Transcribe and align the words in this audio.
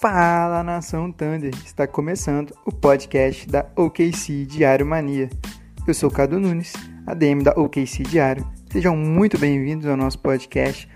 Fala 0.00 0.62
nação 0.62 1.12
Thunder! 1.12 1.52
Está 1.62 1.86
começando 1.86 2.54
o 2.64 2.72
podcast 2.72 3.46
da 3.46 3.66
OKC 3.76 4.46
Diário 4.46 4.86
Mania. 4.86 5.28
Eu 5.86 5.92
sou 5.92 6.10
Cadu 6.10 6.40
Nunes, 6.40 6.72
ADM 7.06 7.42
da 7.42 7.50
OKC 7.50 8.04
Diário. 8.04 8.50
Sejam 8.72 8.96
muito 8.96 9.36
bem-vindos 9.38 9.86
ao 9.86 9.98
nosso 9.98 10.18
podcast. 10.20 10.88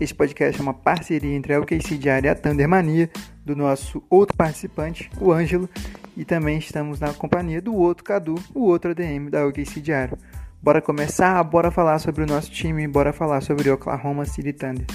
Este 0.00 0.12
podcast 0.12 0.58
é 0.58 0.62
uma 0.64 0.74
parceria 0.74 1.36
entre 1.36 1.54
a 1.54 1.60
OKC 1.60 1.96
Diário 1.98 2.26
e 2.26 2.30
a 2.30 2.34
Thunder 2.34 2.68
Mania, 2.68 3.08
do 3.44 3.54
nosso 3.54 4.02
outro 4.10 4.36
participante, 4.36 5.08
o 5.20 5.30
Ângelo, 5.30 5.70
e 6.16 6.24
também 6.24 6.58
estamos 6.58 6.98
na 6.98 7.14
companhia 7.14 7.62
do 7.62 7.72
outro 7.76 8.02
Cadu, 8.02 8.34
o 8.52 8.64
outro 8.64 8.90
ADM 8.90 9.30
da 9.30 9.46
OKC 9.46 9.80
Diário. 9.80 10.18
Bora 10.60 10.82
começar? 10.82 11.40
Bora 11.44 11.70
falar 11.70 12.00
sobre 12.00 12.24
o 12.24 12.26
nosso 12.26 12.50
time, 12.50 12.88
bora 12.88 13.12
falar 13.12 13.40
sobre 13.40 13.70
o 13.70 13.74
Oklahoma 13.74 14.24
City 14.24 14.52
Thunder. 14.52 14.86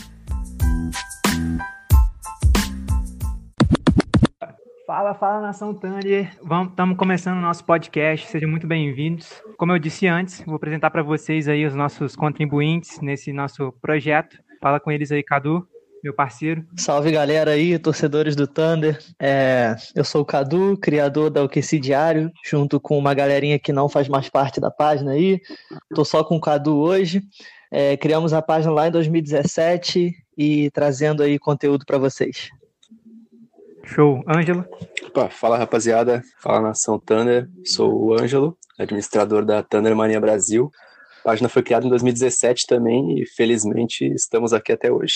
Fala, 4.93 5.15
fala 5.15 5.41
nação 5.41 5.73
Thunder. 5.73 6.31
Estamos 6.70 6.95
começando 6.95 7.39
o 7.39 7.41
nosso 7.41 7.65
podcast. 7.65 8.27
Sejam 8.27 8.47
muito 8.47 8.67
bem-vindos. 8.67 9.41
Como 9.57 9.71
eu 9.71 9.79
disse 9.79 10.05
antes, 10.05 10.43
vou 10.45 10.53
apresentar 10.53 10.91
para 10.91 11.02
vocês 11.02 11.47
aí 11.47 11.66
os 11.66 11.73
nossos 11.73 12.16
contribuintes 12.16 13.02
nesse 13.02 13.33
nosso 13.33 13.71
projeto. 13.81 14.38
Fala 14.61 14.79
com 14.79 14.91
eles 14.91 15.11
aí, 15.11 15.23
Cadu, 15.23 15.67
meu 16.03 16.13
parceiro. 16.13 16.63
Salve 16.77 17.09
galera 17.09 17.49
aí, 17.49 17.79
torcedores 17.79 18.35
do 18.35 18.45
Thunder. 18.45 18.99
É, 19.19 19.75
eu 19.95 20.03
sou 20.03 20.21
o 20.21 20.25
Cadu, 20.25 20.77
criador 20.77 21.31
da 21.31 21.44
OQC 21.44 21.80
Diário, 21.80 22.31
junto 22.45 22.80
com 22.80 22.95
uma 22.95 23.16
galerinha 23.16 23.57
que 23.57 23.73
não 23.73 23.89
faz 23.89 24.07
mais 24.07 24.30
parte 24.30 24.61
da 24.61 24.69
página 24.69 25.13
aí. 25.13 25.41
Tô 25.95 26.05
só 26.05 26.23
com 26.23 26.35
o 26.35 26.39
Cadu 26.39 26.77
hoje. 26.77 27.23
É, 27.71 27.97
criamos 27.97 28.31
a 28.31 28.44
página 28.44 28.71
lá 28.71 28.88
em 28.88 28.91
2017 28.91 30.13
e 30.38 30.69
trazendo 30.69 31.23
aí 31.23 31.39
conteúdo 31.39 31.83
para 31.83 31.97
vocês. 31.97 32.52
Show. 33.86 34.23
Ângelo? 34.28 34.66
Opa, 35.08 35.30
fala 35.30 35.58
rapaziada, 35.58 36.22
fala 36.42 36.62
nação 36.62 36.98
Thunder, 36.98 37.48
sou 37.66 37.94
o 37.94 38.14
Ângelo, 38.14 38.58
administrador 38.80 39.45
da 39.45 39.62
Thunder 39.62 39.95
Mania 39.95 40.20
Brasil. 40.20 40.72
A 41.22 41.23
página 41.23 41.50
foi 41.50 41.62
criada 41.62 41.86
em 41.86 41.90
2017 41.90 42.66
também 42.67 43.20
e 43.20 43.25
felizmente 43.25 44.06
estamos 44.06 44.53
aqui 44.53 44.72
até 44.72 44.92
hoje. 44.92 45.16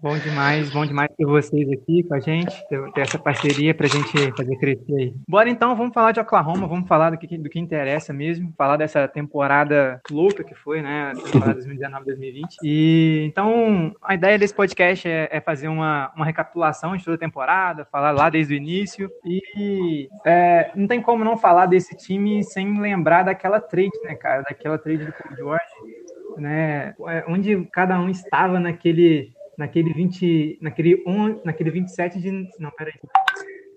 Bom 0.00 0.16
demais, 0.18 0.70
bom 0.70 0.86
demais 0.86 1.10
ter 1.16 1.24
vocês 1.24 1.70
aqui 1.70 2.02
com 2.02 2.14
a 2.14 2.20
gente, 2.20 2.54
ter, 2.68 2.92
ter 2.92 3.00
essa 3.02 3.18
parceria 3.18 3.74
para 3.74 3.86
a 3.86 3.90
gente 3.90 4.32
fazer 4.36 4.56
crescer 4.56 4.94
aí. 4.94 5.14
Bora 5.28 5.48
então, 5.48 5.76
vamos 5.76 5.92
falar 5.92 6.12
de 6.12 6.20
Oklahoma, 6.20 6.66
vamos 6.66 6.88
falar 6.88 7.10
do 7.10 7.18
que, 7.18 7.38
do 7.38 7.48
que 7.48 7.58
interessa 7.58 8.12
mesmo, 8.12 8.52
falar 8.56 8.76
dessa 8.76 9.06
temporada 9.06 10.00
louca 10.10 10.42
que 10.42 10.54
foi, 10.54 10.82
né, 10.82 11.12
temporada 11.32 11.60
2019-2020. 11.62 12.44
E 12.62 13.24
então, 13.26 13.94
a 14.02 14.14
ideia 14.14 14.38
desse 14.38 14.54
podcast 14.54 15.06
é, 15.08 15.28
é, 15.30 15.40
fazer 15.40 15.68
uma, 15.68 16.12
uma 16.16 16.24
recapitulação 16.24 16.96
de 16.96 17.04
toda 17.04 17.16
a 17.16 17.20
temporada, 17.20 17.84
falar 17.84 18.10
lá 18.12 18.30
desde 18.30 18.54
o 18.54 18.56
início 18.56 19.10
e 19.24 20.08
é, 20.24 20.70
não 20.74 20.86
tem 20.86 21.00
como 21.00 21.24
não 21.24 21.36
falar 21.36 21.66
desse 21.66 21.96
time 21.96 22.42
sem 22.42 22.80
lembrar 22.80 23.24
daquela 23.24 23.60
trade, 23.60 23.90
né, 24.04 24.14
cara, 24.14 24.42
daquela 24.42 24.78
trade 24.78 25.04
do 25.04 25.12
Paul 25.12 25.36
George 25.36 25.93
né, 26.36 26.94
é, 27.08 27.24
onde 27.28 27.64
cada 27.72 27.98
um 28.00 28.08
estava 28.08 28.58
naquele 28.60 29.32
naquele 29.56 29.92
20, 29.92 30.58
naquele, 30.60 31.02
on, 31.06 31.40
naquele 31.44 31.70
27 31.70 32.20
de. 32.20 32.30
Não, 32.58 32.70
peraí. 32.70 32.94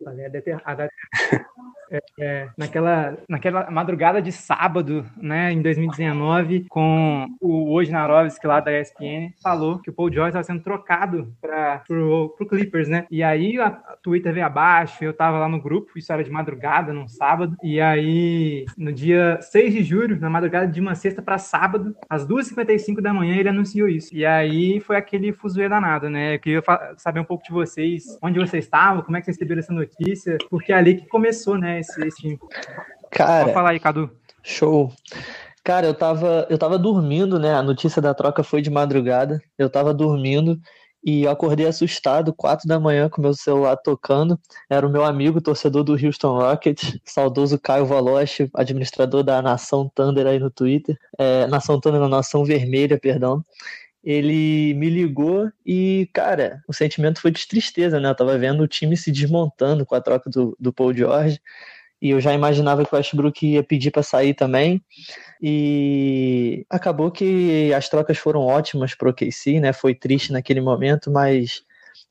Data, 0.03 0.89
é, 1.91 2.01
é, 2.19 2.49
naquela, 2.57 3.17
naquela 3.27 3.71
madrugada 3.71 4.21
de 4.21 4.31
sábado, 4.31 5.05
né, 5.17 5.51
em 5.51 5.61
2019, 5.61 6.65
com 6.69 7.27
o 7.41 7.73
Hoje 7.73 7.91
Narovski 7.91 8.45
lá 8.45 8.59
da 8.59 8.77
ESPN, 8.77 9.31
falou 9.41 9.79
que 9.79 9.89
o 9.89 9.93
Paul 9.93 10.11
George 10.11 10.29
estava 10.29 10.43
sendo 10.43 10.63
trocado 10.63 11.33
para 11.41 11.83
pro 11.87 12.47
Clippers, 12.49 12.87
né? 12.87 13.05
E 13.09 13.23
aí 13.23 13.59
a, 13.59 13.67
a 13.67 13.97
Twitter 14.01 14.33
veio 14.33 14.45
abaixo, 14.45 15.03
eu 15.03 15.13
tava 15.13 15.39
lá 15.39 15.47
no 15.47 15.61
grupo, 15.61 15.97
isso 15.97 16.11
era 16.11 16.23
de 16.23 16.31
madrugada, 16.31 16.93
num 16.93 17.07
sábado, 17.07 17.55
e 17.63 17.79
aí 17.79 18.65
no 18.77 18.91
dia 18.91 19.39
6 19.41 19.73
de 19.73 19.83
julho, 19.83 20.19
na 20.19 20.29
madrugada 20.29 20.67
de 20.67 20.79
uma 20.79 20.95
sexta 20.95 21.21
para 21.21 21.37
sábado, 21.37 21.95
às 22.09 22.25
2h55 22.25 23.01
da 23.01 23.13
manhã, 23.13 23.35
ele 23.35 23.49
anunciou 23.49 23.87
isso. 23.87 24.15
E 24.15 24.25
aí 24.25 24.79
foi 24.79 24.97
aquele 24.97 25.31
fuzuê 25.31 25.69
danado, 25.69 26.09
né? 26.09 26.35
Eu 26.35 26.39
queria 26.39 26.63
saber 26.97 27.19
um 27.19 27.25
pouco 27.25 27.43
de 27.43 27.51
vocês, 27.51 28.17
onde 28.21 28.39
vocês 28.39 28.65
estavam, 28.65 29.01
como 29.01 29.17
é 29.17 29.19
que 29.19 29.25
vocês 29.25 29.37
receberam 29.37 29.59
essa 29.59 29.73
notícia, 29.73 29.86
porque 30.49 30.71
é 30.71 30.75
ali 30.75 30.97
que 30.97 31.07
começou, 31.07 31.57
né? 31.57 31.79
esse, 31.79 32.05
esse. 32.05 32.39
Cara. 33.11 33.43
Pode 33.43 33.53
falar 33.53 33.69
aí, 33.71 33.79
Cadu. 33.79 34.09
Show. 34.43 34.91
Cara, 35.63 35.85
eu 35.85 35.93
tava, 35.93 36.47
eu 36.49 36.57
tava 36.57 36.77
dormindo, 36.77 37.37
né? 37.37 37.53
A 37.53 37.61
notícia 37.61 38.01
da 38.01 38.13
troca 38.13 38.43
foi 38.43 38.61
de 38.61 38.69
madrugada. 38.69 39.41
Eu 39.57 39.69
tava 39.69 39.93
dormindo 39.93 40.57
e 41.03 41.23
eu 41.23 41.31
acordei 41.31 41.65
assustado, 41.65 42.33
quatro 42.33 42.67
da 42.67 42.79
manhã, 42.79 43.09
com 43.09 43.21
meu 43.21 43.33
celular 43.33 43.75
tocando. 43.77 44.39
Era 44.69 44.87
o 44.87 44.89
meu 44.89 45.03
amigo, 45.03 45.41
torcedor 45.41 45.83
do 45.83 45.93
Houston 45.93 46.39
Rockets, 46.39 46.97
saudoso 47.05 47.59
Caio 47.59 47.85
Valoche, 47.85 48.49
administrador 48.53 49.23
da 49.23 49.41
Nação 49.41 49.91
Thunder 49.93 50.25
aí 50.27 50.39
no 50.39 50.49
Twitter. 50.49 50.97
É, 51.17 51.47
Nação 51.47 51.79
Thunder, 51.79 51.99
na 51.99 52.09
Nação 52.09 52.45
Vermelha, 52.45 52.97
perdão 52.97 53.43
ele 54.07 54.73
me 54.75 54.89
ligou 54.89 55.51
e, 55.65 56.09
cara, 56.13 56.63
o 56.65 56.71
sentimento 56.71 57.19
foi 57.19 57.29
de 57.29 57.45
tristeza, 57.45 57.99
né? 57.99 58.07
Eu 58.07 58.15
tava 58.15 58.37
vendo 58.37 58.63
o 58.63 58.67
time 58.67 58.95
se 58.95 59.11
desmontando 59.11 59.85
com 59.85 59.95
a 59.95 59.99
troca 59.99 60.29
do, 60.29 60.55
do 60.57 60.71
Paul 60.71 60.93
George 60.93 61.41
e 62.01 62.11
eu 62.11 62.21
já 62.21 62.33
imaginava 62.33 62.85
que 62.85 62.93
o 62.93 62.95
Westbrook 62.95 63.45
ia 63.45 63.61
pedir 63.61 63.91
para 63.91 64.01
sair 64.01 64.33
também. 64.33 64.81
E 65.41 66.65
acabou 66.69 67.11
que 67.11 67.73
as 67.73 67.89
trocas 67.89 68.17
foram 68.17 68.39
ótimas 68.45 68.95
para 68.95 69.09
o 69.09 69.13
KC, 69.13 69.59
né? 69.59 69.73
Foi 69.73 69.93
triste 69.93 70.31
naquele 70.31 70.61
momento, 70.61 71.11
mas 71.11 71.63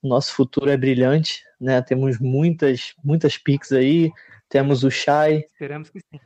o 0.02 0.08
nosso 0.08 0.34
futuro 0.34 0.68
é 0.68 0.76
brilhante, 0.76 1.44
né? 1.58 1.80
Temos 1.80 2.20
muitas, 2.20 2.92
muitas 3.02 3.38
picks 3.38 3.72
aí, 3.72 4.12
temos 4.50 4.84
o 4.84 4.90
Shai. 4.90 5.46
Esperamos 5.50 5.88
que 5.88 6.00
sim. 6.00 6.20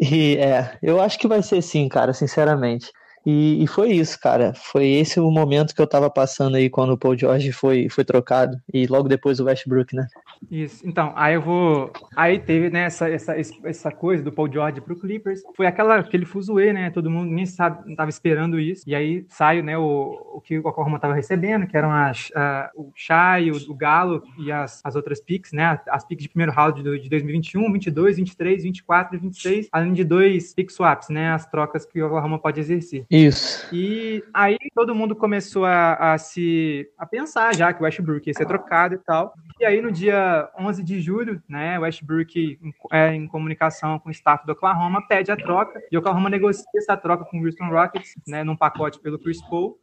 E 0.00 0.36
é, 0.36 0.78
eu 0.80 1.00
acho 1.00 1.18
que 1.18 1.26
vai 1.26 1.42
ser 1.42 1.60
sim, 1.62 1.88
cara, 1.88 2.12
sinceramente. 2.12 2.92
E, 3.26 3.64
e, 3.64 3.66
foi 3.66 3.90
isso, 3.90 4.18
cara. 4.20 4.54
Foi 4.54 4.86
esse 4.86 5.18
o 5.18 5.28
momento 5.32 5.74
que 5.74 5.82
eu 5.82 5.86
tava 5.86 6.08
passando 6.08 6.54
aí 6.54 6.70
quando 6.70 6.92
o 6.92 6.98
Paul 6.98 7.18
George 7.18 7.50
foi, 7.50 7.88
foi 7.88 8.04
trocado. 8.04 8.56
E 8.72 8.86
logo 8.86 9.08
depois 9.08 9.40
o 9.40 9.44
Westbrook, 9.46 9.96
né? 9.96 10.06
Isso. 10.50 10.86
Então, 10.86 11.12
aí 11.16 11.34
eu 11.34 11.40
vou. 11.40 11.90
Aí 12.14 12.38
teve, 12.38 12.70
né, 12.70 12.84
essa, 12.84 13.08
essa, 13.08 13.34
essa 13.64 13.90
coisa 13.90 14.22
do 14.22 14.32
Paul 14.32 14.50
George 14.52 14.80
pro 14.80 14.98
Clippers. 14.98 15.42
Foi 15.56 15.66
aquela, 15.66 15.96
aquele 15.96 16.24
fuzuê, 16.24 16.72
né? 16.72 16.90
Todo 16.90 17.10
mundo 17.10 17.30
nem 17.30 17.46
sabe, 17.46 17.88
não 17.88 17.96
tava 17.96 18.10
esperando 18.10 18.58
isso. 18.58 18.84
E 18.86 18.94
aí 18.94 19.24
saiu, 19.28 19.62
né, 19.62 19.76
o, 19.76 20.34
o 20.34 20.40
que 20.40 20.58
o 20.58 20.66
Oklahoma 20.66 20.98
tava 20.98 21.14
recebendo, 21.14 21.66
que 21.66 21.76
eram 21.76 21.90
as, 21.90 22.30
a, 22.34 22.70
o 22.74 22.92
Shai, 22.94 23.50
o, 23.50 23.56
o, 23.70 23.74
Galo 23.74 24.22
e 24.38 24.50
as, 24.52 24.80
as 24.84 24.94
outras 24.94 25.20
picks, 25.20 25.52
né? 25.52 25.80
As 25.88 26.04
picks 26.04 26.22
de 26.22 26.28
primeiro 26.28 26.52
round 26.52 26.82
de, 26.82 27.00
de 27.00 27.08
2021, 27.08 27.72
22, 27.72 28.16
23, 28.16 28.62
24 28.62 29.16
e 29.16 29.18
26. 29.18 29.68
Além 29.72 29.92
de 29.92 30.04
dois 30.04 30.54
pick 30.54 30.70
swaps, 30.70 31.08
né? 31.08 31.32
As 31.32 31.46
trocas 31.46 31.84
que 31.84 32.00
o 32.00 32.06
Oklahoma 32.06 32.38
pode 32.38 32.60
exercer. 32.60 33.04
Isso. 33.10 33.68
E 33.74 34.22
aí 34.32 34.56
todo 34.74 34.94
mundo 34.94 35.14
começou 35.14 35.64
a, 35.64 36.14
a 36.14 36.18
se 36.18 36.88
a 36.96 37.06
pensar 37.06 37.54
já 37.54 37.72
que 37.72 37.80
o 37.80 37.84
Westbrook 37.84 38.26
ia 38.26 38.34
ser 38.34 38.46
trocado 38.46 38.94
e 38.94 38.98
tal. 38.98 39.34
E 39.58 39.64
aí 39.64 39.80
no 39.80 39.90
dia 39.90 40.25
11 40.58 40.82
de 40.82 41.00
julho, 41.00 41.42
né, 41.48 41.78
Westbrook 41.78 42.58
é, 42.92 43.14
em 43.14 43.26
comunicação 43.26 43.98
com 43.98 44.08
o 44.08 44.12
staff 44.12 44.44
do 44.46 44.52
Oklahoma 44.52 45.06
pede 45.06 45.30
a 45.30 45.36
troca 45.36 45.80
e 45.90 45.96
o 45.96 46.00
Oklahoma 46.00 46.30
negocia 46.30 46.64
essa 46.76 46.96
troca 46.96 47.24
com 47.24 47.38
o 47.38 47.44
Houston 47.44 47.68
Rockets, 47.68 48.14
né, 48.26 48.44
num 48.44 48.56
pacote 48.56 49.00
pelo 49.00 49.18
Chris 49.18 49.40
Paul 49.48 49.78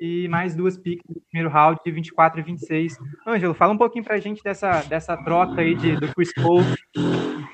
e 0.00 0.28
mais 0.28 0.54
duas 0.54 0.76
picks 0.76 1.04
do 1.08 1.20
primeiro 1.30 1.52
round 1.52 1.80
de 1.84 1.90
24 1.90 2.40
e 2.40 2.42
26. 2.42 2.98
Ângelo, 3.26 3.54
fala 3.54 3.72
um 3.72 3.78
pouquinho 3.78 4.04
pra 4.04 4.18
gente 4.18 4.42
dessa, 4.42 4.82
dessa 4.82 5.16
troca 5.16 5.60
aí 5.60 5.74
de, 5.74 5.96
do 5.96 6.12
Chris 6.14 6.32
Paul 6.34 6.60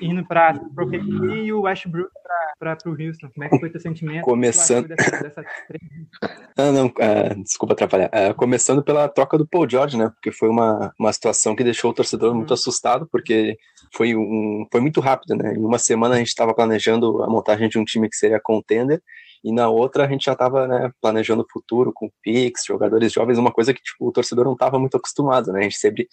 indo 0.01 0.25
para 0.25 0.59
o 0.77 1.35
e 1.35 1.51
o 1.53 1.61
Westbrook 1.61 2.09
para 2.21 2.44
o 2.85 2.89
Houston. 2.89 3.29
Como 3.33 3.43
é 3.43 3.49
que 3.49 3.59
foi 3.59 3.69
teu 3.69 3.81
sentimento? 3.81 4.23
Começando. 4.23 4.87
Dessa, 4.87 5.21
dessa... 5.21 5.43
ah, 6.57 6.71
não, 6.71 6.87
uh, 6.87 7.43
desculpa 7.43 7.73
atrapalhar. 7.73 8.09
Uh, 8.09 8.33
começando 8.35 8.83
pela 8.83 9.07
troca 9.07 9.37
do 9.37 9.47
Paul 9.47 9.69
George, 9.69 9.97
né? 9.97 10.09
Porque 10.09 10.31
foi 10.31 10.49
uma, 10.49 10.93
uma 10.99 11.11
situação 11.13 11.55
que 11.55 11.63
deixou 11.63 11.91
o 11.91 11.93
torcedor 11.93 12.33
muito 12.33 12.51
uhum. 12.51 12.55
assustado, 12.55 13.07
porque 13.11 13.57
foi, 13.93 14.15
um, 14.15 14.65
foi 14.71 14.81
muito 14.81 14.99
rápido, 15.01 15.35
né? 15.35 15.53
Em 15.53 15.63
uma 15.63 15.77
semana 15.77 16.15
a 16.15 16.17
gente 16.17 16.29
estava 16.29 16.53
planejando 16.53 17.23
a 17.23 17.29
montagem 17.29 17.69
de 17.69 17.77
um 17.77 17.85
time 17.85 18.09
que 18.09 18.15
seria 18.15 18.39
contender 18.41 19.01
e 19.45 19.51
na 19.51 19.69
outra 19.69 20.05
a 20.05 20.09
gente 20.09 20.25
já 20.25 20.33
estava 20.33 20.67
né, 20.67 20.91
planejando 20.99 21.43
o 21.43 21.47
futuro 21.47 21.91
com 21.93 22.09
Pix, 22.23 22.63
jogadores 22.65 23.13
jovens, 23.13 23.37
uma 23.37 23.51
coisa 23.51 23.75
que 23.75 23.81
tipo, 23.81 24.07
o 24.07 24.11
torcedor 24.11 24.43
não 24.43 24.53
estava 24.53 24.79
muito 24.79 24.97
acostumado, 24.97 25.51
né? 25.51 25.59
A 25.59 25.63
gente 25.63 25.77
sempre 25.77 26.07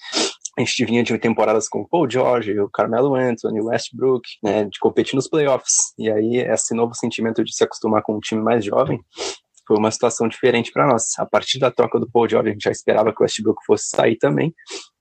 a 0.59 0.61
gente 0.61 0.85
vinha 0.85 1.03
de 1.03 1.17
temporadas 1.19 1.69
com 1.69 1.81
o 1.81 1.89
Paul 1.89 2.09
George, 2.09 2.59
o 2.61 2.69
Carmelo 2.69 3.15
Anthony, 3.15 3.61
o 3.61 3.67
Westbrook, 3.67 4.23
né, 4.43 4.65
de 4.65 4.79
competir 4.79 5.15
nos 5.15 5.29
playoffs. 5.29 5.95
E 5.99 6.11
aí 6.11 6.39
esse 6.39 6.75
novo 6.75 6.95
sentimento 6.95 7.43
de 7.43 7.55
se 7.55 7.65
acostumar 7.65 8.03
com 8.03 8.17
um 8.17 8.21
time 8.21 8.43
mais 8.43 8.65
jovem 8.65 9.01
foi 9.67 9.79
uma 9.79 9.91
situação 9.91 10.29
diferente 10.29 10.71
para 10.73 10.87
nós. 10.87 11.19
A 11.19 11.25
partir 11.25 11.59
da 11.59 11.71
troca 11.71 11.99
do 11.99 12.11
Paul 12.11 12.29
George, 12.29 12.51
a 12.51 12.53
gente 12.53 12.65
já 12.65 12.71
esperava 12.71 13.13
que 13.15 13.21
o 13.21 13.23
Westbrook 13.23 13.65
fosse 13.65 13.89
sair 13.89 14.17
também. 14.17 14.53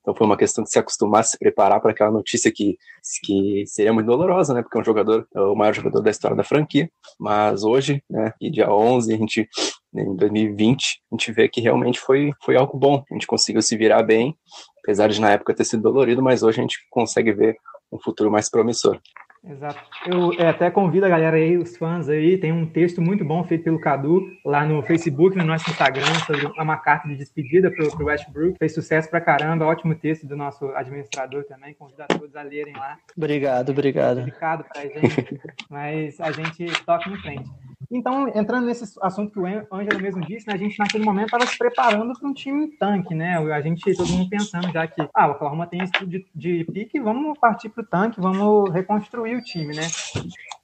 Então 0.01 0.15
foi 0.15 0.25
uma 0.25 0.38
questão 0.38 0.63
de 0.63 0.71
se 0.71 0.80
acostumar, 0.80 1.24
se 1.24 1.38
preparar 1.38 1.80
para 1.80 1.92
aquela 1.92 2.12
notícia 2.12 2.51
que, 2.51 2.77
que 3.24 3.63
seria 3.68 3.94
muito 3.94 4.07
dolorosa, 4.07 4.53
né? 4.53 4.62
Porque 4.62 4.77
é 4.77 4.81
um 4.81 4.83
jogador, 4.83 5.27
é 5.33 5.39
o 5.39 5.56
maior 5.56 5.74
jogador 5.74 6.01
da 6.01 6.09
história 6.09 6.36
da 6.36 6.44
franquia. 6.44 6.89
Mas 7.19 7.63
hoje, 7.63 8.03
né? 8.09 8.33
E 8.42 8.50
dia 8.50 8.71
11, 8.71 9.13
a 9.13 9.18
gente, 9.18 9.48
em 9.94 10.15
2020, 10.15 11.01
a 11.12 11.15
gente 11.15 11.31
vê 11.31 11.48
que 11.48 11.62
realmente 11.62 12.00
foi, 12.00 12.31
foi 12.44 12.56
algo 12.56 12.77
bom. 12.77 13.03
A 13.09 13.13
gente 13.13 13.27
conseguiu 13.27 13.62
se 13.62 13.77
virar 13.77 14.03
bem 14.03 14.36
apesar 14.83 15.07
de 15.07 15.21
na 15.21 15.31
época 15.31 15.53
ter 15.53 15.63
sido 15.63 15.83
dolorido, 15.83 16.21
mas 16.21 16.44
hoje 16.44 16.59
a 16.59 16.63
gente 16.63 16.77
consegue 16.89 17.31
ver 17.31 17.56
um 17.92 18.00
futuro 18.00 18.31
mais 18.31 18.50
promissor. 18.50 19.00
Exato. 19.43 19.79
Eu 20.05 20.33
é, 20.33 20.49
até 20.49 20.69
convido 20.69 21.05
a 21.05 21.09
galera 21.09 21.35
aí, 21.35 21.57
os 21.57 21.75
fãs 21.75 22.07
aí, 22.07 22.38
tem 22.38 22.51
um 22.51 22.65
texto 22.65 23.01
muito 23.01 23.25
bom 23.25 23.43
feito 23.43 23.63
pelo 23.63 23.79
Cadu 23.79 24.23
lá 24.45 24.63
no 24.65 24.83
Facebook, 24.83 25.35
no 25.35 25.43
nosso 25.43 25.69
Instagram, 25.69 26.13
sobre 26.27 26.45
uma 26.45 26.77
carta 26.77 27.07
de 27.07 27.15
despedida 27.15 27.71
para 27.71 27.83
o 27.83 28.05
Westbrook. 28.05 28.57
Fez 28.59 28.73
sucesso 28.73 29.09
pra 29.09 29.19
caramba, 29.19 29.65
ótimo 29.65 29.95
texto 29.95 30.27
do 30.27 30.38
nosso 30.38 30.65
administrador 30.75 31.43
também. 31.45 31.73
Convido 31.73 32.03
a 32.03 32.05
todos 32.05 32.35
a 32.35 32.43
lerem 32.43 32.73
lá. 32.73 32.99
Obrigado, 33.17 33.69
obrigado. 33.69 34.17
Complicado 34.19 34.65
pra 34.71 34.83
gente, 34.83 35.41
mas 35.69 36.21
a 36.21 36.31
gente 36.31 36.67
toca 36.85 37.09
em 37.09 37.17
frente. 37.17 37.49
Então, 37.91 38.29
entrando 38.29 38.67
nesse 38.67 38.97
assunto 39.01 39.33
que 39.33 39.39
o 39.39 39.45
Ângelo 39.45 40.01
mesmo 40.01 40.21
disse, 40.21 40.47
né, 40.47 40.53
a 40.53 40.57
gente 40.57 40.79
naquele 40.79 41.03
momento 41.03 41.25
estava 41.25 41.45
se 41.45 41.57
preparando 41.57 42.17
para 42.17 42.29
um 42.29 42.33
time 42.33 42.69
tanque, 42.77 43.13
né? 43.13 43.38
A 43.38 43.61
gente, 43.61 43.93
todo 43.95 44.09
mundo 44.09 44.29
pensando 44.29 44.71
já 44.71 44.88
que, 44.88 45.01
ah, 45.13 45.27
o 45.27 45.31
Oklahoma 45.31 45.67
tem 45.67 45.81
esse 45.83 46.05
de, 46.05 46.25
de 46.33 46.63
pique, 46.71 47.01
vamos 47.01 47.38
partir 47.38 47.67
para 47.67 47.83
o 47.83 47.85
tanque, 47.85 48.21
vamos 48.21 48.71
reconstruir 48.71 49.35
o 49.35 49.43
time, 49.43 49.75
né? 49.75 49.88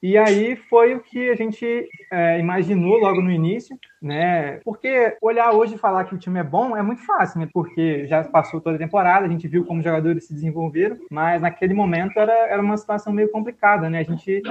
E 0.02 0.16
aí 0.18 0.56
foi 0.56 0.94
o 0.94 1.00
que 1.00 1.30
a 1.30 1.36
gente 1.36 1.66
é, 2.12 2.40
imaginou 2.40 2.98
logo 2.98 3.22
no 3.22 3.32
início, 3.32 3.78
né? 4.02 4.60
Porque 4.64 5.18
olhar 5.22 5.52
hoje 5.52 5.76
e 5.76 5.78
falar 5.78 6.06
que 6.06 6.14
o 6.14 6.20
time 6.20 6.40
é 6.40 6.44
bom 6.44 6.78
é 6.78 6.84
muito 6.84 7.04
fácil, 7.04 7.40
né? 7.40 7.50
Porque 7.52 8.06
já 8.06 8.24
passou 8.24 8.62
toda 8.62 8.76
a 8.76 8.80
temporada, 8.80 9.26
a 9.26 9.30
gente 9.30 9.48
viu 9.48 9.66
como 9.66 9.80
os 9.80 9.84
jogadores 9.84 10.28
se 10.28 10.34
desenvolveram, 10.34 10.98
mas 11.10 11.42
naquele 11.42 11.74
momento 11.74 12.18
era, 12.20 12.32
era 12.32 12.62
uma 12.62 12.78
situação 12.78 13.12
meio 13.12 13.32
complicada, 13.32 13.90
né? 13.90 14.00
A 14.00 14.04
gente 14.04 14.42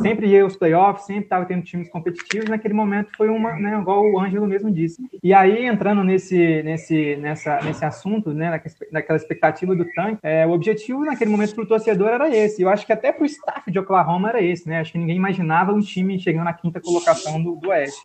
sempre 0.00 0.28
ia 0.28 0.42
aos 0.42 0.56
playoffs, 0.56 1.06
sempre 1.06 1.24
estava 1.24 1.44
tendo 1.44 1.62
times 1.62 1.88
competitivos, 1.88 2.48
naquele 2.48 2.74
momento 2.74 3.10
foi 3.16 3.28
uma, 3.28 3.56
né, 3.56 3.78
igual 3.80 4.04
o 4.04 4.20
Ângelo 4.20 4.46
mesmo 4.46 4.70
disse. 4.70 5.02
E 5.22 5.34
aí, 5.34 5.66
entrando 5.66 6.04
nesse, 6.04 6.62
nesse, 6.62 7.16
nessa, 7.16 7.60
nesse 7.62 7.84
assunto, 7.84 8.32
né, 8.32 8.60
naquela 8.92 9.16
expectativa 9.16 9.74
do 9.74 9.84
tanque, 9.92 10.18
é, 10.22 10.46
o 10.46 10.50
objetivo 10.50 11.04
naquele 11.04 11.30
momento 11.30 11.54
para 11.54 11.64
o 11.64 11.68
torcedor 11.68 12.08
era 12.08 12.28
esse. 12.34 12.62
Eu 12.62 12.68
acho 12.68 12.86
que 12.86 12.92
até 12.92 13.12
para 13.12 13.22
o 13.22 13.26
staff 13.26 13.70
de 13.70 13.78
Oklahoma 13.78 14.28
era 14.28 14.42
esse, 14.42 14.67
né? 14.68 14.78
Acho 14.80 14.92
que 14.92 14.98
ninguém 14.98 15.16
imaginava 15.16 15.72
um 15.72 15.80
time 15.80 16.20
chegando 16.20 16.44
na 16.44 16.52
quinta 16.52 16.80
colocação 16.80 17.42
do, 17.42 17.56
do 17.56 17.68
Oeste. 17.70 18.00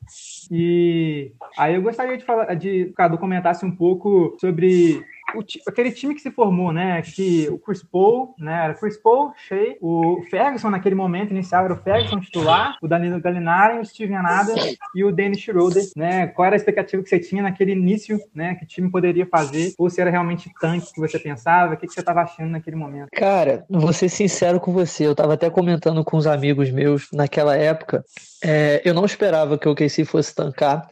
E 0.52 1.32
aí 1.58 1.76
eu 1.76 1.82
gostaria 1.82 2.18
de 2.18 2.26
falar, 2.26 2.54
de 2.56 2.92
Cadu 2.96 3.18
comentasse 3.18 3.66
um 3.66 3.72
pouco 3.76 4.36
sobre 4.40 5.04
o, 5.36 5.44
aquele 5.68 5.92
time 5.92 6.14
que 6.16 6.22
se 6.22 6.32
formou, 6.32 6.72
né? 6.72 7.02
Que 7.02 7.48
o 7.50 7.58
Chris 7.58 7.84
Paul, 7.84 8.34
né? 8.38 8.66
Era 8.66 8.74
Chris 8.74 8.98
Paul, 8.98 9.34
Shea, 9.36 9.76
o 9.82 10.24
Ferguson 10.30 10.70
naquele 10.70 10.96
momento 10.96 11.32
inicial 11.32 11.66
era 11.66 11.74
o 11.74 11.78
Ferguson 11.78 12.20
titular, 12.20 12.78
o 12.82 12.88
Danilo 12.88 13.20
Gallinari, 13.20 13.80
o 13.80 13.86
Steven 13.86 14.18
Anada 14.18 14.54
e 14.96 15.04
o 15.04 15.12
Dennis 15.12 15.40
Schroeder, 15.40 15.84
né? 15.96 16.28
Qual 16.28 16.46
era 16.46 16.56
a 16.56 16.58
expectativa 16.58 17.02
que 17.02 17.10
você 17.10 17.20
tinha 17.20 17.44
naquele 17.44 17.72
início, 17.72 18.20
né? 18.34 18.56
Que 18.56 18.66
o 18.66 18.68
time 18.68 18.90
poderia 18.90 19.26
fazer? 19.26 19.74
Ou 19.78 19.90
se 19.90 20.02
era 20.02 20.10
realmente 20.10 20.52
tanque 20.60 20.94
que 20.94 21.00
você 21.00 21.20
pensava? 21.20 21.74
O 21.74 21.78
que, 21.78 21.88
que 21.88 21.94
você 21.94 22.00
estava 22.00 22.22
achando 22.22 22.50
naquele 22.50 22.76
momento? 22.76 23.10
Cara, 23.14 23.66
vou 23.70 23.94
ser 23.94 24.10
sincero 24.10 24.60
com 24.60 24.72
você. 24.72 25.06
Eu 25.06 25.12
estava 25.12 25.34
até 25.34 25.50
comentando 25.50 26.04
com 26.04 26.18
os 26.18 26.28
amigos 26.28 26.72
meus 26.72 27.10
naquela 27.12 27.56
época. 27.56 28.04
É, 28.44 28.82
eu 28.84 28.94
não 28.94 29.06
esperava 29.06 29.58
que 29.58 29.68
o 29.68 29.76
KC 29.76 30.06
fosse 30.06 30.34
tancar 30.34 30.88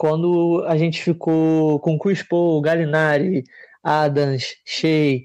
quando 0.00 0.64
a 0.66 0.78
gente 0.78 1.02
ficou 1.02 1.78
com 1.80 1.98
Chris 1.98 2.22
Paul, 2.22 2.62
Gallinari, 2.62 3.44
Adams, 3.82 4.56
Shea. 4.64 5.22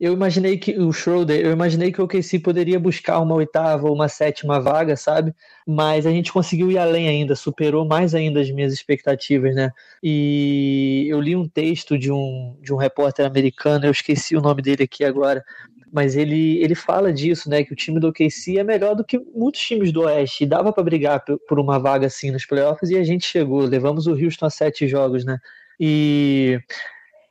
Eu 0.00 0.12
imaginei 0.12 0.56
que 0.56 0.78
o 0.78 0.92
Schroeder, 0.92 1.44
eu 1.44 1.50
imaginei 1.50 1.90
que 1.90 2.00
o 2.00 2.04
OKC 2.04 2.38
poderia 2.38 2.78
buscar 2.78 3.18
uma 3.18 3.34
oitava 3.34 3.88
ou 3.88 3.94
uma 3.94 4.08
sétima 4.08 4.60
vaga, 4.60 4.94
sabe? 4.96 5.34
Mas 5.66 6.06
a 6.06 6.10
gente 6.10 6.32
conseguiu 6.32 6.70
ir 6.70 6.78
além 6.78 7.08
ainda, 7.08 7.34
superou 7.34 7.84
mais 7.84 8.14
ainda 8.14 8.40
as 8.40 8.48
minhas 8.48 8.72
expectativas, 8.72 9.56
né? 9.56 9.72
E 10.00 11.06
eu 11.08 11.20
li 11.20 11.34
um 11.34 11.48
texto 11.48 11.98
de 11.98 12.12
um, 12.12 12.56
de 12.62 12.72
um 12.72 12.76
repórter 12.76 13.26
americano, 13.26 13.86
eu 13.86 13.90
esqueci 13.90 14.36
o 14.36 14.40
nome 14.40 14.62
dele 14.62 14.84
aqui 14.84 15.04
agora, 15.04 15.44
mas 15.92 16.14
ele, 16.14 16.58
ele 16.62 16.76
fala 16.76 17.12
disso, 17.12 17.50
né? 17.50 17.64
Que 17.64 17.72
o 17.72 17.76
time 17.76 17.98
do 17.98 18.08
OKC 18.08 18.56
é 18.58 18.62
melhor 18.62 18.94
do 18.94 19.04
que 19.04 19.18
muitos 19.34 19.60
times 19.60 19.90
do 19.90 20.02
Oeste, 20.02 20.44
e 20.44 20.46
dava 20.46 20.72
para 20.72 20.84
brigar 20.84 21.24
por 21.48 21.58
uma 21.58 21.76
vaga 21.76 22.06
assim 22.06 22.30
nos 22.30 22.46
playoffs, 22.46 22.88
e 22.90 22.96
a 22.96 23.02
gente 23.02 23.26
chegou, 23.26 23.62
levamos 23.62 24.06
o 24.06 24.12
Houston 24.12 24.46
a 24.46 24.50
sete 24.50 24.86
jogos, 24.86 25.24
né? 25.24 25.38
E 25.80 26.60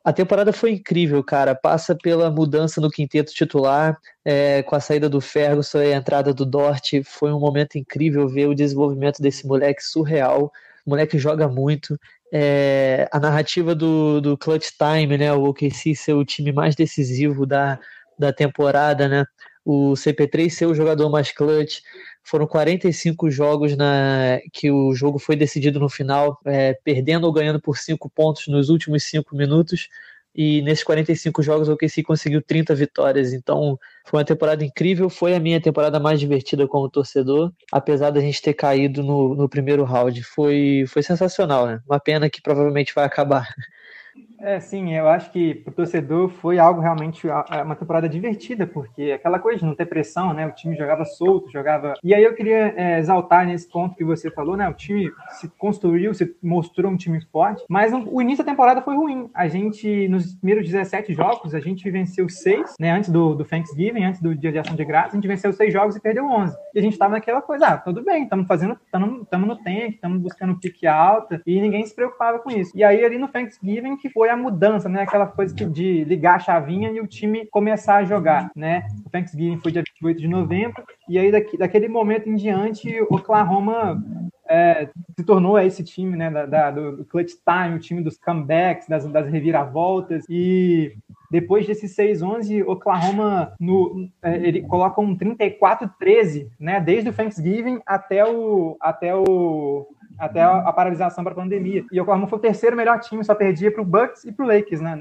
a 0.07 0.13
temporada 0.13 0.53
foi 0.53 0.71
incrível, 0.71 1.21
cara. 1.21 1.53
Passa 1.53 1.93
pela 1.93 2.31
mudança 2.31 2.79
no 2.79 2.89
quinteto 2.89 3.33
titular, 3.33 3.97
é, 4.23 4.63
com 4.63 4.73
a 4.73 4.79
saída 4.79 5.09
do 5.09 5.19
Ferguson 5.19 5.81
e 5.81 5.91
a 5.91 5.97
entrada 5.97 6.33
do 6.33 6.45
Dort. 6.45 7.03
Foi 7.03 7.33
um 7.33 7.39
momento 7.41 7.77
incrível 7.77 8.25
ver 8.25 8.47
o 8.47 8.55
desenvolvimento 8.55 9.21
desse 9.21 9.45
moleque 9.45 9.83
surreal. 9.83 10.49
O 10.85 10.91
moleque 10.91 11.19
joga 11.19 11.49
muito. 11.49 11.99
É, 12.31 13.09
a 13.11 13.19
narrativa 13.19 13.75
do, 13.75 14.21
do 14.21 14.37
clutch 14.37 14.69
time, 14.77 15.17
né? 15.17 15.33
O 15.33 15.43
OKC 15.43 15.93
ser 15.93 16.13
o 16.13 16.23
time 16.23 16.53
mais 16.53 16.73
decisivo 16.73 17.45
da, 17.45 17.77
da 18.17 18.31
temporada, 18.31 19.09
né? 19.09 19.25
O 19.65 19.91
CP3 19.91 20.49
ser 20.49 20.67
o 20.67 20.73
jogador 20.73 21.09
mais 21.09 21.33
clutch. 21.33 21.81
Foram 22.27 22.45
45 22.45 23.31
jogos 23.31 23.77
na 23.77 24.41
que 24.51 24.69
o 24.69 24.93
jogo 24.93 25.17
foi 25.17 25.33
decidido 25.37 25.79
no 25.79 25.87
final, 25.87 26.37
é, 26.45 26.73
perdendo 26.83 27.23
ou 27.23 27.31
ganhando 27.31 27.61
por 27.61 27.77
5 27.77 28.09
pontos 28.09 28.47
nos 28.47 28.67
últimos 28.67 29.03
5 29.03 29.33
minutos. 29.33 29.87
E 30.35 30.61
nesses 30.61 30.83
45 30.83 31.41
jogos 31.41 31.69
o 31.69 31.73
OKC 31.73 32.03
conseguiu 32.03 32.41
30 32.41 32.75
vitórias. 32.75 33.31
Então 33.31 33.79
foi 34.05 34.19
uma 34.19 34.25
temporada 34.25 34.65
incrível. 34.65 35.09
Foi 35.09 35.35
a 35.35 35.39
minha 35.39 35.61
temporada 35.61 36.01
mais 36.01 36.19
divertida 36.19 36.67
como 36.67 36.89
torcedor, 36.89 37.49
apesar 37.71 38.09
da 38.09 38.19
gente 38.19 38.41
ter 38.41 38.53
caído 38.53 39.01
no, 39.01 39.33
no 39.33 39.47
primeiro 39.47 39.85
round. 39.85 40.21
Foi, 40.23 40.83
foi 40.85 41.01
sensacional, 41.01 41.65
né? 41.65 41.79
Uma 41.87 41.99
pena 41.99 42.29
que 42.29 42.41
provavelmente 42.41 42.93
vai 42.93 43.05
acabar. 43.05 43.47
É, 44.39 44.59
sim, 44.59 44.93
eu 44.93 45.07
acho 45.07 45.31
que 45.31 45.55
para 45.55 45.71
o 45.71 45.75
torcedor 45.75 46.29
foi 46.29 46.59
algo 46.59 46.79
realmente 46.79 47.27
uma 47.27 47.75
temporada 47.75 48.07
divertida, 48.07 48.67
porque 48.67 49.11
aquela 49.11 49.39
coisa 49.39 49.59
de 49.59 49.65
não 49.65 49.75
ter 49.75 49.85
pressão, 49.85 50.33
né? 50.33 50.45
O 50.45 50.51
time 50.51 50.75
jogava 50.75 51.05
solto, 51.05 51.51
jogava. 51.51 51.93
E 52.03 52.13
aí 52.13 52.23
eu 52.23 52.35
queria 52.35 52.73
é, 52.77 52.99
exaltar 52.99 53.45
nesse 53.45 53.67
ponto 53.69 53.95
que 53.95 54.03
você 54.03 54.29
falou, 54.29 54.55
né? 54.55 54.69
O 54.69 54.73
time 54.73 55.11
se 55.31 55.49
construiu, 55.57 56.13
se 56.13 56.35
mostrou 56.41 56.91
um 56.91 56.97
time 56.97 57.19
forte, 57.31 57.63
mas 57.69 57.91
o 57.93 58.21
início 58.21 58.43
da 58.43 58.51
temporada 58.51 58.81
foi 58.81 58.95
ruim. 58.95 59.29
A 59.33 59.47
gente, 59.47 60.07
nos 60.07 60.35
primeiros 60.35 60.65
17 60.65 61.13
jogos, 61.13 61.55
a 61.55 61.59
gente 61.59 61.89
venceu 61.89 62.29
seis, 62.29 62.75
né? 62.79 62.91
Antes 62.91 63.09
do, 63.09 63.33
do 63.33 63.43
Thanksgiving, 63.43 64.03
antes 64.03 64.21
do 64.21 64.35
Dia 64.35 64.51
de 64.51 64.59
Ação 64.59 64.75
de 64.75 64.85
Graça, 64.85 65.09
a 65.09 65.15
gente 65.15 65.27
venceu 65.27 65.51
seis 65.51 65.73
jogos 65.73 65.95
e 65.95 66.01
perdeu 66.01 66.25
11. 66.25 66.55
E 66.75 66.79
a 66.79 66.81
gente 66.81 66.93
estava 66.93 67.13
naquela 67.13 67.41
coisa, 67.41 67.67
ah, 67.67 67.77
tudo 67.77 68.03
bem, 68.03 68.23
estamos 68.23 68.47
fazendo, 68.47 68.77
estamos 68.83 69.47
no 69.47 69.55
tank, 69.55 69.95
estamos 69.95 70.21
buscando 70.21 70.59
pique 70.59 70.85
alta, 70.85 71.41
e 71.45 71.59
ninguém 71.59 71.85
se 71.85 71.95
preocupava 71.95 72.39
com 72.39 72.51
isso. 72.51 72.71
E 72.75 72.83
aí 72.83 73.03
ali 73.03 73.17
no 73.17 73.27
Thanksgiving, 73.27 73.97
que 73.97 74.09
foi 74.09 74.26
foi 74.27 74.29
a 74.29 74.37
mudança, 74.37 74.89
né? 74.89 75.03
Aquela 75.03 75.25
coisa 75.25 75.55
de 75.55 76.03
ligar 76.03 76.35
a 76.35 76.39
chavinha 76.39 76.91
e 76.91 76.99
o 76.99 77.07
time 77.07 77.45
começar 77.45 77.97
a 77.97 78.03
jogar, 78.03 78.51
né? 78.53 78.85
O 79.05 79.09
Thanksgiving 79.09 79.57
foi 79.57 79.71
dia 79.71 79.83
28 80.01 80.19
de 80.19 80.27
novembro, 80.27 80.83
e 81.07 81.17
aí 81.17 81.31
daqui, 81.31 81.57
daquele 81.57 81.87
momento 81.87 82.27
em 82.27 82.35
diante, 82.35 83.01
o 83.09 83.15
Oklahoma 83.15 84.03
é, 84.49 84.89
se 85.17 85.23
tornou 85.23 85.57
esse 85.57 85.81
time, 85.81 86.17
né? 86.17 86.29
Da, 86.29 86.45
da, 86.45 86.71
do 86.71 87.05
clutch 87.05 87.35
time, 87.45 87.75
o 87.75 87.79
time 87.79 88.01
dos 88.01 88.17
comebacks, 88.17 88.89
das, 88.89 89.07
das 89.07 89.29
reviravoltas, 89.29 90.25
e 90.29 90.93
depois 91.31 91.65
desses 91.65 91.95
6-11, 91.95 92.67
Oklahoma 92.67 93.53
no, 93.59 94.09
é, 94.21 94.35
ele 94.45 94.61
coloca 94.63 94.99
um 94.99 95.17
34-13, 95.17 96.49
né? 96.59 96.81
Desde 96.81 97.09
o 97.09 97.13
Thanksgiving 97.13 97.79
até 97.85 98.25
o, 98.29 98.75
até 98.81 99.15
o 99.15 99.87
até 100.17 100.41
a, 100.41 100.71
paralisação 100.73 101.23
para 101.23 101.33
a 101.33 101.35
pandemia. 101.35 101.85
E 101.91 101.99
o 101.99 102.03
Oklahoma 102.03 102.27
foi 102.27 102.37
o 102.37 102.41
terceiro 102.41 102.75
melhor 102.75 102.99
time, 102.99 103.23
só 103.23 103.35
perdia 103.35 103.71
para 103.71 103.81
o 103.81 103.85
Bucks 103.85 104.23
e 104.25 104.31
para 104.31 104.45
o 104.45 104.47
Lakers, 104.47 104.81
né, 104.81 104.95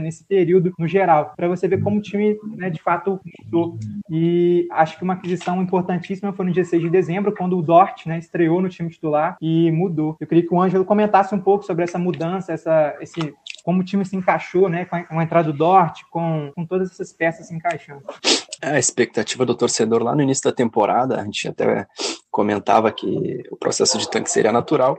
nesse 0.00 0.24
período 0.24 0.72
no 0.78 0.86
geral, 0.86 1.32
para 1.36 1.48
você 1.48 1.68
ver 1.68 1.82
como 1.82 1.98
o 1.98 2.02
time 2.02 2.38
né, 2.56 2.70
de 2.70 2.82
fato 2.82 3.20
mudou. 3.44 3.78
E 4.10 4.66
acho 4.72 4.96
que 4.98 5.04
uma 5.04 5.14
aquisição 5.14 5.60
importantíssima 5.62 6.32
foi 6.32 6.46
no 6.46 6.52
dia 6.52 6.64
6 6.64 6.82
de 6.82 6.90
dezembro, 6.90 7.34
quando 7.34 7.58
o 7.58 7.62
Dort 7.62 8.06
né, 8.06 8.18
estreou 8.18 8.60
no 8.60 8.68
time 8.68 8.90
titular 8.90 9.36
e 9.40 9.70
mudou. 9.70 10.16
Eu 10.20 10.26
queria 10.26 10.46
que 10.46 10.54
o 10.54 10.60
Ângelo 10.60 10.84
comentasse 10.84 11.34
um 11.34 11.40
pouco 11.40 11.64
sobre 11.64 11.84
essa 11.84 11.98
mudança, 11.98 12.52
essa, 12.52 12.96
esse 13.00 13.34
como 13.64 13.80
o 13.80 13.84
time 13.84 14.04
se 14.04 14.16
encaixou, 14.16 14.68
né, 14.68 14.84
com 14.84 14.96
a, 14.96 15.22
entrada 15.22 15.52
do 15.52 15.56
Dort, 15.56 16.02
com, 16.10 16.50
com 16.54 16.64
todas 16.64 16.90
essas 16.90 17.12
peças 17.12 17.46
se 17.46 17.54
encaixando. 17.54 18.02
A 18.62 18.78
expectativa 18.78 19.46
do 19.46 19.54
torcedor 19.54 20.02
lá 20.02 20.14
no 20.14 20.22
início 20.22 20.44
da 20.44 20.52
temporada, 20.52 21.20
a 21.20 21.24
gente 21.24 21.48
até 21.48 21.86
comentava 22.30 22.92
que 22.92 23.42
o 23.50 23.56
processo 23.56 23.98
de 23.98 24.08
tanque 24.08 24.30
seria 24.30 24.52
natural, 24.52 24.98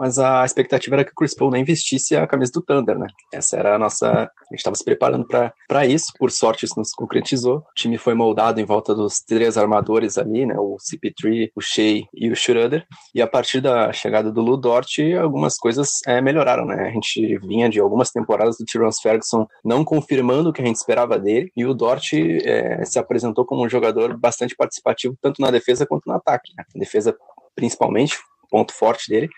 mas 0.00 0.18
a 0.18 0.46
expectativa 0.46 0.96
era 0.96 1.04
que 1.04 1.12
o 1.12 1.14
Chris 1.14 1.34
Paul 1.34 1.50
nem 1.50 1.62
vestisse 1.62 2.16
a 2.16 2.26
camisa 2.26 2.50
do 2.52 2.62
Thunder, 2.62 2.98
né? 2.98 3.06
Essa 3.30 3.58
era 3.58 3.74
a 3.74 3.78
nossa. 3.78 4.08
A 4.10 4.50
gente 4.50 4.60
estava 4.60 4.74
se 4.74 4.82
preparando 4.82 5.26
para 5.68 5.86
isso, 5.86 6.06
por 6.18 6.30
sorte 6.30 6.64
isso 6.64 6.78
nos 6.78 6.92
concretizou. 6.92 7.58
O 7.58 7.74
time 7.74 7.98
foi 7.98 8.14
moldado 8.14 8.58
em 8.58 8.64
volta 8.64 8.94
dos 8.94 9.20
três 9.20 9.58
armadores 9.58 10.16
ali, 10.16 10.46
né? 10.46 10.54
O 10.58 10.78
CP3, 10.78 11.50
o 11.54 11.60
Shea 11.60 12.04
e 12.14 12.30
o 12.30 12.34
Schroeder. 12.34 12.86
E 13.14 13.20
a 13.20 13.26
partir 13.26 13.60
da 13.60 13.92
chegada 13.92 14.32
do 14.32 14.40
Lu 14.40 14.56
Dort, 14.56 14.98
algumas 15.20 15.58
coisas 15.58 16.00
é, 16.06 16.18
melhoraram, 16.22 16.64
né? 16.64 16.88
A 16.88 16.90
gente 16.92 17.36
vinha 17.46 17.68
de 17.68 17.78
algumas 17.78 18.10
temporadas 18.10 18.56
do 18.56 18.64
Tyrone 18.64 18.90
Ferguson 19.02 19.46
não 19.62 19.84
confirmando 19.84 20.48
o 20.48 20.52
que 20.54 20.62
a 20.62 20.64
gente 20.64 20.76
esperava 20.76 21.18
dele, 21.18 21.52
e 21.54 21.66
o 21.66 21.74
Dort 21.74 22.14
é, 22.14 22.82
se 22.86 22.98
apresentou 22.98 23.44
como 23.44 23.66
um 23.66 23.68
jogador 23.68 24.16
bastante 24.16 24.56
participativo, 24.56 25.14
tanto 25.20 25.42
na 25.42 25.50
defesa 25.50 25.84
quanto 25.84 26.06
no 26.06 26.14
ataque. 26.14 26.52
Né? 26.56 26.64
defesa, 26.74 27.14
principalmente, 27.54 28.16
ponto 28.50 28.72
forte 28.72 29.10
dele 29.10 29.28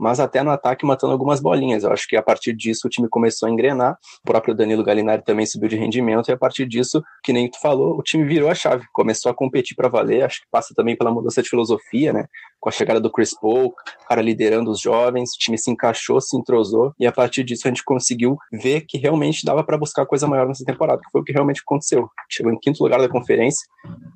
mas 0.00 0.18
até 0.18 0.42
no 0.42 0.50
ataque 0.50 0.86
matando 0.86 1.12
algumas 1.12 1.40
bolinhas. 1.40 1.84
Eu 1.84 1.92
acho 1.92 2.08
que 2.08 2.16
a 2.16 2.22
partir 2.22 2.54
disso 2.54 2.86
o 2.86 2.90
time 2.90 3.06
começou 3.06 3.46
a 3.46 3.52
engrenar, 3.52 3.98
o 4.22 4.26
próprio 4.26 4.54
Danilo 4.54 4.82
Galinari 4.82 5.22
também 5.22 5.44
subiu 5.44 5.68
de 5.68 5.76
rendimento, 5.76 6.30
e 6.30 6.32
a 6.32 6.38
partir 6.38 6.66
disso, 6.66 7.04
que 7.22 7.34
nem 7.34 7.50
tu 7.50 7.60
falou, 7.60 7.98
o 7.98 8.02
time 8.02 8.24
virou 8.24 8.48
a 8.48 8.54
chave, 8.54 8.86
começou 8.94 9.30
a 9.30 9.34
competir 9.34 9.76
para 9.76 9.88
valer, 9.88 10.22
acho 10.22 10.40
que 10.40 10.46
passa 10.50 10.72
também 10.74 10.96
pela 10.96 11.10
mudança 11.10 11.42
de 11.42 11.50
filosofia, 11.50 12.14
né? 12.14 12.24
Com 12.60 12.68
a 12.68 12.72
chegada 12.72 13.00
do 13.00 13.10
Chris 13.10 13.34
Paul, 13.38 13.74
cara 14.10 14.20
liderando 14.20 14.70
os 14.70 14.80
jovens, 14.80 15.34
o 15.34 15.38
time 15.38 15.56
se 15.56 15.70
encaixou, 15.70 16.20
se 16.20 16.36
entrosou, 16.36 16.92
e 16.98 17.06
a 17.06 17.12
partir 17.12 17.44
disso 17.44 17.66
a 17.66 17.70
gente 17.70 17.84
conseguiu 17.84 18.36
ver 18.52 18.82
que 18.82 18.98
realmente 18.98 19.44
dava 19.44 19.62
para 19.62 19.78
buscar 19.78 20.04
coisa 20.04 20.26
maior 20.26 20.48
nessa 20.48 20.64
temporada, 20.64 21.00
que 21.00 21.10
foi 21.12 21.20
o 21.20 21.24
que 21.24 21.32
realmente 21.32 21.62
aconteceu. 21.62 22.10
Chegou 22.28 22.52
em 22.52 22.58
quinto 22.58 22.82
lugar 22.82 23.00
da 23.00 23.08
conferência 23.08 23.66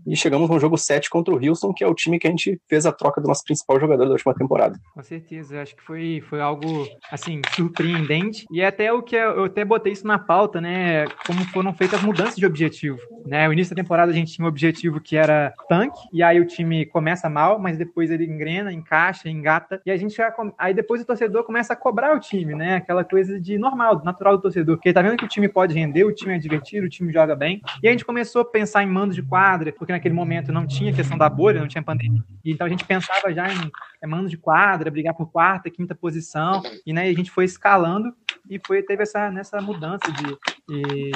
e 0.07 0.17
chegamos 0.17 0.51
no 0.51 0.59
jogo 0.59 0.77
7 0.77 1.09
contra 1.09 1.33
o 1.33 1.39
Houston, 1.39 1.73
que 1.73 1.85
é 1.85 1.87
o 1.87 1.95
time 1.95 2.19
que 2.19 2.27
a 2.27 2.31
gente 2.31 2.61
fez 2.69 2.85
a 2.85 2.93
troca 2.93 3.21
do 3.21 3.29
nosso 3.29 3.45
principal 3.45 3.79
jogador 3.79 4.05
da 4.05 4.13
última 4.13 4.35
temporada. 4.35 4.79
Com 4.93 5.03
certeza, 5.03 5.63
acho 5.63 5.77
que 5.77 5.83
foi, 5.83 6.23
foi 6.29 6.41
algo 6.41 6.67
assim 7.11 7.41
surpreendente 7.55 8.45
e 8.51 8.61
é 8.61 8.67
até 8.67 8.93
o 8.93 9.01
que 9.01 9.15
eu 9.15 9.45
até 9.45 9.65
botei 9.65 9.93
isso 9.93 10.07
na 10.07 10.19
pauta, 10.19 10.61
né? 10.61 11.07
Como 11.27 11.45
foram 11.47 11.73
feitas 11.73 12.01
as 12.01 12.05
mudanças 12.05 12.37
de 12.37 12.45
objetivo, 12.45 12.99
né? 13.27 13.49
O 13.49 13.53
início 13.53 13.75
da 13.75 13.81
temporada 13.81 14.11
a 14.11 14.15
gente 14.15 14.33
tinha 14.33 14.45
um 14.45 14.49
objetivo 14.49 15.01
que 15.01 15.17
era 15.17 15.55
tanque 15.69 16.01
e 16.13 16.23
aí 16.23 16.41
o 16.41 16.47
time 16.47 16.85
começa 16.87 17.31
mal, 17.31 17.59
mas 17.59 17.79
depois 17.79 18.11
ele 18.11 18.27
engrena, 18.35 18.73
encaixa, 18.73 19.29
engata 19.29 19.81
e 19.87 19.91
a 19.91 19.97
gente 19.97 20.15
já 20.15 20.35
aí 20.59 20.75
depois 20.75 21.01
o 21.01 21.07
torcedor 21.07 21.45
começa 21.45 21.73
a 21.73 21.77
cobrar 21.77 22.15
o 22.15 22.21
time, 22.21 22.55
né? 22.55 22.77
Aquela 22.77 23.05
coisa 23.05 23.41
de 23.41 23.57
normal, 23.57 24.03
natural 24.05 24.37
do 24.37 24.43
torcedor, 24.43 24.77
porque 24.77 24.89
ele 24.89 24.95
tá 24.95 25.03
vendo 25.03 25.17
que 25.17 25.25
o 25.25 25.29
time 25.29 25.49
pode 25.49 25.75
render, 25.75 26.05
o 26.05 26.13
time 26.13 26.35
é 26.35 26.39
divertido, 26.39 26.87
o 26.87 26.91
time 26.91 27.13
joga 27.13 27.35
bem 27.35 27.61
e 27.83 27.89
a 27.89 27.91
gente 27.91 28.05
começou 28.05 28.43
a 28.43 28.45
pensar 28.45 28.83
em 28.83 28.87
mandos 28.87 29.15
de 29.15 29.23
quadra, 29.23 29.73
porque 29.73 29.93
naquele 29.93 30.15
momento 30.15 30.53
não 30.53 30.67
tinha 30.67 30.93
questão 30.93 31.17
da 31.17 31.29
bolha, 31.29 31.61
não 31.61 31.69
tinha 31.69 31.83
pandemia, 31.83 32.23
então 32.45 32.67
a 32.67 32.71
gente 32.71 32.85
pensava 32.85 33.33
já 33.33 33.49
em 33.49 33.71
é, 34.03 34.07
mandos 34.07 34.31
de 34.31 34.37
quadra, 34.37 34.91
brigar 34.91 35.15
por 35.15 35.31
quarta, 35.31 35.71
quinta 35.71 35.95
posição 35.95 36.63
e 36.85 36.93
né, 36.93 37.03
a 37.03 37.15
gente 37.15 37.31
foi 37.31 37.45
escalando 37.45 38.15
e 38.51 38.61
foi 38.67 38.83
teve 38.83 39.03
essa 39.03 39.31
nessa 39.31 39.61
mudança 39.61 40.11
de, 40.13 40.37
de, 40.69 41.11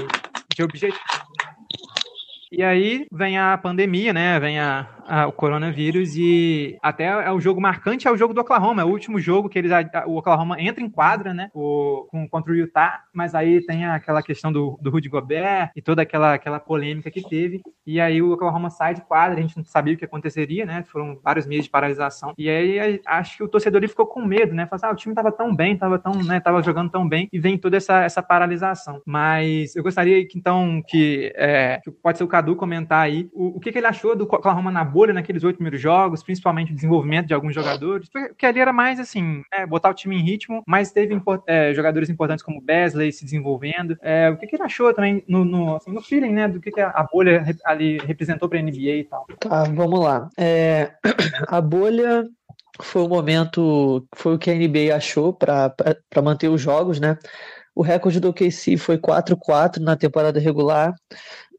de 0.54 0.62
objetivo. 0.62 0.98
E 2.50 2.62
aí 2.62 3.06
vem 3.12 3.38
a 3.38 3.58
pandemia, 3.58 4.12
né? 4.12 4.40
Vem 4.40 4.58
a, 4.58 4.88
a, 5.08 5.26
o 5.26 5.32
coronavírus 5.32 6.14
e 6.16 6.78
até 6.82 7.06
é 7.06 7.32
o 7.32 7.40
jogo 7.40 7.60
marcante 7.60 8.06
é 8.06 8.10
o 8.10 8.16
jogo 8.16 8.34
do 8.34 8.40
Oklahoma, 8.40 8.82
é 8.82 8.84
o 8.84 8.88
último 8.88 9.18
jogo 9.18 9.48
que 9.48 9.58
eles 9.58 9.72
o 10.06 10.16
Oklahoma 10.16 10.60
entra 10.60 10.82
em 10.82 10.90
quadra, 10.90 11.32
né? 11.32 11.50
O, 11.54 12.06
com, 12.10 12.28
contra 12.28 12.52
o 12.52 12.56
Utah, 12.56 13.02
mas 13.12 13.34
aí 13.34 13.64
tem 13.64 13.86
aquela 13.86 14.22
questão 14.22 14.52
do, 14.52 14.78
do 14.80 14.90
Rudy 14.90 15.08
Gobert 15.08 15.70
e 15.74 15.82
toda 15.82 16.02
aquela, 16.02 16.34
aquela 16.34 16.60
polêmica 16.60 17.10
que 17.10 17.26
teve. 17.26 17.60
E 17.86 18.00
aí 18.00 18.20
o 18.20 18.32
Oklahoma 18.32 18.70
sai 18.70 18.94
de 18.94 19.00
quadra, 19.00 19.38
a 19.38 19.40
gente 19.40 19.56
não 19.56 19.64
sabia 19.64 19.94
o 19.94 19.96
que 19.96 20.04
aconteceria, 20.04 20.66
né? 20.66 20.84
Foram 20.88 21.18
vários 21.22 21.46
meses 21.46 21.64
de 21.64 21.70
paralisação. 21.70 22.34
E 22.36 22.48
aí 22.48 23.00
acho 23.06 23.38
que 23.38 23.42
o 23.42 23.48
torcedor 23.48 23.80
ficou 23.88 24.06
com 24.06 24.24
medo, 24.24 24.54
né? 24.54 24.66
Falou 24.66 24.76
assim, 24.76 24.86
ah, 24.86 24.92
o 24.92 24.96
time 24.96 25.14
tava 25.14 25.32
tão 25.32 25.54
bem, 25.54 25.76
tava 25.76 25.98
tão, 25.98 26.12
né? 26.22 26.40
Tava 26.40 26.62
jogando 26.62 26.90
tão 26.90 27.08
bem 27.08 27.28
e 27.32 27.38
vem 27.38 27.56
toda 27.56 27.76
essa, 27.76 28.02
essa 28.02 28.22
paralisação. 28.22 29.00
Mas 29.06 29.74
eu 29.74 29.82
gostaria 29.82 30.26
que 30.26 30.38
então 30.38 30.82
que, 30.86 31.32
é, 31.36 31.80
que 31.82 31.90
pode 31.90 32.18
ser 32.18 32.24
o 32.24 32.28
Cadu 32.28 32.56
comentar 32.56 33.00
aí 33.00 33.28
o, 33.32 33.56
o 33.56 33.60
que, 33.60 33.72
que, 33.72 33.78
ele 33.78 33.86
achou 33.86 34.14
do 34.14 34.24
Oklahoma 34.24 34.70
na 34.70 34.84
bolha 34.98 35.12
naqueles 35.12 35.44
oito 35.44 35.58
primeiros 35.58 35.80
jogos, 35.80 36.24
principalmente 36.24 36.72
o 36.72 36.74
desenvolvimento 36.74 37.28
de 37.28 37.34
alguns 37.34 37.54
jogadores, 37.54 38.08
porque 38.08 38.44
ali 38.44 38.58
era 38.58 38.72
mais 38.72 38.98
assim, 38.98 39.44
né, 39.52 39.64
botar 39.64 39.90
o 39.90 39.94
time 39.94 40.16
em 40.16 40.24
ritmo, 40.24 40.64
mas 40.66 40.90
teve 40.90 41.16
é, 41.46 41.72
jogadores 41.72 42.10
importantes 42.10 42.44
como 42.44 42.60
Besley 42.60 43.12
se 43.12 43.24
desenvolvendo. 43.24 43.96
É, 44.02 44.28
o 44.28 44.36
que, 44.36 44.48
que, 44.48 44.56
ele 44.56 44.64
achou 44.64 44.92
também 44.92 45.22
no, 45.28 45.44
no, 45.44 45.76
assim, 45.76 45.92
no 45.92 46.02
feeling, 46.02 46.32
né, 46.32 46.48
do 46.48 46.60
que, 46.60 46.72
que 46.72 46.80
a 46.80 47.08
bolha 47.12 47.44
ali 47.64 47.98
representou 47.98 48.48
para 48.48 48.60
NBA 48.60 48.96
e 48.96 49.04
tal? 49.04 49.24
Tá, 49.38 49.62
vamos 49.62 50.00
lá. 50.00 50.28
É, 50.36 50.90
a 51.46 51.60
bolha 51.60 52.24
foi 52.80 53.02
o 53.02 53.08
momento, 53.08 54.04
foi 54.16 54.34
o 54.34 54.38
que 54.38 54.50
a 54.50 54.54
NBA 54.54 54.96
achou 54.96 55.32
para 55.32 55.72
manter 56.20 56.48
os 56.48 56.60
jogos, 56.60 56.98
né? 56.98 57.16
O 57.72 57.82
recorde 57.82 58.18
do 58.18 58.30
OKC 58.30 58.76
foi 58.76 58.98
4-4 58.98 59.78
na 59.78 59.94
temporada 59.94 60.40
regular 60.40 60.92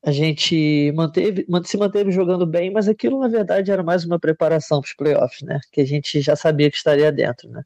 a 0.03 0.11
gente 0.11 0.91
manteve, 0.95 1.45
se 1.65 1.77
manteve 1.77 2.11
jogando 2.11 2.45
bem, 2.45 2.71
mas 2.71 2.87
aquilo 2.87 3.19
na 3.19 3.27
verdade 3.27 3.71
era 3.71 3.83
mais 3.83 4.05
uma 4.05 4.17
preparação 4.17 4.79
para 4.79 4.87
os 4.87 4.93
playoffs, 4.93 5.41
né? 5.41 5.59
Que 5.71 5.81
a 5.81 5.85
gente 5.85 6.21
já 6.21 6.35
sabia 6.35 6.71
que 6.71 6.77
estaria 6.77 7.11
dentro, 7.11 7.49
né? 7.49 7.63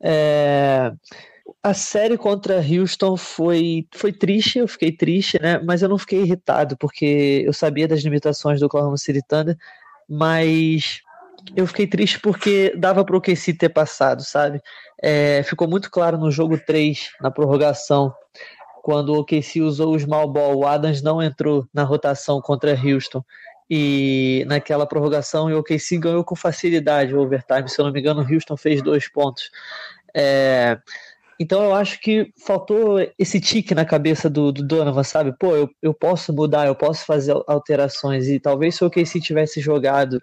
É, 0.00 0.92
a 1.62 1.74
série 1.74 2.16
contra 2.16 2.56
Houston 2.56 3.16
foi, 3.16 3.86
foi 3.94 4.12
triste, 4.12 4.58
eu 4.58 4.68
fiquei 4.68 4.92
triste, 4.92 5.40
né? 5.40 5.58
Mas 5.58 5.82
eu 5.82 5.88
não 5.88 5.98
fiquei 5.98 6.22
irritado, 6.22 6.76
porque 6.78 7.42
eu 7.46 7.52
sabia 7.52 7.86
das 7.86 8.00
limitações 8.00 8.60
do 8.60 8.66
Oklahoma 8.66 8.96
City 8.96 9.20
Thunder, 9.26 9.56
mas 10.08 11.02
eu 11.54 11.66
fiquei 11.66 11.86
triste 11.86 12.18
porque 12.18 12.74
dava 12.76 13.04
para 13.04 13.16
o 13.16 13.20
KC 13.20 13.54
ter 13.54 13.68
passado, 13.68 14.22
sabe? 14.22 14.60
É, 15.02 15.42
ficou 15.42 15.68
muito 15.68 15.90
claro 15.90 16.16
no 16.16 16.30
jogo 16.30 16.58
3, 16.58 17.10
na 17.20 17.30
prorrogação, 17.30 18.14
quando 18.84 19.14
o 19.14 19.20
OKC 19.20 19.62
usou 19.62 19.94
o 19.94 19.98
small 19.98 20.28
ball, 20.28 20.58
o 20.58 20.66
Adams 20.66 21.00
não 21.00 21.22
entrou 21.22 21.66
na 21.72 21.84
rotação 21.84 22.38
contra 22.42 22.78
Houston. 22.78 23.24
E 23.68 24.44
naquela 24.46 24.86
prorrogação, 24.86 25.46
o 25.46 25.58
OKC 25.58 25.96
ganhou 25.96 26.22
com 26.22 26.36
facilidade 26.36 27.14
o 27.14 27.18
overtime. 27.22 27.66
Se 27.66 27.80
eu 27.80 27.86
não 27.86 27.92
me 27.92 27.98
engano, 27.98 28.20
o 28.20 28.30
Houston 28.30 28.58
fez 28.58 28.82
dois 28.82 29.08
pontos. 29.08 29.50
É, 30.14 30.78
então 31.40 31.64
eu 31.64 31.74
acho 31.74 31.98
que 31.98 32.30
faltou 32.36 32.98
esse 33.18 33.40
tique 33.40 33.74
na 33.74 33.86
cabeça 33.86 34.28
do, 34.28 34.52
do 34.52 34.62
Donovan, 34.62 35.02
sabe? 35.02 35.34
Pô, 35.38 35.56
eu, 35.56 35.70
eu 35.80 35.94
posso 35.94 36.30
mudar, 36.30 36.66
eu 36.66 36.74
posso 36.74 37.06
fazer 37.06 37.34
alterações. 37.46 38.28
E 38.28 38.38
talvez 38.38 38.74
se 38.74 38.84
o 38.84 38.88
OKC 38.88 39.18
tivesse 39.18 39.62
jogado 39.62 40.20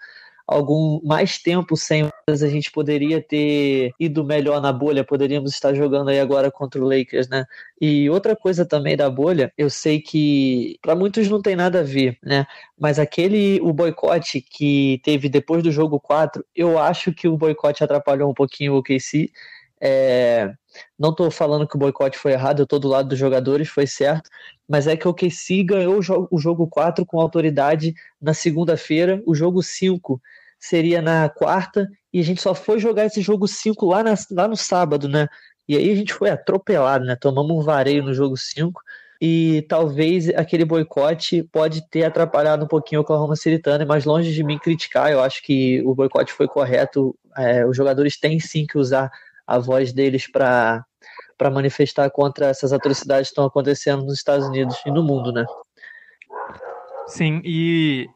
algum 0.47 0.99
mais 1.03 1.37
tempo 1.37 1.75
sem 1.77 2.09
a 2.27 2.47
gente 2.47 2.71
poderia 2.71 3.21
ter 3.21 3.91
ido 3.99 4.23
melhor 4.23 4.61
na 4.61 4.71
bolha, 4.71 5.03
poderíamos 5.03 5.51
estar 5.51 5.73
jogando 5.73 6.09
aí 6.09 6.19
agora 6.19 6.49
contra 6.51 6.81
o 6.81 6.87
Lakers, 6.87 7.27
né? 7.27 7.45
E 7.79 8.09
outra 8.09 8.35
coisa 8.35 8.65
também 8.65 8.95
da 8.95 9.09
bolha, 9.09 9.51
eu 9.57 9.69
sei 9.69 9.99
que 9.99 10.77
para 10.81 10.95
muitos 10.95 11.29
não 11.29 11.41
tem 11.41 11.55
nada 11.55 11.81
a 11.81 11.83
ver, 11.83 12.17
né? 12.23 12.45
Mas 12.79 12.99
aquele 12.99 13.59
o 13.61 13.73
boicote 13.73 14.41
que 14.41 15.01
teve 15.03 15.27
depois 15.27 15.63
do 15.63 15.71
jogo 15.71 15.99
4, 15.99 16.45
eu 16.55 16.77
acho 16.79 17.13
que 17.13 17.27
o 17.27 17.37
boicote 17.37 17.83
atrapalhou 17.83 18.29
um 18.29 18.33
pouquinho 18.33 18.73
o 18.73 18.77
OKC. 18.77 19.31
É, 19.81 20.53
não 20.97 21.09
estou 21.11 21.29
falando 21.31 21.67
que 21.67 21.75
o 21.75 21.79
boicote 21.79 22.17
foi 22.17 22.33
errado, 22.33 22.59
eu 22.59 22.63
estou 22.63 22.79
do 22.79 22.87
lado 22.87 23.09
dos 23.09 23.17
jogadores, 23.19 23.69
foi 23.69 23.87
certo, 23.87 24.29
mas 24.67 24.87
é 24.87 24.95
que 24.95 25.07
o 25.07 25.11
OKC 25.11 25.63
ganhou 25.63 25.97
o 25.97 26.01
jogo, 26.01 26.27
o 26.31 26.37
jogo 26.39 26.67
4 26.67 27.05
com 27.05 27.19
autoridade 27.19 27.93
na 28.21 28.33
segunda-feira, 28.33 29.21
o 29.25 29.35
jogo 29.35 29.61
5 29.61 30.21
seria 30.59 31.01
na 31.01 31.27
quarta, 31.29 31.89
e 32.13 32.19
a 32.19 32.23
gente 32.23 32.41
só 32.41 32.53
foi 32.53 32.79
jogar 32.79 33.05
esse 33.05 33.21
jogo 33.21 33.47
5 33.47 33.85
lá, 33.85 34.03
lá 34.31 34.47
no 34.47 34.55
sábado, 34.55 35.07
né? 35.09 35.27
E 35.67 35.77
aí 35.77 35.91
a 35.91 35.95
gente 35.95 36.13
foi 36.13 36.29
atropelado, 36.29 37.05
né? 37.05 37.15
Tomamos 37.15 37.51
um 37.51 37.61
vareio 37.61 38.03
no 38.03 38.13
jogo 38.13 38.35
5 38.37 38.81
e 39.21 39.63
talvez 39.69 40.29
aquele 40.29 40.65
boicote 40.65 41.43
pode 41.43 41.87
ter 41.89 42.03
atrapalhado 42.03 42.65
um 42.65 42.67
pouquinho 42.67 43.01
o 43.01 43.03
Oklahoma 43.03 43.35
City 43.35 43.59
Thunder, 43.59 43.85
mas 43.85 44.03
longe 44.03 44.33
de 44.33 44.43
mim 44.43 44.57
criticar, 44.57 45.11
eu 45.11 45.21
acho 45.21 45.43
que 45.43 45.79
o 45.83 45.93
boicote 45.93 46.33
foi 46.33 46.47
correto. 46.47 47.15
É, 47.37 47.63
os 47.65 47.77
jogadores 47.77 48.19
têm 48.19 48.39
sim 48.39 48.65
que 48.65 48.79
usar 48.79 49.11
a 49.51 49.59
voz 49.59 49.91
deles 49.93 50.29
para 50.29 50.83
para 51.37 51.49
manifestar 51.49 52.07
contra 52.11 52.47
essas 52.47 52.71
atrocidades 52.71 53.29
que 53.29 53.31
estão 53.31 53.45
acontecendo 53.45 54.03
nos 54.03 54.13
Estados 54.13 54.47
Unidos 54.47 54.79
e 54.85 54.91
no 54.91 55.01
mundo, 55.01 55.31
né? 55.31 55.43
Sim, 57.07 57.41
e 57.43 58.07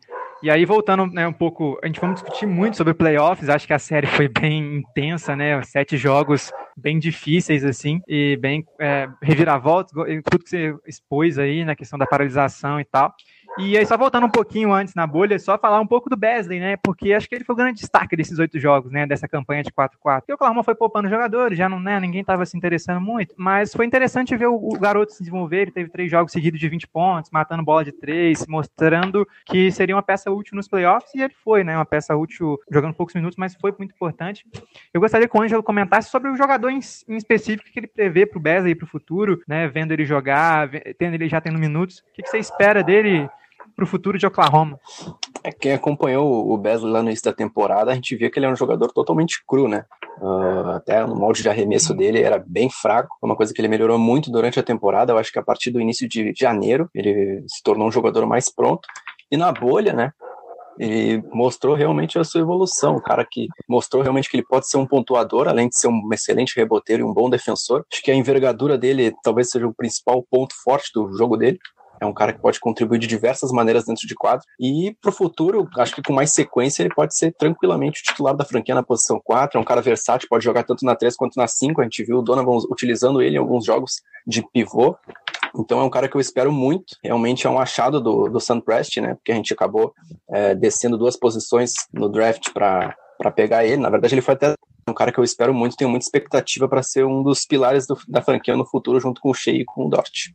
e 0.44 0.50
aí, 0.52 0.64
voltando 0.64 1.08
né, 1.08 1.28
um 1.28 1.34
pouco, 1.34 1.80
a 1.82 1.88
gente 1.88 2.00
vamos 2.00 2.22
discutir 2.22 2.46
muito 2.46 2.78
sobre 2.78 2.94
playoffs. 2.94 3.50
Acho 3.50 3.66
que 3.66 3.74
a 3.74 3.80
série 3.80 4.06
foi 4.06 4.28
bem 4.28 4.78
intensa, 4.78 5.36
né? 5.36 5.60
Sete 5.64 5.98
jogos 5.98 6.52
bem 6.78 7.00
difíceis, 7.00 7.66
assim, 7.66 8.00
e 8.08 8.38
bem 8.38 8.64
é, 8.80 9.08
reviravoltas, 9.24 9.92
tudo 9.92 10.44
que 10.44 10.50
você 10.50 10.76
expôs 10.86 11.40
aí 11.40 11.66
na 11.66 11.76
questão 11.76 11.98
da 11.98 12.06
paralisação 12.06 12.80
e 12.80 12.86
tal. 12.86 13.12
E 13.58 13.78
aí, 13.78 13.86
só 13.86 13.98
voltando 13.98 14.26
um 14.26 14.30
pouquinho 14.30 14.74
antes 14.74 14.94
na 14.94 15.08
bolha, 15.08 15.40
só 15.40 15.58
falar 15.58 15.80
um 15.80 15.88
pouco 15.88 16.10
do 16.10 16.18
Besley, 16.18 16.60
né? 16.60 16.76
Porque 16.76 17.14
acho 17.14 17.28
que 17.30 17.36
ele 17.36 17.46
foi 17.46 17.54
o 17.54 17.58
grande 17.58 17.80
destaque 17.80 18.14
desses 18.14 18.38
oito 18.38 18.60
jogos, 18.60 18.92
né? 18.92 19.08
Dessa 19.08 19.30
campanha 19.30 19.64
de 19.64 19.72
4-4. 19.72 20.24
E 20.28 20.32
o 20.34 20.36
Oklahoma 20.36 20.62
foi 20.62 20.76
poupando 20.76 21.08
jogadores, 21.08 21.58
já 21.58 21.70
não, 21.70 21.80
né? 21.80 21.98
Ninguém 21.98 22.20
estava 22.20 22.46
se 22.46 22.58
interessando 22.58 23.00
muito. 23.00 23.34
Mas 23.38 23.74
foi 23.74 23.86
interessante 23.86 24.36
ver 24.36 24.48
o, 24.48 24.56
o, 24.56 24.78
garoto 24.78 25.14
se 25.14 25.20
desenvolver. 25.20 25.62
Ele 25.62 25.72
teve 25.72 25.90
três 25.90 26.12
jogos 26.12 26.34
seguidos 26.34 26.60
de 26.60 26.68
20 26.68 26.86
pontos, 26.88 27.32
matando 27.32 27.64
bola 27.64 27.86
de 27.86 27.94
três, 27.94 28.46
mostrando 28.46 29.26
que 29.46 29.72
seria 29.72 29.96
uma 29.96 30.04
peça 30.04 30.30
útil 30.30 30.58
nos 30.58 30.68
playoffs. 30.68 31.16
E 31.16 31.22
ele 31.22 31.34
foi, 31.42 31.64
né? 31.64 31.78
Uma 31.78 31.86
peça 31.86 32.14
útil 32.14 32.60
jogando 32.70 32.94
poucos 32.94 33.16
minutos, 33.16 33.38
mas 33.38 33.56
foi 33.56 33.74
muito 33.78 33.96
importante. 33.96 34.46
Eu 34.94 35.00
gostaria 35.00 35.30
que 35.30 35.38
o 35.38 35.42
Ângelo 35.42 35.64
comentasse 35.64 36.10
sobre 36.10 36.30
o 36.30 36.36
jogador 36.36 36.72
em, 36.72 36.80
em 37.08 37.16
específico 37.16 37.72
que 37.72 37.80
ele 37.80 37.88
prevê 37.88 38.26
para 38.26 38.38
o 38.38 38.42
Besley 38.42 38.76
para 38.76 38.84
o 38.84 38.90
futuro, 38.90 39.42
né? 39.48 39.66
Vendo 39.70 39.94
ele 39.94 40.04
jogar, 40.04 40.70
tendo 41.00 41.14
ele 41.14 41.30
já 41.30 41.40
tendo 41.40 41.58
minutos. 41.58 42.00
O 42.00 42.14
que, 42.14 42.22
que 42.22 42.28
você 42.28 42.38
espera 42.38 42.84
dele? 42.84 43.30
Para 43.76 43.84
o 43.84 43.88
futuro 43.88 44.18
de 44.18 44.26
Oklahoma. 44.26 44.80
É, 45.44 45.52
quem 45.52 45.74
acompanhou 45.74 46.52
o 46.52 46.58
Besley 46.58 46.92
lá 46.92 47.02
no 47.02 47.10
início 47.10 47.26
da 47.26 47.34
temporada, 47.34 47.92
a 47.92 47.96
gente 47.96 48.16
via 48.16 48.32
que 48.32 48.40
ele 48.40 48.46
era 48.46 48.54
um 48.54 48.58
jogador 48.58 48.92
totalmente 48.92 49.44
cru, 49.46 49.68
né? 49.68 49.86
Uh, 50.20 50.70
até 50.72 51.06
no 51.06 51.16
molde 51.16 51.42
de 51.42 51.50
arremesso 51.50 51.94
dele 51.94 52.22
era 52.22 52.42
bem 52.46 52.70
fraco, 52.70 53.16
uma 53.22 53.36
coisa 53.36 53.54
que 53.54 53.60
ele 53.60 53.68
melhorou 53.68 54.00
muito 54.00 54.32
durante 54.32 54.60
a 54.60 54.64
temporada. 54.64 55.12
Eu 55.12 55.18
acho 55.18 55.32
que 55.32 55.40
a 55.40 55.44
partir 55.44 55.72
do 55.72 55.82
início 55.82 56.08
de 56.08 56.34
janeiro 56.36 56.90
ele 56.96 57.44
se 57.48 57.62
tornou 57.62 57.88
um 57.88 57.92
jogador 57.92 58.26
mais 58.26 58.50
pronto. 58.50 58.88
E 59.30 59.36
na 59.36 59.52
bolha, 59.52 59.94
né? 59.94 60.12
ele 60.78 61.24
mostrou 61.32 61.76
realmente 61.76 62.20
a 62.20 62.24
sua 62.24 62.42
evolução, 62.42 62.98
um 62.98 63.02
cara 63.02 63.26
que 63.30 63.48
mostrou 63.68 64.04
realmente 64.04 64.30
que 64.30 64.36
ele 64.36 64.46
pode 64.46 64.68
ser 64.68 64.78
um 64.78 64.86
pontuador, 64.86 65.48
além 65.48 65.70
de 65.70 65.80
ser 65.80 65.88
um 65.88 66.10
excelente 66.14 66.56
reboteiro 66.56 67.04
e 67.04 67.06
um 67.06 67.14
bom 67.14 67.30
defensor. 67.30 67.86
Acho 67.92 68.02
que 68.02 68.12
a 68.12 68.16
envergadura 68.16 68.78
dele 68.78 69.14
talvez 69.24 69.50
seja 69.50 69.68
o 69.68 69.74
principal 69.74 70.26
ponto 70.30 70.54
forte 70.64 70.92
do 70.94 71.12
jogo 71.18 71.38
dele. 71.38 71.60
É 72.00 72.06
um 72.06 72.14
cara 72.14 72.34
que 72.34 72.40
pode 72.40 72.60
contribuir 72.60 73.00
de 73.00 73.08
diversas 73.08 73.52
maneiras 73.52 73.86
dentro 73.86 74.08
de 74.08 74.16
quadro. 74.16 74.46
E 74.60 74.96
pro 75.02 75.12
futuro, 75.12 75.68
acho 75.78 75.96
que 75.96 76.02
com 76.02 76.14
mais 76.14 76.34
sequência, 76.34 76.84
ele 76.84 76.94
pode 76.94 77.18
ser 77.18 77.34
tranquilamente 77.34 78.02
o 78.02 78.04
titular 78.04 78.36
da 78.36 78.46
franquia 78.46 78.76
na 78.76 78.84
posição 78.84 79.20
4. 79.24 79.58
É 79.58 79.62
um 79.62 79.66
cara 79.66 79.82
versátil, 79.82 80.28
pode 80.30 80.44
jogar 80.44 80.64
tanto 80.64 80.86
na 80.86 80.96
3 80.96 81.16
quanto 81.16 81.38
na 81.38 81.48
5. 81.48 81.82
A 81.82 81.84
gente 81.84 82.04
viu 82.04 82.20
o 82.20 82.22
Donovan 82.22 82.58
utilizando 82.70 83.22
ele 83.22 83.36
em 83.36 83.40
alguns 83.40 83.66
jogos 83.66 84.02
de 84.26 84.44
pivô. 84.52 84.96
Então 85.58 85.80
é 85.80 85.84
um 85.84 85.90
cara 85.90 86.08
que 86.08 86.16
eu 86.16 86.22
espero 86.22 86.52
muito. 86.52 86.96
Realmente 87.04 87.48
é 87.48 87.50
um 87.50 87.60
achado 87.60 88.02
do, 88.02 88.28
do 88.28 88.40
Sunprest, 88.40 88.98
né? 88.98 89.16
Porque 89.16 89.32
a 89.32 89.36
gente 89.36 89.54
acabou 89.54 89.94
é, 90.30 90.54
descendo 90.54 90.98
duas 90.98 91.18
posições 91.18 91.74
no 91.94 92.10
draft 92.10 92.52
para 92.54 92.96
pegar 93.36 93.66
ele. 93.66 93.78
Na 93.78 93.90
verdade, 93.90 94.14
ele 94.14 94.22
foi 94.22 94.34
até 94.34 94.54
um 94.88 94.94
cara 94.94 95.12
que 95.12 95.18
eu 95.18 95.24
espero 95.24 95.54
muito, 95.54 95.76
tenho 95.76 95.90
muita 95.90 96.06
expectativa 96.06 96.68
para 96.68 96.84
ser 96.84 97.06
um 97.06 97.24
dos 97.24 97.46
pilares 97.46 97.88
do, 97.88 97.98
da 98.08 98.22
franquia 98.22 98.56
no 98.56 98.66
futuro, 98.66 99.00
junto 99.00 99.20
com 99.20 99.32
o 99.32 99.34
Shea 99.34 99.56
e 99.56 99.66
com 99.66 99.88
o 99.88 99.90
Dort. 99.90 100.32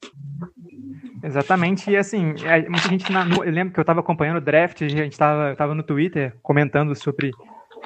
Exatamente, 1.23 1.91
e 1.91 1.97
assim, 1.97 2.35
é, 2.45 2.69
muita 2.69 2.89
gente, 2.89 3.13
na, 3.13 3.27
eu 3.29 3.53
lembro 3.53 3.73
que 3.75 3.81
eu 3.81 3.83
estava 3.83 4.01
acompanhando 4.01 4.39
o 4.39 4.41
draft, 4.41 4.83
a 4.83 4.89
gente 4.89 5.13
estava 5.13 5.75
no 5.75 5.83
Twitter 5.83 6.35
comentando 6.43 6.95
sobre 6.95 7.31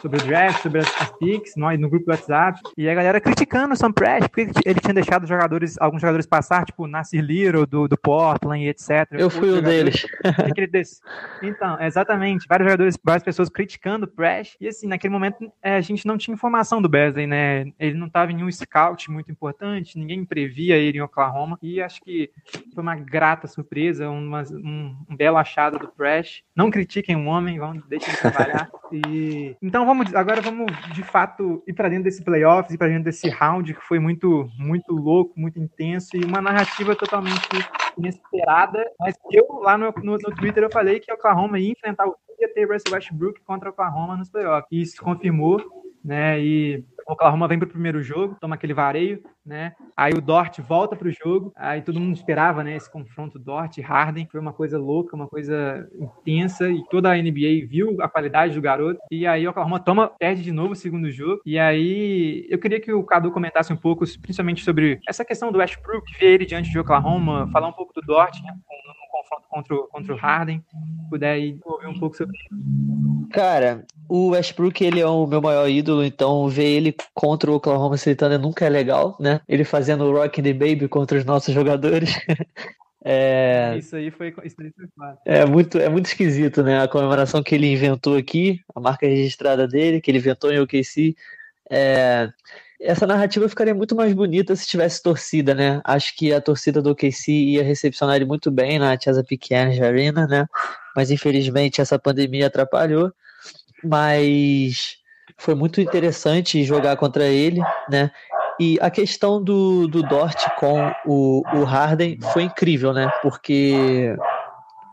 sobre 0.00 0.20
o 0.20 0.26
draft, 0.26 0.62
sobre 0.62 0.80
as, 0.80 1.00
as 1.00 1.12
picks, 1.18 1.54
no, 1.56 1.70
no 1.76 1.88
grupo 1.88 2.06
do 2.06 2.10
WhatsApp, 2.10 2.60
e 2.76 2.88
a 2.88 2.94
galera 2.94 3.20
criticando 3.20 3.74
o 3.74 3.76
Sam 3.76 3.92
Prest, 3.92 4.28
porque 4.28 4.50
ele 4.64 4.80
tinha 4.80 4.94
deixado 4.94 5.26
jogadores, 5.26 5.76
alguns 5.80 6.00
jogadores 6.00 6.26
passar, 6.26 6.64
tipo 6.64 6.86
Nasir 6.86 7.22
Little, 7.22 7.66
do, 7.66 7.88
do 7.88 7.96
Portland 7.96 8.64
e 8.64 8.68
etc. 8.68 9.06
Eu 9.12 9.30
fui 9.30 9.50
o 9.50 9.62
deles. 9.62 10.06
então, 11.42 11.80
exatamente, 11.80 12.46
vários 12.48 12.66
jogadores, 12.66 12.98
várias 13.02 13.22
pessoas 13.22 13.48
criticando 13.48 14.06
o 14.06 14.08
Prest, 14.08 14.56
e 14.60 14.68
assim, 14.68 14.86
naquele 14.86 15.12
momento 15.12 15.50
é, 15.62 15.76
a 15.76 15.80
gente 15.80 16.06
não 16.06 16.18
tinha 16.18 16.34
informação 16.34 16.80
do 16.80 16.88
Besley, 16.88 17.26
né, 17.26 17.66
ele 17.78 17.94
não 17.94 18.06
estava 18.06 18.32
em 18.32 18.36
nenhum 18.36 18.50
scout 18.50 19.10
muito 19.10 19.30
importante, 19.30 19.98
ninguém 19.98 20.24
previa 20.24 20.76
ele 20.76 20.98
em 20.98 21.02
Oklahoma, 21.02 21.58
e 21.62 21.80
acho 21.80 22.00
que 22.02 22.30
foi 22.74 22.82
uma 22.82 22.96
grata 22.96 23.46
surpresa, 23.46 24.08
uma, 24.08 24.42
um, 24.52 24.96
um 25.08 25.16
belo 25.16 25.36
achado 25.36 25.78
do 25.78 25.88
Prest. 25.88 26.42
Não 26.54 26.70
critiquem 26.70 27.16
um 27.16 27.28
homem, 27.28 27.58
vão, 27.58 27.82
deixem 27.88 28.10
ele 28.10 28.18
trabalhar. 28.18 28.70
E, 28.92 29.56
então 29.62 29.83
vamos 29.86 30.14
agora 30.14 30.40
vamos 30.40 30.66
de 30.92 31.02
fato 31.02 31.62
ir 31.66 31.72
para 31.72 31.88
dentro 31.88 32.04
desse 32.04 32.22
playoffs, 32.22 32.72
ir 32.72 32.78
para 32.78 32.88
dentro 32.88 33.04
desse 33.04 33.28
round 33.28 33.74
que 33.74 33.80
foi 33.80 33.98
muito 33.98 34.48
muito 34.58 34.92
louco, 34.92 35.32
muito 35.36 35.58
intenso 35.58 36.16
e 36.16 36.24
uma 36.24 36.40
narrativa 36.40 36.94
totalmente 36.94 37.48
inesperada. 37.96 38.84
Mas 38.98 39.16
eu 39.30 39.46
lá 39.60 39.76
no, 39.78 39.92
no, 40.02 40.12
no 40.12 40.34
Twitter 40.34 40.62
eu 40.62 40.70
falei 40.70 41.00
que 41.00 41.10
o 41.10 41.14
Oklahoma 41.14 41.58
ia 41.58 41.72
enfrentar 41.72 42.06
o 42.06 42.16
ia 42.40 42.52
ter 42.52 42.64
Russell 42.64 42.92
Westbrook 42.92 43.40
contra 43.44 43.68
o 43.68 43.72
Oklahoma 43.72 44.16
nos 44.16 44.30
playoffs. 44.30 44.68
E 44.70 44.82
isso 44.82 45.02
confirmou, 45.02 45.60
né? 46.04 46.40
E 46.40 46.84
o 47.06 47.12
Oklahoma 47.12 47.48
vem 47.48 47.58
para 47.58 47.66
o 47.66 47.70
primeiro 47.70 48.02
jogo, 48.02 48.36
toma 48.40 48.54
aquele 48.54 48.74
vareio, 48.74 49.22
né? 49.44 49.74
Aí 49.96 50.12
o 50.12 50.20
Dort 50.20 50.58
volta 50.60 50.96
para 50.96 51.08
o 51.08 51.12
jogo, 51.12 51.52
aí 51.56 51.82
todo 51.82 52.00
mundo 52.00 52.16
esperava, 52.16 52.64
né? 52.64 52.76
Esse 52.76 52.90
confronto 52.90 53.38
Dort 53.38 53.78
Harden 53.78 54.26
foi 54.30 54.40
uma 54.40 54.52
coisa 54.52 54.78
louca, 54.78 55.14
uma 55.14 55.28
coisa 55.28 55.88
intensa 55.98 56.70
e 56.70 56.82
toda 56.88 57.10
a 57.10 57.16
NBA 57.16 57.66
viu 57.68 58.00
a 58.00 58.08
qualidade 58.08 58.54
do 58.54 58.60
garoto. 58.60 59.00
E 59.10 59.26
aí 59.26 59.46
o 59.46 59.50
Oklahoma 59.50 59.80
toma, 59.80 60.08
perde 60.08 60.42
de 60.42 60.52
novo 60.52 60.72
o 60.72 60.76
segundo 60.76 61.10
jogo. 61.10 61.42
E 61.44 61.58
aí 61.58 62.46
eu 62.48 62.58
queria 62.58 62.80
que 62.80 62.92
o 62.92 63.04
Cadu 63.04 63.30
comentasse 63.30 63.72
um 63.72 63.76
pouco, 63.76 64.04
principalmente 64.20 64.64
sobre 64.64 64.98
essa 65.06 65.24
questão 65.24 65.52
do 65.52 65.58
Westbrook, 65.58 66.18
ver 66.18 66.32
ele 66.32 66.46
diante 66.46 66.70
de 66.70 66.78
Oklahoma, 66.78 67.48
falar 67.52 67.68
um 67.68 67.72
pouco 67.72 67.92
do 67.92 68.00
Dort, 68.00 68.40
né? 68.42 68.52
Confronto 69.14 69.48
contra 69.48 69.74
o, 69.74 69.86
contra 69.86 70.14
o 70.14 70.16
Harden, 70.16 70.64
puder 71.08 71.38
ir 71.38 71.58
ouvir 71.64 71.86
um 71.86 71.98
pouco 71.98 72.16
sobre 72.16 72.36
isso. 72.36 73.28
Cara, 73.30 73.84
o 74.08 74.30
Westbrook, 74.30 74.84
ele 74.84 75.00
é 75.00 75.06
o 75.06 75.26
meu 75.26 75.40
maior 75.40 75.68
ídolo, 75.68 76.04
então 76.04 76.48
ver 76.48 76.64
ele 76.64 76.96
contra 77.14 77.50
o 77.50 77.54
Oklahoma 77.54 77.96
City 77.96 78.16
Thunder 78.16 78.38
nunca 78.38 78.64
é 78.64 78.68
legal, 78.68 79.16
né? 79.20 79.40
Ele 79.48 79.64
fazendo 79.64 80.04
o 80.04 80.12
Rock 80.12 80.42
the 80.42 80.52
Baby 80.52 80.88
contra 80.88 81.16
os 81.16 81.24
nossos 81.24 81.54
jogadores. 81.54 82.10
É... 83.06 83.76
Isso 83.76 83.94
aí 83.94 84.10
foi, 84.10 84.34
isso 84.44 84.56
aí 84.58 84.72
foi 84.74 84.86
claro. 84.96 85.18
É 85.26 85.44
muito, 85.44 85.76
é 85.76 85.90
muito 85.90 86.06
esquisito, 86.06 86.62
né? 86.62 86.80
A 86.80 86.88
comemoração 86.88 87.42
que 87.42 87.54
ele 87.54 87.70
inventou 87.70 88.16
aqui, 88.16 88.62
a 88.74 88.80
marca 88.80 89.06
registrada 89.06 89.68
dele, 89.68 90.00
que 90.00 90.10
ele 90.10 90.16
inventou 90.16 90.50
em 90.50 90.58
OKC. 90.58 91.14
É 91.70 92.30
essa 92.84 93.06
narrativa 93.06 93.48
ficaria 93.48 93.74
muito 93.74 93.96
mais 93.96 94.12
bonita 94.12 94.54
se 94.54 94.66
tivesse 94.66 95.02
torcida, 95.02 95.54
né? 95.54 95.80
Acho 95.84 96.14
que 96.14 96.32
a 96.32 96.40
torcida 96.40 96.82
do 96.82 96.90
OKC 96.90 97.32
ia 97.32 97.64
recepcionar 97.64 98.16
ele 98.16 98.26
muito 98.26 98.50
bem 98.50 98.78
na 98.78 98.98
Chesapeake 98.98 99.54
Energy 99.54 99.82
Arena, 99.82 100.26
né? 100.26 100.46
Mas 100.94 101.10
infelizmente 101.10 101.80
essa 101.80 101.98
pandemia 101.98 102.46
atrapalhou. 102.46 103.10
Mas 103.82 104.98
foi 105.38 105.54
muito 105.54 105.80
interessante 105.80 106.62
jogar 106.62 106.96
contra 106.96 107.24
ele, 107.24 107.60
né? 107.88 108.10
E 108.60 108.78
a 108.80 108.90
questão 108.90 109.42
do, 109.42 109.88
do 109.88 110.02
Dort 110.02 110.46
com 110.58 110.92
o, 111.06 111.42
o 111.54 111.64
Harden 111.64 112.18
foi 112.32 112.42
incrível, 112.44 112.92
né? 112.92 113.10
Porque 113.22 114.14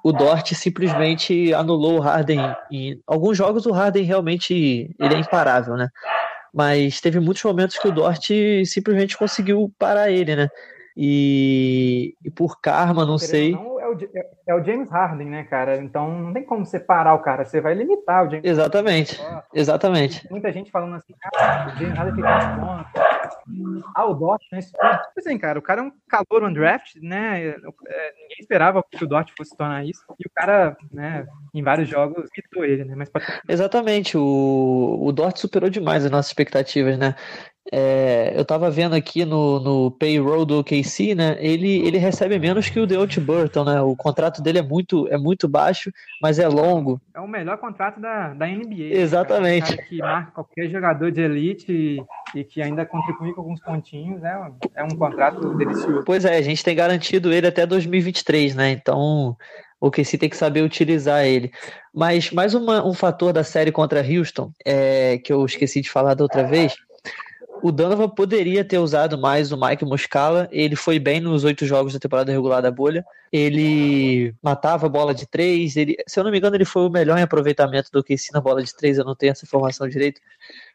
o 0.04 0.12
Dort 0.12 0.54
simplesmente 0.54 1.54
anulou 1.54 1.98
o 1.98 2.02
Harden. 2.02 2.40
Em 2.72 3.00
alguns 3.06 3.38
jogos 3.38 3.66
o 3.66 3.72
Harden 3.72 4.04
realmente 4.04 4.96
ele 4.98 5.14
é 5.14 5.20
imparável, 5.20 5.76
né? 5.76 5.90
Mas 6.54 7.00
teve 7.00 7.20
muitos 7.20 7.44
momentos 7.44 7.78
que 7.78 7.88
o 7.88 7.92
Dort 7.92 8.30
simplesmente 8.66 9.18
conseguiu 9.18 9.74
parar 9.78 10.12
ele, 10.12 10.36
né? 10.36 10.50
E, 10.96 12.16
e 12.24 12.30
por 12.30 12.60
karma, 12.60 13.06
não 13.06 13.18
sei. 13.18 13.54
Não, 13.54 13.80
é, 13.80 13.88
o, 13.88 13.98
é, 14.48 14.56
o, 14.56 14.64
James 14.64 14.90
Harden, 14.90 15.30
né, 15.30 15.44
cara? 15.44 15.78
Então 15.78 16.12
não 16.20 16.34
tem 16.34 16.44
como 16.44 16.66
você 16.66 16.80
parar 16.80 17.14
o 17.14 17.20
cara, 17.20 17.46
você 17.46 17.62
vai 17.62 17.74
limitar 17.74 18.28
o 18.28 18.30
James 18.30 18.46
Exatamente. 18.46 19.22
Harden. 19.22 19.44
Exatamente. 19.54 20.28
Muita 20.30 20.52
gente 20.52 20.70
falando 20.70 20.96
assim, 20.96 21.14
cara, 21.20 21.74
o 21.74 21.78
James 21.78 21.98
Harden 21.98 22.16
fica 22.16 22.58
pontos 22.60 23.11
ah, 23.96 24.06
o 24.06 24.14
Dort, 24.14 24.44
né? 24.52 24.62
Tipo 24.62 24.82
assim, 25.18 25.38
cara, 25.38 25.60
o 25.60 25.62
cara 25.62 25.82
é 25.82 25.84
um 25.84 25.92
calor 26.08 26.44
on 26.44 26.54
draft, 26.54 26.96
né? 27.02 27.48
É, 27.48 27.56
ninguém 27.58 28.38
esperava 28.40 28.84
que 28.90 29.04
o 29.04 29.08
Dort 29.08 29.32
fosse 29.38 29.56
tornar 29.56 29.86
isso. 29.86 30.04
E 30.20 30.28
o 30.28 30.32
cara, 30.34 30.78
né, 30.92 31.26
em 31.54 31.64
vários 31.64 31.88
jogos, 31.90 32.30
imitou 32.36 32.66
ele, 32.66 32.86
né? 32.86 32.96
Mas 32.96 33.10
pode... 33.10 33.26
Exatamente, 33.48 34.18
o, 34.18 35.00
o 35.02 35.12
Dort 35.12 35.38
superou 35.38 35.70
demais 35.70 36.06
as 36.06 36.12
nossas 36.12 36.28
expectativas, 36.28 36.98
né? 36.98 37.16
É, 37.72 38.34
eu 38.36 38.44
tava 38.44 38.72
vendo 38.72 38.96
aqui 38.96 39.24
no, 39.24 39.60
no 39.60 39.92
payroll 39.92 40.46
do 40.46 40.60
OKC, 40.60 41.14
né? 41.14 41.38
Ele, 41.40 41.86
ele 41.86 41.98
recebe 41.98 42.40
menos 42.40 42.70
que 42.70 42.80
o 42.80 42.88
Deontay 42.88 43.24
Burton, 43.24 43.64
né? 43.64 43.82
O 43.82 43.96
contrato 43.96 44.42
dele 44.42 44.60
é 44.60 44.64
muito, 44.64 45.08
é 45.10 45.18
muito 45.18 45.48
baixo, 45.48 45.92
mas 46.22 46.40
é 46.40 46.48
longo. 46.48 47.00
É 47.14 47.20
o 47.20 47.28
melhor 47.28 47.58
contrato 47.58 48.00
da, 48.00 48.34
da 48.34 48.48
NBA. 48.48 48.96
Exatamente. 48.96 49.66
Cara, 49.66 49.76
cara 49.78 49.88
que 49.88 49.98
marca 50.00 50.32
qualquer 50.32 50.70
jogador 50.70 51.12
de 51.12 51.22
elite 51.22 51.72
e, 51.72 52.40
e, 52.40 52.44
que 52.44 52.62
ainda 52.62 52.86
contribui 52.86 53.34
com 53.34 53.42
alguns 53.42 53.62
pontinhos, 53.62 54.24
é, 54.24 54.52
é 54.76 54.84
um 54.84 54.98
contrato 54.98 55.56
delicioso. 55.56 56.04
Pois 56.04 56.26
é, 56.26 56.38
a 56.38 56.42
gente 56.42 56.64
tem 56.64 56.76
garantido 56.76 57.32
ele 57.32 57.46
até 57.46 57.66
2023, 57.66 58.56
né? 58.56 58.72
Então 58.72 59.38
o 59.80 59.88
OKC 59.88 60.18
tem 60.18 60.30
que 60.30 60.38
saber 60.38 60.64
utilizar 60.64 61.26
ele. 61.26 61.52
Mas 61.94 62.32
mais 62.32 62.56
uma, 62.56 62.84
um 62.84 62.94
fator 62.94 63.32
da 63.32 63.44
série 63.44 63.72
contra 63.72 64.02
Houston, 64.02 64.52
é, 64.66 65.20
que 65.20 65.32
eu 65.32 65.46
esqueci 65.46 65.80
de 65.80 65.92
falar 65.92 66.16
da 66.16 66.24
outra 66.24 66.44
vez 66.44 66.76
o 67.62 67.72
Donovan 67.72 68.10
poderia 68.10 68.64
ter 68.64 68.78
usado 68.78 69.18
mais 69.18 69.52
o 69.52 69.58
Mike 69.60 69.86
Muscala. 69.86 70.48
Ele 70.52 70.76
foi 70.76 71.00
bem 71.00 71.20
nos 71.20 71.44
oito 71.44 71.66
jogos 71.66 71.94
da 71.94 72.00
temporada 72.00 72.32
regular 72.32 72.62
da 72.62 72.72
bolha. 72.72 73.06
Ele 73.32 74.34
matava 74.42 74.88
a 74.88 74.90
bola 74.90 75.14
de 75.14 75.26
três. 75.26 75.76
Ele, 75.76 75.96
se 76.08 76.20
eu 76.20 76.24
não 76.24 76.32
me 76.32 76.38
engano, 76.38 76.56
ele 76.56 76.66
foi 76.66 76.84
o 76.84 76.90
melhor 76.90 77.18
em 77.18 77.22
aproveitamento 77.22 77.90
do 77.92 78.04
que 78.04 78.16
na 78.34 78.42
bola 78.42 78.64
de 78.64 78.76
três. 78.76 78.98
Eu 78.98 79.06
não 79.06 79.16
tenho 79.16 79.32
essa 79.32 79.46
informação 79.46 79.88
direito. 79.88 80.20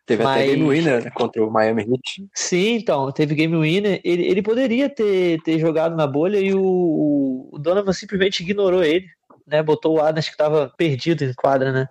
Teve 0.07 0.23
Mas... 0.23 0.43
até 0.43 0.47
game 0.47 0.69
winner 0.69 1.05
né, 1.05 1.11
contra 1.11 1.45
o 1.45 1.51
Miami 1.51 1.83
Heat. 1.83 2.29
Sim, 2.33 2.77
então, 2.77 3.11
teve 3.11 3.35
game 3.35 3.57
winner. 3.57 4.01
Ele, 4.05 4.25
ele 4.25 4.41
poderia 4.41 4.89
ter, 4.89 5.43
ter 5.43 5.59
jogado 5.59 5.97
na 5.97 6.07
bolha 6.07 6.39
e 6.39 6.55
o, 6.55 7.49
o 7.53 7.59
Donovan 7.59 7.93
simplesmente 7.93 8.43
ignorou 8.43 8.85
ele, 8.85 9.07
né? 9.47 9.63
Botou 9.63 9.97
o 9.97 10.01
Adams 10.01 10.27
que 10.27 10.35
estava 10.35 10.73
perdido 10.77 11.25
em 11.25 11.35
quadra, 11.35 11.73
né? 11.73 11.89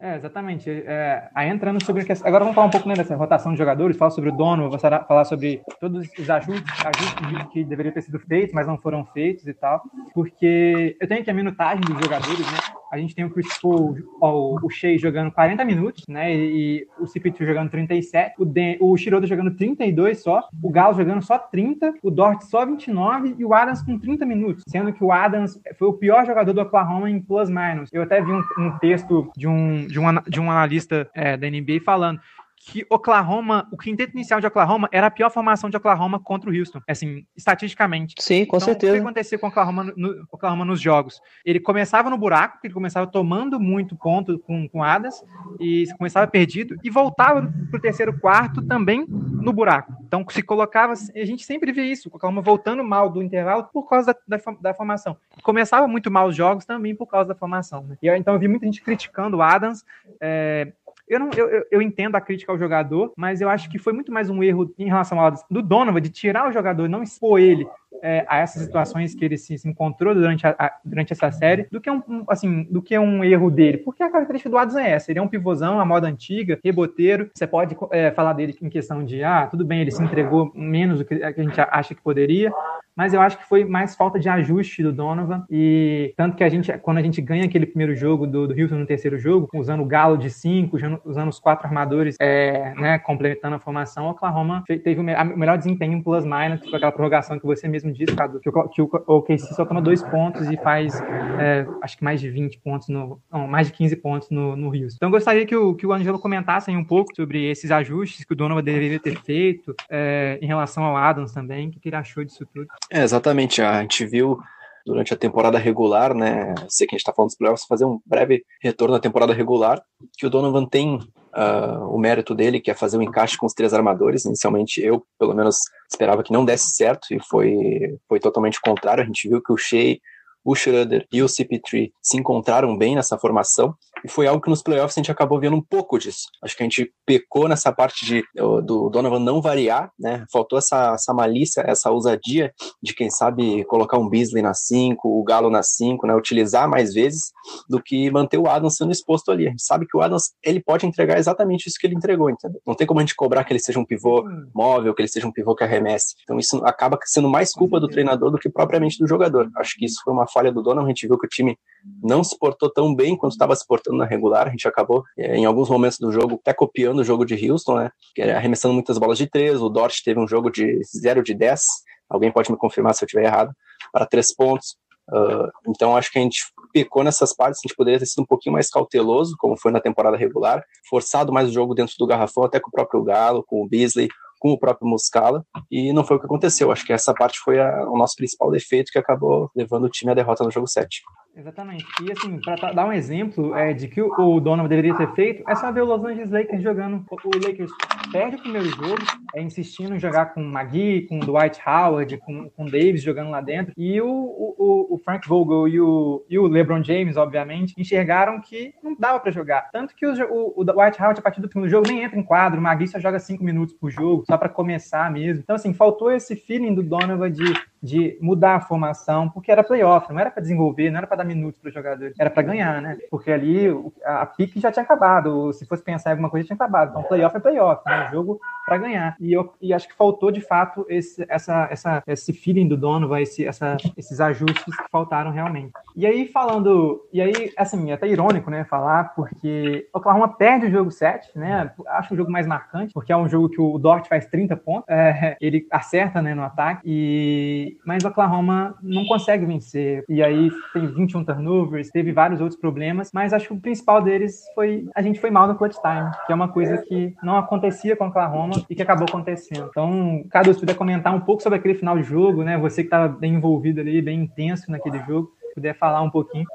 É, 0.00 0.16
exatamente. 0.16 0.68
É, 0.68 1.30
aí 1.34 1.48
entrando 1.48 1.82
sobre. 1.84 2.04
Agora 2.24 2.44
vamos 2.44 2.54
falar 2.54 2.66
um 2.66 2.70
pouco 2.70 2.88
né, 2.88 2.94
dessa 2.94 3.14
rotação 3.14 3.52
de 3.52 3.58
jogadores, 3.58 3.96
falar 3.96 4.10
sobre 4.10 4.30
o 4.30 4.36
dono, 4.36 4.68
vou 4.68 4.78
falar 4.78 5.24
sobre 5.24 5.62
todos 5.78 6.08
os 6.18 6.30
ajustes, 6.30 6.86
ajustes 6.86 7.52
que 7.52 7.64
deveriam 7.64 7.94
ter 7.94 8.02
sido 8.02 8.18
feitos, 8.18 8.52
mas 8.52 8.66
não 8.66 8.76
foram 8.76 9.04
feitos 9.06 9.46
e 9.46 9.54
tal. 9.54 9.80
Porque 10.12 10.96
eu 11.00 11.06
tenho 11.06 11.20
aqui 11.20 11.30
a 11.30 11.34
minutagem 11.34 11.80
dos 11.82 11.98
jogadores, 12.02 12.40
né? 12.50 12.58
A 12.92 12.98
gente 12.98 13.14
tem 13.14 13.24
o 13.24 13.30
Chris 13.30 13.58
Paul, 13.58 13.96
ó, 14.20 14.58
o 14.62 14.68
Shea 14.68 14.98
jogando 14.98 15.32
40 15.32 15.64
minutos, 15.64 16.04
né? 16.08 16.34
E, 16.34 16.86
o 16.98 17.04
CP2 17.04 17.46
jogando 17.46 17.70
37, 17.70 18.34
o, 18.38 18.44
Den, 18.44 18.76
o 18.80 18.94
Shiroda 18.98 19.26
jogando 19.26 19.56
32 19.56 20.22
só, 20.22 20.46
o 20.62 20.70
Galo 20.70 20.94
jogando 20.94 21.22
só 21.22 21.38
30, 21.38 21.94
o 22.02 22.10
Dort 22.10 22.42
só 22.42 22.66
29 22.66 23.36
e 23.38 23.44
o 23.46 23.54
Adams 23.54 23.82
com 23.82 23.98
30 23.98 24.26
minutos. 24.26 24.64
Sendo 24.68 24.92
que 24.92 25.02
o 25.02 25.10
Adams 25.10 25.58
foi 25.78 25.88
o 25.88 25.94
pior 25.94 26.26
jogador 26.26 26.52
do 26.52 26.60
Oklahoma 26.60 27.08
em 27.08 27.18
plus-minus. 27.18 27.88
Eu 27.94 28.02
até 28.02 28.20
vi 28.20 28.30
um, 28.30 28.42
um 28.58 28.78
texto 28.78 29.32
de 29.34 29.41
um, 29.46 29.86
de 29.86 29.98
um, 29.98 30.04
de 30.28 30.40
um 30.40 30.50
analista 30.50 31.10
é, 31.14 31.36
da 31.36 31.48
NBA 31.48 31.80
falando 31.84 32.20
que 32.64 32.86
Oklahoma, 32.88 33.66
o 33.72 33.76
quinteto 33.76 34.12
inicial 34.12 34.40
de 34.40 34.46
Oklahoma 34.46 34.88
era 34.92 35.08
a 35.08 35.10
pior 35.10 35.30
formação 35.30 35.68
de 35.68 35.76
Oklahoma 35.76 36.20
contra 36.20 36.48
o 36.48 36.56
Houston, 36.56 36.80
assim, 36.88 37.26
estatisticamente. 37.36 38.14
Sim, 38.20 38.44
com 38.44 38.56
então, 38.56 38.66
certeza. 38.66 38.92
O 38.92 38.96
que 38.96 39.00
acontecia 39.00 39.36
com 39.36 39.48
Oklahoma, 39.48 39.92
no, 39.96 40.24
Oklahoma 40.30 40.64
nos 40.64 40.80
jogos? 40.80 41.20
Ele 41.44 41.58
começava 41.58 42.08
no 42.08 42.16
buraco, 42.16 42.58
ele 42.62 42.72
começava 42.72 43.04
tomando 43.08 43.58
muito 43.58 43.96
ponto 43.96 44.38
com, 44.38 44.68
com 44.68 44.82
Adas, 44.82 45.24
e 45.58 45.86
começava 45.98 46.28
perdido, 46.28 46.76
e 46.84 46.90
voltava 46.90 47.52
pro 47.68 47.80
terceiro 47.80 48.16
quarto 48.20 48.62
também 48.62 49.04
no 49.08 49.52
buraco. 49.52 49.92
Então, 50.12 50.26
se 50.28 50.42
colocava, 50.42 50.92
a 50.92 51.24
gente 51.24 51.42
sempre 51.42 51.72
vê 51.72 51.84
isso, 51.84 52.10
Oklahoma 52.12 52.42
voltando 52.42 52.84
mal 52.84 53.08
do 53.08 53.22
intervalo 53.22 53.64
por 53.72 53.88
causa 53.88 54.12
da, 54.28 54.36
da, 54.36 54.52
da 54.60 54.74
formação. 54.74 55.16
Começava 55.42 55.88
muito 55.88 56.10
mal 56.10 56.28
os 56.28 56.36
jogos 56.36 56.66
também 56.66 56.94
por 56.94 57.06
causa 57.06 57.28
da 57.28 57.34
formação. 57.34 57.82
Né? 57.84 57.96
E 58.02 58.10
então 58.10 58.34
eu 58.34 58.38
vi 58.38 58.46
muita 58.46 58.66
gente 58.66 58.82
criticando 58.82 59.38
o 59.38 59.42
Adams, 59.42 59.82
é, 60.20 60.70
eu, 61.08 61.18
não, 61.18 61.30
eu, 61.34 61.66
eu, 61.70 61.80
entendo 61.80 62.14
a 62.14 62.20
crítica 62.20 62.52
ao 62.52 62.58
jogador, 62.58 63.10
mas 63.16 63.40
eu 63.40 63.48
acho 63.48 63.70
que 63.70 63.78
foi 63.78 63.94
muito 63.94 64.12
mais 64.12 64.28
um 64.28 64.42
erro 64.42 64.70
em 64.78 64.84
relação 64.84 65.18
ao 65.18 65.32
do 65.50 65.62
Donovan 65.62 66.00
de 66.02 66.10
tirar 66.10 66.46
o 66.46 66.52
jogador, 66.52 66.90
não 66.90 67.02
expor 67.02 67.40
ele 67.40 67.66
é, 68.02 68.24
a 68.28 68.38
essas 68.38 68.62
situações 68.62 69.14
que 69.14 69.24
ele 69.24 69.36
se, 69.36 69.58
se 69.58 69.68
encontrou 69.68 70.14
durante, 70.14 70.46
a, 70.46 70.54
a, 70.58 70.72
durante 70.84 71.12
essa 71.12 71.30
série, 71.30 71.66
do 71.70 71.80
que 71.80 71.90
um, 71.90 72.02
um, 72.08 72.24
assim, 72.28 72.64
do 72.64 72.82
que 72.82 72.98
um 72.98 73.24
erro 73.24 73.50
dele. 73.50 73.78
Porque 73.78 74.02
a 74.02 74.10
característica 74.10 74.50
do 74.50 74.58
Adams 74.58 74.76
é 74.76 74.90
essa: 74.90 75.10
ele 75.10 75.18
é 75.18 75.22
um 75.22 75.28
pivôzão, 75.28 75.80
a 75.80 75.84
moda 75.84 76.06
antiga, 76.06 76.58
reboteiro. 76.64 77.30
Você 77.34 77.46
pode 77.46 77.76
é, 77.90 78.10
falar 78.10 78.32
dele 78.32 78.56
em 78.60 78.68
questão 78.68 79.04
de, 79.04 79.22
ah, 79.22 79.46
tudo 79.46 79.64
bem, 79.64 79.80
ele 79.80 79.90
se 79.90 80.02
entregou 80.02 80.52
menos 80.54 80.98
do 80.98 81.04
que 81.04 81.22
a 81.22 81.32
gente 81.32 81.60
acha 81.60 81.94
que 81.94 82.02
poderia, 82.02 82.52
mas 82.96 83.14
eu 83.14 83.20
acho 83.20 83.38
que 83.38 83.48
foi 83.48 83.64
mais 83.64 83.94
falta 83.94 84.18
de 84.18 84.28
ajuste 84.28 84.82
do 84.82 84.92
Donovan 84.92 85.44
e 85.50 86.12
tanto 86.16 86.36
que 86.36 86.44
a 86.44 86.48
gente, 86.48 86.70
quando 86.78 86.98
a 86.98 87.02
gente 87.02 87.20
ganha 87.22 87.44
aquele 87.44 87.66
primeiro 87.66 87.94
jogo 87.94 88.26
do, 88.26 88.46
do 88.46 88.60
Houston 88.60 88.76
no 88.76 88.86
terceiro 88.86 89.18
jogo, 89.18 89.48
usando 89.54 89.82
o 89.82 89.86
galo 89.86 90.16
de 90.16 90.28
cinco, 90.28 90.76
usando, 91.04 91.28
os 91.28 91.38
quatro 91.38 91.66
armadores, 91.66 92.16
é, 92.20 92.74
né, 92.74 92.98
complementando 92.98 93.56
a 93.56 93.58
formação, 93.58 94.08
Oklahoma 94.08 94.62
teve 94.66 95.00
o, 95.00 95.04
melhor 95.04 95.56
desempenho 95.56 95.94
em 95.94 96.02
plus 96.02 96.24
minus, 96.24 96.60
com 96.60 96.76
aquela 96.76 96.92
prorrogação 96.92 97.38
que 97.38 97.46
você 97.46 97.66
mesmo 97.66 97.81
disse, 97.90 98.14
Cadu, 98.14 98.38
que 98.38 98.48
o, 98.48 98.68
que 98.68 98.82
o 98.82 98.88
OKC 99.06 99.54
só 99.54 99.64
toma 99.64 99.80
dois 99.80 100.02
pontos 100.02 100.48
e 100.50 100.56
faz, 100.56 101.00
é, 101.40 101.66
acho 101.82 101.96
que 101.96 102.04
mais 102.04 102.20
de 102.20 102.30
20 102.30 102.58
pontos, 102.60 102.88
no, 102.88 103.20
não, 103.30 103.46
mais 103.46 103.68
de 103.68 103.72
15 103.72 103.96
pontos 103.96 104.30
no, 104.30 104.54
no 104.54 104.68
Houston. 104.68 104.96
Então 104.96 105.10
gostaria 105.10 105.46
que 105.46 105.56
o, 105.56 105.74
que 105.74 105.86
o 105.86 105.92
Angelo 105.92 106.18
comentasse 106.18 106.70
um 106.70 106.84
pouco 106.84 107.14
sobre 107.16 107.50
esses 107.50 107.70
ajustes 107.70 108.24
que 108.24 108.32
o 108.32 108.36
Donovan 108.36 108.62
deveria 108.62 109.00
ter 109.00 109.18
feito 109.22 109.74
é, 109.90 110.38
em 110.40 110.46
relação 110.46 110.84
ao 110.84 110.96
Adams 110.96 111.32
também, 111.32 111.68
o 111.68 111.72
que 111.72 111.88
ele 111.88 111.96
achou 111.96 112.24
disso 112.24 112.46
tudo. 112.52 112.66
É, 112.90 113.02
exatamente. 113.02 113.62
A 113.62 113.80
gente 113.80 114.06
viu 114.06 114.38
durante 114.84 115.14
a 115.14 115.16
temporada 115.16 115.58
regular, 115.58 116.14
né? 116.14 116.54
Sei 116.68 116.86
que 116.86 116.94
a 116.94 116.96
gente 116.96 117.02
está 117.02 117.12
falando 117.12 117.28
dos 117.28 117.36
playoffs, 117.36 117.66
fazer 117.66 117.84
um 117.84 118.00
breve 118.04 118.44
retorno 118.60 118.94
na 118.94 119.00
temporada 119.00 119.32
regular, 119.32 119.82
que 120.16 120.26
o 120.26 120.30
Donovan 120.30 120.66
tem 120.66 120.98
uh, 121.34 121.86
o 121.94 121.98
mérito 121.98 122.34
dele, 122.34 122.60
que 122.60 122.70
é 122.70 122.74
fazer 122.74 122.96
o 122.96 123.02
encaixe 123.02 123.36
com 123.36 123.46
os 123.46 123.54
três 123.54 123.72
armadores. 123.72 124.24
Inicialmente, 124.24 124.80
eu, 124.80 125.04
pelo 125.18 125.34
menos, 125.34 125.56
esperava 125.90 126.22
que 126.22 126.32
não 126.32 126.44
desse 126.44 126.74
certo, 126.74 127.12
e 127.12 127.20
foi, 127.20 127.98
foi 128.08 128.20
totalmente 128.20 128.58
o 128.58 128.62
contrário. 128.62 129.02
A 129.02 129.06
gente 129.06 129.28
viu 129.28 129.42
que 129.42 129.52
o 129.52 129.56
Shea 129.56 129.98
o 130.44 130.54
Schroeder 130.54 131.06
e 131.12 131.22
o 131.22 131.26
CP3 131.26 131.92
se 132.02 132.16
encontraram 132.16 132.76
bem 132.76 132.96
nessa 132.96 133.16
formação, 133.16 133.74
e 134.04 134.08
foi 134.08 134.26
algo 134.26 134.42
que 134.42 134.50
nos 134.50 134.62
playoffs 134.62 134.96
a 134.96 135.00
gente 135.00 135.10
acabou 135.10 135.38
vendo 135.38 135.56
um 135.56 135.62
pouco 135.62 135.98
disso. 135.98 136.26
Acho 136.42 136.56
que 136.56 136.62
a 136.62 136.66
gente 136.66 136.92
pecou 137.06 137.48
nessa 137.48 137.72
parte 137.72 138.04
de, 138.04 138.24
do 138.34 138.88
Donovan 138.90 139.18
não 139.18 139.40
variar, 139.40 139.90
né? 139.98 140.24
Faltou 140.32 140.58
essa, 140.58 140.94
essa 140.94 141.14
malícia, 141.14 141.62
essa 141.66 141.90
ousadia 141.90 142.52
de, 142.82 142.94
quem 142.94 143.10
sabe, 143.10 143.64
colocar 143.64 143.98
um 143.98 144.08
Beasley 144.08 144.42
na 144.42 144.54
5, 144.54 145.08
o 145.08 145.22
Galo 145.22 145.50
na 145.50 145.62
5, 145.62 146.06
né? 146.06 146.14
Utilizar 146.14 146.68
mais 146.68 146.92
vezes 146.92 147.32
do 147.68 147.82
que 147.82 148.10
manter 148.10 148.38
o 148.38 148.48
Adams 148.48 148.76
sendo 148.76 148.92
exposto 148.92 149.30
ali. 149.30 149.46
A 149.46 149.50
gente 149.50 149.62
sabe 149.62 149.86
que 149.86 149.96
o 149.96 150.00
Adams, 150.00 150.32
ele 150.42 150.60
pode 150.60 150.86
entregar 150.86 151.18
exatamente 151.18 151.68
isso 151.68 151.78
que 151.78 151.86
ele 151.86 151.94
entregou, 151.94 152.30
entendeu? 152.30 152.60
Não 152.66 152.74
tem 152.74 152.86
como 152.86 153.00
a 153.00 153.02
gente 153.02 153.14
cobrar 153.14 153.44
que 153.44 153.52
ele 153.52 153.60
seja 153.60 153.78
um 153.78 153.84
pivô 153.84 154.24
móvel, 154.54 154.94
que 154.94 155.02
ele 155.02 155.08
seja 155.08 155.26
um 155.26 155.32
pivô 155.32 155.54
que 155.54 155.64
arremesse. 155.64 156.14
Então 156.22 156.38
isso 156.38 156.60
acaba 156.64 156.98
sendo 157.04 157.28
mais 157.28 157.52
culpa 157.52 157.78
do 157.78 157.88
treinador 157.88 158.30
do 158.30 158.38
que 158.38 158.48
propriamente 158.48 158.98
do 158.98 159.06
jogador. 159.06 159.50
Acho 159.56 159.74
que 159.76 159.84
isso 159.84 160.00
foi 160.04 160.12
uma 160.12 160.26
falha 160.26 160.52
do 160.52 160.62
Donovan, 160.62 160.86
a 160.86 160.88
gente 160.88 161.06
viu 161.06 161.18
que 161.18 161.26
o 161.26 161.28
time 161.28 161.56
não 162.02 162.22
se 162.22 162.38
portou 162.38 162.70
tão 162.70 162.94
bem 162.94 163.16
quanto 163.16 163.32
estava 163.32 163.54
se 163.54 163.66
portando 163.66 163.91
na 163.96 164.04
regular, 164.04 164.46
a 164.48 164.50
gente 164.50 164.66
acabou 164.66 165.04
é, 165.16 165.36
em 165.36 165.44
alguns 165.44 165.68
momentos 165.68 165.98
do 165.98 166.10
jogo 166.12 166.38
até 166.40 166.52
copiando 166.52 167.00
o 167.00 167.04
jogo 167.04 167.24
de 167.24 167.50
Houston, 167.50 167.76
né, 167.76 167.90
arremessando 168.36 168.74
muitas 168.74 168.98
bolas 168.98 169.18
de 169.18 169.26
três, 169.26 169.60
o 169.60 169.68
Dort 169.68 170.02
teve 170.04 170.20
um 170.20 170.28
jogo 170.28 170.50
de 170.50 170.80
0 170.84 171.22
de 171.22 171.34
10, 171.34 171.60
alguém 172.08 172.30
pode 172.30 172.50
me 172.50 172.56
confirmar 172.56 172.94
se 172.94 173.04
eu 173.04 173.06
estiver 173.06 173.24
errado, 173.24 173.52
para 173.92 174.06
três 174.06 174.34
pontos, 174.34 174.76
uh, 175.10 175.50
então 175.68 175.96
acho 175.96 176.10
que 176.10 176.18
a 176.18 176.22
gente 176.22 176.40
pecou 176.72 177.04
nessas 177.04 177.34
partes, 177.34 177.60
a 177.62 177.68
gente 177.68 177.76
poderia 177.76 177.98
ter 177.98 178.06
sido 178.06 178.22
um 178.22 178.26
pouquinho 178.26 178.52
mais 178.52 178.68
cauteloso, 178.68 179.36
como 179.38 179.56
foi 179.56 179.70
na 179.70 179.80
temporada 179.80 180.16
regular, 180.16 180.64
forçado 180.88 181.32
mais 181.32 181.48
o 181.48 181.52
jogo 181.52 181.74
dentro 181.74 181.94
do 181.98 182.06
garrafão, 182.06 182.44
até 182.44 182.58
com 182.58 182.68
o 182.68 182.72
próprio 182.72 183.02
Galo, 183.02 183.44
com 183.46 183.62
o 183.62 183.68
Beasley, 183.68 184.08
com 184.42 184.50
o 184.50 184.58
próprio 184.58 184.88
Muscala, 184.88 185.46
e 185.70 185.92
não 185.92 186.02
foi 186.02 186.16
o 186.16 186.20
que 186.20 186.26
aconteceu. 186.26 186.72
Acho 186.72 186.84
que 186.84 186.92
essa 186.92 187.14
parte 187.14 187.38
foi 187.38 187.60
a, 187.60 187.88
o 187.88 187.96
nosso 187.96 188.16
principal 188.16 188.50
defeito 188.50 188.90
que 188.90 188.98
acabou 188.98 189.48
levando 189.54 189.84
o 189.84 189.88
time 189.88 190.10
à 190.10 190.14
derrota 190.14 190.42
no 190.42 190.50
jogo 190.50 190.66
7. 190.66 191.00
Exatamente. 191.34 191.86
E 192.02 192.12
assim, 192.12 192.38
para 192.40 192.72
dar 192.72 192.86
um 192.86 192.92
exemplo 192.92 193.54
é, 193.56 193.72
de 193.72 193.88
que 193.88 194.02
o, 194.02 194.12
o 194.18 194.40
Donovan 194.40 194.68
deveria 194.68 194.94
ter 194.94 195.10
feito, 195.14 195.42
é 195.48 195.54
só 195.54 195.72
ver 195.72 195.80
o 195.80 195.86
Los 195.86 196.04
Angeles 196.04 196.30
Lakers 196.30 196.62
jogando. 196.62 197.04
O 197.10 197.30
Lakers 197.36 197.70
perde 198.12 198.36
o 198.36 198.40
primeiro 198.40 198.68
jogo, 198.68 199.02
é, 199.34 199.40
insistindo 199.40 199.94
em 199.94 199.98
jogar 199.98 200.26
com 200.34 200.42
o 200.42 200.46
Magui, 200.46 201.06
com 201.08 201.18
o 201.18 201.24
Dwight 201.24 201.58
Howard, 201.66 202.18
com, 202.18 202.50
com 202.50 202.64
o 202.64 202.70
Davis 202.70 203.02
jogando 203.02 203.30
lá 203.30 203.40
dentro. 203.40 203.72
E 203.78 203.98
o, 204.00 204.06
o, 204.06 204.94
o 204.94 204.98
Frank 204.98 205.26
Vogel 205.26 205.68
e 205.68 205.80
o, 205.80 206.24
e 206.28 206.38
o 206.38 206.46
LeBron 206.46 206.84
James, 206.84 207.16
obviamente, 207.16 207.72
enxergaram 207.78 208.38
que 208.40 208.74
não 208.82 208.94
dava 208.94 209.18
para 209.18 209.32
jogar. 209.32 209.70
Tanto 209.72 209.94
que 209.96 210.06
o, 210.06 210.12
o, 210.30 210.60
o 210.60 210.64
Dwight 210.64 211.00
Howard, 211.00 211.18
a 211.18 211.22
partir 211.22 211.40
do 211.40 211.48
segundo 211.48 211.68
jogo, 211.68 211.88
nem 211.88 212.02
entra 212.02 212.18
em 212.18 212.22
quadro. 212.22 212.60
O 212.60 212.62
Magui 212.62 212.86
só 212.86 213.00
joga 213.00 213.18
cinco 213.18 213.42
minutos 213.42 213.74
por 213.74 213.90
jogo, 213.90 214.24
só 214.26 214.36
para 214.36 214.50
começar 214.50 215.10
mesmo. 215.10 215.42
Então, 215.42 215.56
assim, 215.56 215.72
faltou 215.72 216.12
esse 216.12 216.36
feeling 216.36 216.74
do 216.74 216.82
Donovan 216.82 217.30
de, 217.30 217.54
de 217.82 218.16
mudar 218.20 218.56
a 218.56 218.60
formação, 218.60 219.28
porque 219.28 219.50
era 219.50 219.64
playoff, 219.64 220.12
não 220.12 220.20
era 220.20 220.30
para 220.30 220.40
desenvolver, 220.40 220.90
não 220.90 220.98
era 220.98 221.06
para 221.06 221.18
dar 221.18 221.24
minutos 221.24 221.60
para 221.60 221.68
os 221.68 221.74
jogadores, 221.74 222.14
era 222.18 222.30
para 222.30 222.42
ganhar, 222.42 222.80
né? 222.80 222.98
Porque 223.10 223.30
ali 223.30 223.66
a, 224.04 224.22
a 224.22 224.26
pique 224.26 224.60
já 224.60 224.70
tinha 224.70 224.84
acabado, 224.84 225.52
se 225.52 225.66
fosse 225.66 225.82
pensar 225.82 226.10
em 226.10 226.12
alguma 226.12 226.30
coisa, 226.30 226.46
tinha 226.46 226.54
acabado. 226.54 226.90
Então, 226.90 227.02
playoff 227.02 227.36
é 227.36 227.40
playoff, 227.40 227.82
né? 227.84 228.08
Jogo 228.12 228.40
para 228.64 228.78
ganhar. 228.78 229.16
E, 229.18 229.32
eu, 229.32 229.52
e 229.60 229.74
acho 229.74 229.88
que 229.88 229.94
faltou, 229.94 230.30
de 230.30 230.40
fato, 230.40 230.86
esse, 230.88 231.24
essa, 231.28 231.68
essa, 231.70 232.02
esse 232.06 232.32
feeling 232.32 232.68
do 232.68 232.76
Donovan, 232.76 233.20
esse, 233.20 233.44
essa, 233.44 233.76
esses 233.96 234.20
ajustes 234.20 234.76
que 234.76 234.90
faltaram 234.90 235.30
realmente. 235.30 235.72
E 235.96 236.06
aí, 236.06 236.28
falando, 236.28 237.04
e 237.12 237.20
aí, 237.20 237.52
assim, 237.56 237.90
é 237.90 237.94
até 237.94 238.06
irônico, 238.06 238.50
né, 238.50 238.64
falar, 238.64 239.14
porque 239.14 239.88
o 239.92 239.98
Oklahoma 239.98 240.28
perde 240.28 240.66
o 240.66 240.70
jogo 240.70 240.90
7, 240.90 241.36
né? 241.36 241.72
Acho 241.88 242.14
o 242.14 242.16
jogo 242.16 242.30
mais 242.30 242.46
marcante, 242.46 242.92
porque 242.94 243.12
é 243.12 243.16
um 243.16 243.28
jogo 243.28 243.48
que 243.48 243.60
o 243.60 243.78
Dort 243.78 244.08
faz 244.08 244.26
30 244.26 244.56
pontos, 244.56 244.84
é, 244.88 245.36
ele 245.40 245.66
acerta, 245.70 246.22
né, 246.22 246.34
no 246.34 246.42
ataque, 246.42 246.82
e, 246.84 247.71
mas 247.84 248.04
o 248.04 248.08
Oklahoma 248.08 248.74
não 248.82 249.04
consegue 249.06 249.44
vencer. 249.44 250.04
E 250.08 250.22
aí 250.22 250.50
tem 250.72 250.86
21 250.86 251.24
turnovers, 251.24 251.90
teve 251.90 252.12
vários 252.12 252.40
outros 252.40 252.58
problemas, 252.58 253.10
mas 253.12 253.32
acho 253.32 253.48
que 253.48 253.54
o 253.54 253.60
principal 253.60 254.02
deles 254.02 254.44
foi 254.54 254.86
a 254.94 255.02
gente 255.02 255.20
foi 255.20 255.30
mal 255.30 255.46
no 255.46 255.54
clutch 255.54 255.76
time, 255.76 256.10
que 256.26 256.32
é 256.32 256.34
uma 256.34 256.48
coisa 256.48 256.78
que 256.78 257.14
não 257.22 257.36
acontecia 257.36 257.96
com 257.96 258.04
o 258.04 258.08
Oklahoma 258.08 258.62
e 258.68 258.74
que 258.74 258.82
acabou 258.82 259.06
acontecendo. 259.08 259.68
Então, 259.70 260.24
se 260.52 260.60
puder 260.60 260.74
comentar 260.74 261.14
um 261.14 261.20
pouco 261.20 261.42
sobre 261.42 261.58
aquele 261.58 261.74
final 261.74 261.96
de 261.96 262.02
jogo, 262.02 262.42
né? 262.42 262.58
Você 262.58 262.82
que 262.82 262.88
estava 262.88 263.08
bem 263.08 263.34
envolvido 263.34 263.80
ali, 263.80 264.02
bem 264.02 264.22
intenso 264.22 264.70
naquele 264.70 264.98
jogo, 265.00 265.32
puder 265.54 265.76
falar 265.76 266.02
um 266.02 266.10
pouquinho. 266.10 266.46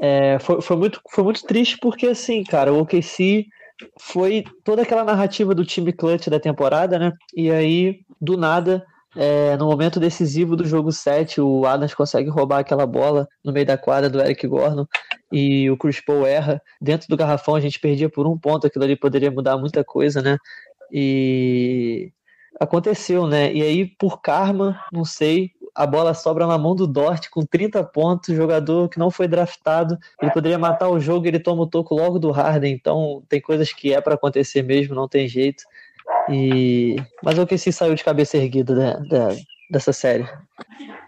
É, 0.00 0.38
foi, 0.38 0.60
foi, 0.62 0.76
muito, 0.76 1.00
foi 1.10 1.24
muito 1.24 1.44
triste 1.44 1.76
porque, 1.78 2.06
assim, 2.06 2.42
cara, 2.42 2.72
o 2.72 2.80
OKC 2.80 3.46
foi 3.98 4.44
toda 4.64 4.82
aquela 4.82 5.04
narrativa 5.04 5.54
do 5.54 5.64
time 5.64 5.92
clutch 5.92 6.28
da 6.28 6.40
temporada, 6.40 6.98
né? 6.98 7.12
E 7.34 7.50
aí, 7.50 8.00
do 8.20 8.36
nada, 8.36 8.84
é, 9.16 9.56
no 9.56 9.66
momento 9.66 9.98
decisivo 9.98 10.54
do 10.54 10.64
jogo 10.64 10.92
7, 10.92 11.40
o 11.40 11.66
Adams 11.66 11.94
consegue 11.94 12.28
roubar 12.30 12.60
aquela 12.60 12.86
bola 12.86 13.28
no 13.44 13.52
meio 13.52 13.66
da 13.66 13.76
quadra 13.76 14.08
do 14.08 14.20
Eric 14.20 14.46
Gordon 14.46 14.86
e 15.32 15.68
o 15.70 15.76
Chris 15.76 16.00
Paul 16.00 16.26
erra. 16.26 16.62
Dentro 16.80 17.08
do 17.08 17.16
garrafão 17.16 17.54
a 17.54 17.60
gente 17.60 17.80
perdia 17.80 18.08
por 18.08 18.26
um 18.26 18.38
ponto, 18.38 18.66
aquilo 18.66 18.84
ali 18.84 18.96
poderia 18.96 19.30
mudar 19.30 19.58
muita 19.58 19.82
coisa, 19.82 20.22
né? 20.22 20.38
E 20.92 22.12
aconteceu, 22.60 23.26
né? 23.26 23.52
E 23.52 23.62
aí, 23.62 23.86
por 23.86 24.20
karma, 24.20 24.80
não 24.92 25.04
sei, 25.04 25.52
a 25.74 25.86
bola 25.86 26.14
sobra 26.14 26.46
na 26.46 26.58
mão 26.58 26.74
do 26.74 26.86
Dort 26.86 27.28
com 27.30 27.44
30 27.44 27.82
pontos, 27.84 28.34
jogador 28.34 28.88
que 28.88 28.98
não 28.98 29.10
foi 29.10 29.26
draftado, 29.26 29.98
ele 30.20 30.30
poderia 30.32 30.58
matar 30.58 30.88
o 30.88 31.00
jogo, 31.00 31.26
ele 31.26 31.38
toma 31.38 31.62
o 31.62 31.66
toco 31.66 31.94
logo 31.94 32.18
do 32.18 32.30
Harden, 32.30 32.72
então 32.72 33.22
tem 33.28 33.40
coisas 33.40 33.72
que 33.72 33.92
é 33.92 34.00
para 34.00 34.14
acontecer 34.14 34.62
mesmo, 34.62 34.94
não 34.94 35.08
tem 35.08 35.26
jeito. 35.28 35.64
E... 36.28 36.96
Mas 37.22 37.38
o 37.38 37.46
que 37.46 37.58
se 37.58 37.72
saiu 37.72 37.94
de 37.94 38.04
cabeça 38.04 38.36
erguida 38.36 38.74
da, 38.74 38.94
da, 38.98 39.28
dessa 39.70 39.92
série? 39.92 40.28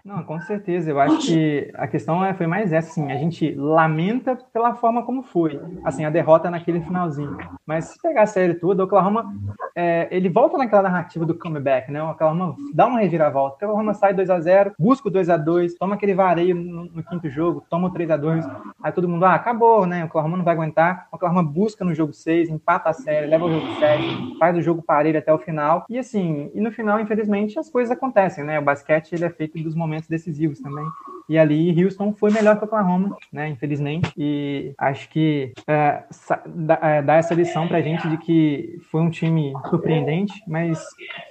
Não, 0.05 0.25
com 0.25 0.41
certeza. 0.41 0.91
Eu 0.91 0.99
acho 0.99 1.19
que 1.19 1.71
a 1.75 1.87
questão 1.87 2.25
é, 2.25 2.35
foi 2.35 2.45
mais 2.45 2.73
essa, 2.73 2.91
assim, 2.91 3.13
a 3.13 3.17
gente 3.17 3.55
lamenta 3.55 4.37
pela 4.53 4.75
forma 4.75 5.05
como 5.05 5.23
foi, 5.23 5.61
assim, 5.85 6.05
a 6.05 6.11
derrota 6.11 6.51
naquele 6.51 6.81
finalzinho. 6.81 7.39
Mas 7.65 7.85
se 7.85 8.03
pegar 8.03 8.23
a 8.23 8.27
série 8.27 8.55
toda, 8.55 8.83
o 8.83 8.87
Oklahoma 8.87 9.33
é, 9.77 10.09
ele 10.11 10.29
volta 10.29 10.59
naquela 10.59 10.83
narrativa 10.83 11.25
do 11.25 11.39
comeback, 11.39 11.89
né? 11.93 12.03
O 12.03 12.11
Oklahoma 12.11 12.57
dá 12.75 12.89
uma 12.89 12.99
reviravolta. 12.99 13.65
O 13.65 13.69
Oklahoma 13.69 13.95
sai 13.95 14.13
2 14.13 14.29
a 14.29 14.41
0 14.41 14.73
busca 14.77 15.07
o 15.07 15.11
2 15.11 15.31
a 15.31 15.37
2 15.37 15.75
toma 15.75 15.95
aquele 15.95 16.15
vareio 16.15 16.57
no, 16.57 16.87
no 16.87 17.05
quinto 17.05 17.31
jogo, 17.31 17.65
toma 17.71 17.87
o 17.87 17.93
3 17.93 18.11
a 18.11 18.17
2 18.17 18.45
aí 18.83 18.91
todo 18.91 19.09
mundo, 19.09 19.25
ah, 19.25 19.35
acabou, 19.35 19.87
né? 19.87 20.03
O 20.03 20.07
Oklahoma 20.07 20.37
não 20.37 20.45
vai 20.45 20.55
aguentar. 20.55 21.07
O 21.13 21.17
Oklahoma 21.17 21.45
busca 21.45 21.85
no 21.85 21.95
jogo 21.95 22.13
6, 22.13 22.49
empata 22.49 22.91
a 22.91 22.93
série, 22.93 23.29
leva 23.29 23.45
o 23.45 23.53
jogo 23.53 23.79
7, 23.79 24.37
faz 24.41 24.57
o 24.57 24.63
jogo 24.63 24.83
parelho 24.83 25.21
até 25.21 25.33
o 25.33 25.39
final. 25.39 25.87
E 25.89 25.97
assim, 25.97 26.51
e 26.53 26.61
no 26.61 26.73
final, 26.73 26.99
infelizmente, 26.99 27.57
as 27.57 27.71
coisas 27.71 27.97
acontecem, 27.97 28.43
né? 28.43 28.59
O 28.59 28.65
basquete 28.65 29.13
ele 29.13 29.25
é 29.25 29.31
feito 29.31 29.63
dos 29.63 29.77
momentos 29.77 29.92
decisivos 30.07 30.61
também. 30.61 30.85
E 31.29 31.39
ali 31.39 31.83
Houston 31.83 32.13
foi 32.15 32.31
melhor 32.31 32.59
que 32.59 32.65
Oklahoma, 32.65 33.17
né? 33.33 33.49
Infelizmente. 33.49 34.13
E 34.17 34.75
acho 34.77 35.09
que 35.09 35.53
é, 35.67 36.03
dá, 36.47 36.79
é, 36.83 37.03
dá 37.03 37.15
essa 37.15 37.35
lição 37.35 37.69
pra 37.69 37.81
gente 37.81 38.09
de 38.09 38.17
que 38.19 38.79
foi 38.91 39.01
um 39.01 39.11
time 39.11 39.53
surpreendente, 39.71 40.33
mas 40.47 40.85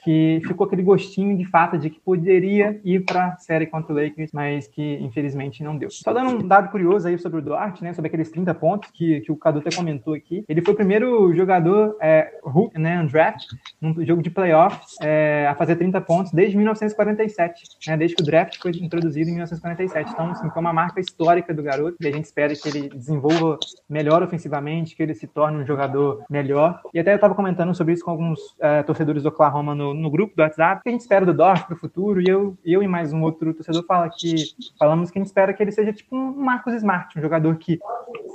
que 0.04 0.42
ficou 0.48 0.66
aquele 0.66 0.84
gostinho 0.84 1.38
de 1.38 1.46
fato 1.46 1.78
de 1.78 1.90
que 1.90 2.00
poderia 2.00 2.80
ir 2.84 3.02
para 3.06 3.28
a 3.28 3.38
série 3.38 3.68
contra 3.68 3.94
o 3.94 3.96
Lakers, 3.96 4.32
mas 4.34 4.68
que 4.68 4.98
infelizmente 5.02 5.64
não 5.64 5.78
deu. 5.78 5.90
Só 5.90 6.14
dando 6.14 6.32
um 6.32 6.48
dado 6.48 6.70
curioso 6.70 7.08
aí 7.08 7.18
sobre 7.18 7.40
o 7.40 7.42
Duarte, 7.42 7.84
né, 7.84 7.94
sobre 7.94 8.08
aqueles 8.08 8.32
30 8.32 8.54
pontos 8.56 8.90
que, 8.92 9.22
que 9.22 9.32
o 9.32 9.36
Cadu 9.36 9.60
até 9.60 9.70
comentou 9.76 10.14
aqui. 10.14 10.44
Ele 10.48 10.62
foi 10.62 10.74
o 10.74 10.78
primeiro 10.78 11.34
jogador 11.34 11.98
é, 12.02 12.40
Hulk, 12.44 12.80
né, 12.80 13.06
draft, 13.12 13.46
num 13.82 14.06
jogo 14.06 14.22
de 14.22 14.30
playoffs, 14.30 14.96
é, 15.02 15.48
a 15.50 15.56
fazer 15.56 15.76
30 15.76 16.00
pontos 16.02 16.32
desde 16.32 16.56
1947, 16.56 17.64
né, 17.88 17.98
desde 17.98 18.16
que 18.16 18.22
o 18.22 18.26
draft 18.26 18.58
foi 18.62 18.72
introduzido 18.72 19.30
em 19.30 19.34
1947. 19.34 20.12
Então, 20.12 20.32
assim, 20.32 20.50
foi 20.50 20.62
uma 20.62 20.72
marca 20.72 21.00
histórica 21.00 21.54
do 21.54 21.64
garoto 21.64 21.98
e 22.00 22.08
a 22.08 22.12
gente 22.12 22.26
espera 22.26 22.54
que 22.56 22.68
ele 22.70 22.90
desenvolva 22.90 23.58
melhor 23.90 24.22
ofensivamente, 24.22 24.96
que 24.96 25.02
ele 25.02 25.16
se 25.16 25.26
torne 25.26 25.58
um 25.58 25.66
jogador 25.66 26.24
melhor. 26.30 26.80
E 26.94 27.00
até 27.00 27.12
eu 27.12 27.16
estava 27.16 27.34
comentando 27.34 27.74
sobre 27.74 27.94
isso 27.94 28.06
com 28.06 28.12
alguns 28.12 28.40
é, 28.60 28.84
torcedores 28.84 29.24
do 29.24 29.30
Oklahoma 29.30 29.74
no, 29.74 29.94
no 29.94 30.12
grupo 30.12 30.36
do 30.36 30.44
WhatsApp, 30.44 30.84
que 30.84 30.90
a 30.90 30.92
gente 30.92 31.02
espera 31.02 31.26
do 31.26 31.34
Dort 31.34 31.66
para 31.66 31.76
o 31.76 31.80
futuro, 31.80 32.22
e 32.22 32.26
eu, 32.28 32.56
eu 32.64 32.84
e 32.84 32.88
mais 32.88 33.12
um 33.12 33.22
outro 33.24 33.54
torcedor 33.54 33.84
fala 33.86 34.10
que, 34.10 34.36
falamos 34.78 35.10
que 35.10 35.18
a 35.18 35.22
gente 35.22 35.28
espera 35.28 35.54
que 35.54 35.64
ele 35.64 35.72
seja 35.72 35.92
tipo 35.92 36.16
um 36.16 36.32
Marcos 36.36 36.74
Smart, 36.76 37.18
um 37.18 37.22
jogador 37.22 37.56
que 37.58 37.80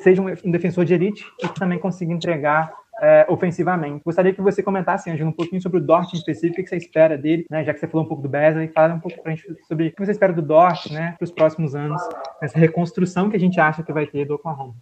seja 0.02 0.20
um 0.20 0.50
defensor 0.50 0.84
de 0.84 0.94
elite 0.94 1.24
e 1.42 1.48
que 1.48 1.58
também 1.58 1.78
consiga 1.78 2.12
entregar 2.12 2.72
é, 3.00 3.26
ofensivamente. 3.28 4.02
Gostaria 4.04 4.32
que 4.32 4.40
você 4.40 4.62
comentasse, 4.62 5.10
Angelo, 5.10 5.30
um 5.30 5.32
pouquinho 5.32 5.60
sobre 5.60 5.78
o 5.78 5.80
Dort 5.82 6.12
em 6.12 6.16
específico, 6.16 6.60
o 6.60 6.64
que 6.64 6.70
você 6.70 6.76
espera 6.76 7.16
dele, 7.16 7.44
né? 7.50 7.64
Já 7.64 7.74
que 7.74 7.80
você 7.80 7.86
falou 7.86 8.04
um 8.04 8.08
pouco 8.08 8.22
do 8.22 8.28
Beasley, 8.28 8.68
fala 8.68 8.94
um 8.94 9.00
pouco 9.00 9.22
pra 9.22 9.34
gente 9.34 9.44
sobre 9.66 9.88
o 9.88 9.92
que 9.92 10.04
você 10.04 10.12
espera 10.12 10.32
do 10.32 10.42
Dort, 10.42 10.90
né, 10.90 11.14
para 11.18 11.24
os 11.24 11.30
próximos 11.30 11.74
anos, 11.74 12.00
essa 12.42 12.58
reconstrução 12.58 13.28
que 13.30 13.36
a 13.36 13.40
gente 13.40 13.60
acha 13.60 13.82
que 13.82 13.92
vai 13.92 14.06
ter 14.06 14.24
do 14.26 14.34
Oklahoma. 14.34 14.74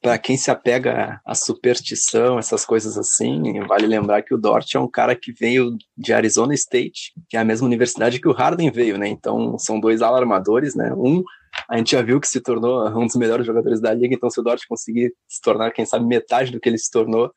Para 0.00 0.18
quem 0.18 0.36
se 0.36 0.50
apega 0.50 1.20
à 1.26 1.34
superstição, 1.34 2.38
essas 2.38 2.64
coisas 2.64 2.96
assim, 2.96 3.60
vale 3.66 3.86
lembrar 3.86 4.22
que 4.22 4.34
o 4.34 4.38
Dort 4.38 4.74
é 4.74 4.80
um 4.80 4.88
cara 4.88 5.14
que 5.14 5.32
veio 5.32 5.76
de 5.96 6.12
Arizona 6.12 6.54
State, 6.54 7.12
que 7.28 7.36
é 7.36 7.40
a 7.40 7.44
mesma 7.44 7.66
universidade 7.66 8.20
que 8.20 8.28
o 8.28 8.32
Harden 8.32 8.70
veio, 8.70 8.96
né? 8.96 9.08
Então 9.08 9.58
são 9.58 9.78
dois 9.78 10.00
alarmadores, 10.00 10.74
né? 10.74 10.92
Um 10.94 11.22
a 11.68 11.76
gente 11.76 11.92
já 11.92 12.02
viu 12.02 12.20
que 12.20 12.28
se 12.28 12.40
tornou 12.40 12.86
um 12.98 13.06
dos 13.06 13.16
melhores 13.16 13.46
jogadores 13.46 13.80
da 13.80 13.92
liga, 13.92 14.14
então 14.14 14.30
se 14.30 14.40
o 14.40 14.42
Dort 14.42 14.62
conseguir 14.68 15.12
se 15.28 15.40
tornar, 15.40 15.70
quem 15.70 15.86
sabe, 15.86 16.06
metade 16.06 16.52
do 16.52 16.60
que 16.60 16.68
ele 16.68 16.78
se 16.78 16.90
tornou, 16.90 17.30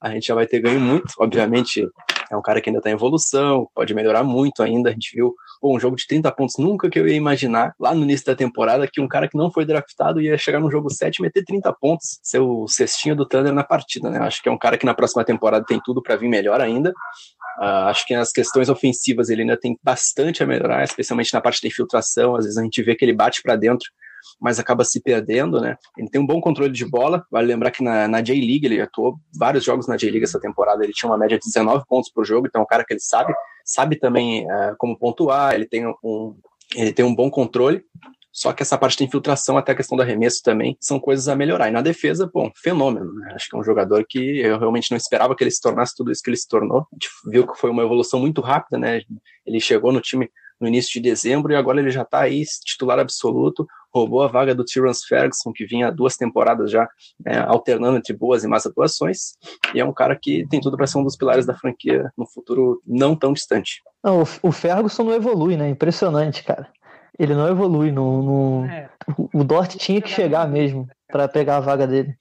a 0.00 0.10
gente 0.10 0.26
já 0.26 0.34
vai 0.34 0.46
ter 0.46 0.60
ganho 0.60 0.80
muito. 0.80 1.12
Obviamente, 1.18 1.86
é 2.30 2.36
um 2.36 2.42
cara 2.42 2.60
que 2.60 2.68
ainda 2.68 2.78
está 2.78 2.90
em 2.90 2.94
evolução, 2.94 3.68
pode 3.74 3.94
melhorar 3.94 4.22
muito 4.22 4.62
ainda. 4.62 4.90
A 4.90 4.92
gente 4.92 5.14
viu 5.14 5.34
pô, 5.60 5.74
um 5.74 5.80
jogo 5.80 5.96
de 5.96 6.06
30 6.06 6.30
pontos, 6.32 6.56
nunca 6.58 6.88
que 6.90 6.98
eu 6.98 7.08
ia 7.08 7.16
imaginar, 7.16 7.74
lá 7.78 7.94
no 7.94 8.02
início 8.02 8.26
da 8.26 8.34
temporada, 8.34 8.88
que 8.90 9.00
um 9.00 9.08
cara 9.08 9.28
que 9.28 9.36
não 9.36 9.50
foi 9.50 9.64
draftado 9.64 10.20
ia 10.20 10.36
chegar 10.36 10.60
no 10.60 10.70
jogo 10.70 10.90
7 10.90 11.16
e 11.16 11.22
meter 11.22 11.44
30 11.44 11.72
pontos, 11.74 12.18
ser 12.22 12.40
o 12.40 12.66
cestinho 12.68 13.16
do 13.16 13.26
Thunder 13.26 13.52
na 13.52 13.64
partida, 13.64 14.10
né? 14.10 14.18
Acho 14.18 14.42
que 14.42 14.48
é 14.48 14.52
um 14.52 14.58
cara 14.58 14.76
que 14.76 14.86
na 14.86 14.94
próxima 14.94 15.24
temporada 15.24 15.64
tem 15.66 15.80
tudo 15.84 16.02
para 16.02 16.16
vir 16.16 16.28
melhor 16.28 16.60
ainda. 16.60 16.90
Uh, 17.58 17.88
acho 17.88 18.06
que 18.06 18.16
nas 18.16 18.30
questões 18.30 18.68
ofensivas 18.68 19.28
ele 19.30 19.42
ainda 19.42 19.56
tem 19.56 19.76
bastante 19.82 20.42
a 20.42 20.46
melhorar, 20.46 20.84
especialmente 20.84 21.32
na 21.32 21.40
parte 21.40 21.60
da 21.60 21.68
infiltração. 21.68 22.36
Às 22.36 22.44
vezes 22.44 22.58
a 22.58 22.62
gente 22.62 22.82
vê 22.82 22.94
que 22.94 23.04
ele 23.04 23.12
bate 23.12 23.42
para 23.42 23.56
dentro, 23.56 23.88
mas 24.40 24.58
acaba 24.58 24.84
se 24.84 25.00
perdendo, 25.00 25.60
né? 25.60 25.76
Ele 25.96 26.08
tem 26.08 26.20
um 26.20 26.26
bom 26.26 26.40
controle 26.40 26.72
de 26.72 26.84
bola. 26.84 27.24
Vale 27.30 27.46
lembrar 27.46 27.70
que 27.70 27.82
na, 27.82 28.08
na 28.08 28.20
J-League 28.20 28.66
ele 28.66 28.80
atuou 28.80 29.16
vários 29.38 29.64
jogos 29.64 29.86
na 29.86 29.96
J-League 29.96 30.24
essa 30.24 30.40
temporada. 30.40 30.84
Ele 30.84 30.92
tinha 30.92 31.10
uma 31.10 31.18
média 31.18 31.38
de 31.38 31.44
19 31.44 31.84
pontos 31.88 32.10
por 32.10 32.24
jogo, 32.24 32.46
então 32.46 32.60
é 32.60 32.64
um 32.64 32.66
cara 32.66 32.84
que 32.84 32.92
ele 32.92 33.00
sabe, 33.00 33.34
sabe 33.64 33.96
também 33.96 34.44
uh, 34.46 34.74
como 34.78 34.98
pontuar. 34.98 35.54
Ele 35.54 35.66
tem 35.66 35.86
um, 35.86 36.36
ele 36.74 36.92
tem 36.92 37.04
um 37.04 37.14
bom 37.14 37.30
controle. 37.30 37.82
Só 38.30 38.52
que 38.52 38.62
essa 38.62 38.78
parte 38.78 38.96
da 38.96 39.04
infiltração, 39.04 39.58
até 39.58 39.72
a 39.72 39.74
questão 39.74 39.96
do 39.96 40.02
arremesso 40.02 40.42
também, 40.44 40.76
são 40.80 41.00
coisas 41.00 41.26
a 41.26 41.34
melhorar. 41.34 41.68
E 41.68 41.72
na 41.72 41.82
defesa, 41.82 42.30
bom, 42.32 42.48
fenômeno. 42.54 43.12
Né? 43.14 43.32
Acho 43.34 43.48
que 43.48 43.56
é 43.56 43.58
um 43.58 43.64
jogador 43.64 44.04
que 44.08 44.38
eu 44.38 44.58
realmente 44.60 44.92
não 44.92 44.96
esperava 44.96 45.34
que 45.34 45.42
ele 45.42 45.50
se 45.50 45.60
tornasse 45.60 45.96
tudo 45.96 46.12
isso 46.12 46.22
que 46.22 46.30
ele 46.30 46.36
se 46.36 46.46
tornou. 46.46 46.82
A 46.82 46.94
gente 46.94 47.08
viu 47.26 47.46
que 47.46 47.58
foi 47.58 47.68
uma 47.68 47.82
evolução 47.82 48.20
muito 48.20 48.40
rápida, 48.40 48.78
né? 48.78 49.00
Ele 49.44 49.58
chegou 49.58 49.90
no 49.90 50.00
time 50.00 50.30
no 50.60 50.68
início 50.68 50.92
de 50.92 51.00
dezembro 51.00 51.52
e 51.52 51.56
agora 51.56 51.80
ele 51.80 51.90
já 51.90 52.02
está 52.02 52.20
aí 52.20 52.44
titular 52.64 52.98
absoluto, 52.98 53.66
roubou 53.94 54.22
a 54.22 54.28
vaga 54.28 54.54
do 54.54 54.64
Tyrone 54.64 54.94
Ferguson, 55.06 55.52
que 55.52 55.66
vinha 55.66 55.90
duas 55.90 56.16
temporadas 56.16 56.70
já 56.70 56.88
né, 57.24 57.38
alternando 57.46 57.96
entre 57.96 58.14
boas 58.14 58.44
e 58.44 58.48
más 58.48 58.66
atuações, 58.66 59.36
e 59.74 59.80
é 59.80 59.84
um 59.84 59.92
cara 59.92 60.16
que 60.16 60.46
tem 60.48 60.60
tudo 60.60 60.76
para 60.76 60.86
ser 60.86 60.98
um 60.98 61.04
dos 61.04 61.16
pilares 61.16 61.46
da 61.46 61.54
franquia 61.54 62.10
no 62.16 62.26
futuro 62.26 62.82
não 62.86 63.16
tão 63.16 63.32
distante. 63.32 63.82
Não, 64.02 64.22
o 64.42 64.52
Ferguson 64.52 65.04
não 65.04 65.14
evolui, 65.14 65.56
né? 65.56 65.68
Impressionante, 65.68 66.44
cara. 66.44 66.68
Ele 67.18 67.34
não 67.34 67.48
evolui. 67.48 67.90
No, 67.90 68.22
no... 68.22 68.66
É. 68.66 68.88
O 69.34 69.42
Dort 69.42 69.76
tinha 69.76 70.00
que 70.00 70.08
chegar 70.08 70.46
mesmo 70.48 70.86
para 71.10 71.26
pegar 71.26 71.56
a 71.56 71.60
vaga 71.60 71.86
dele. 71.86 72.14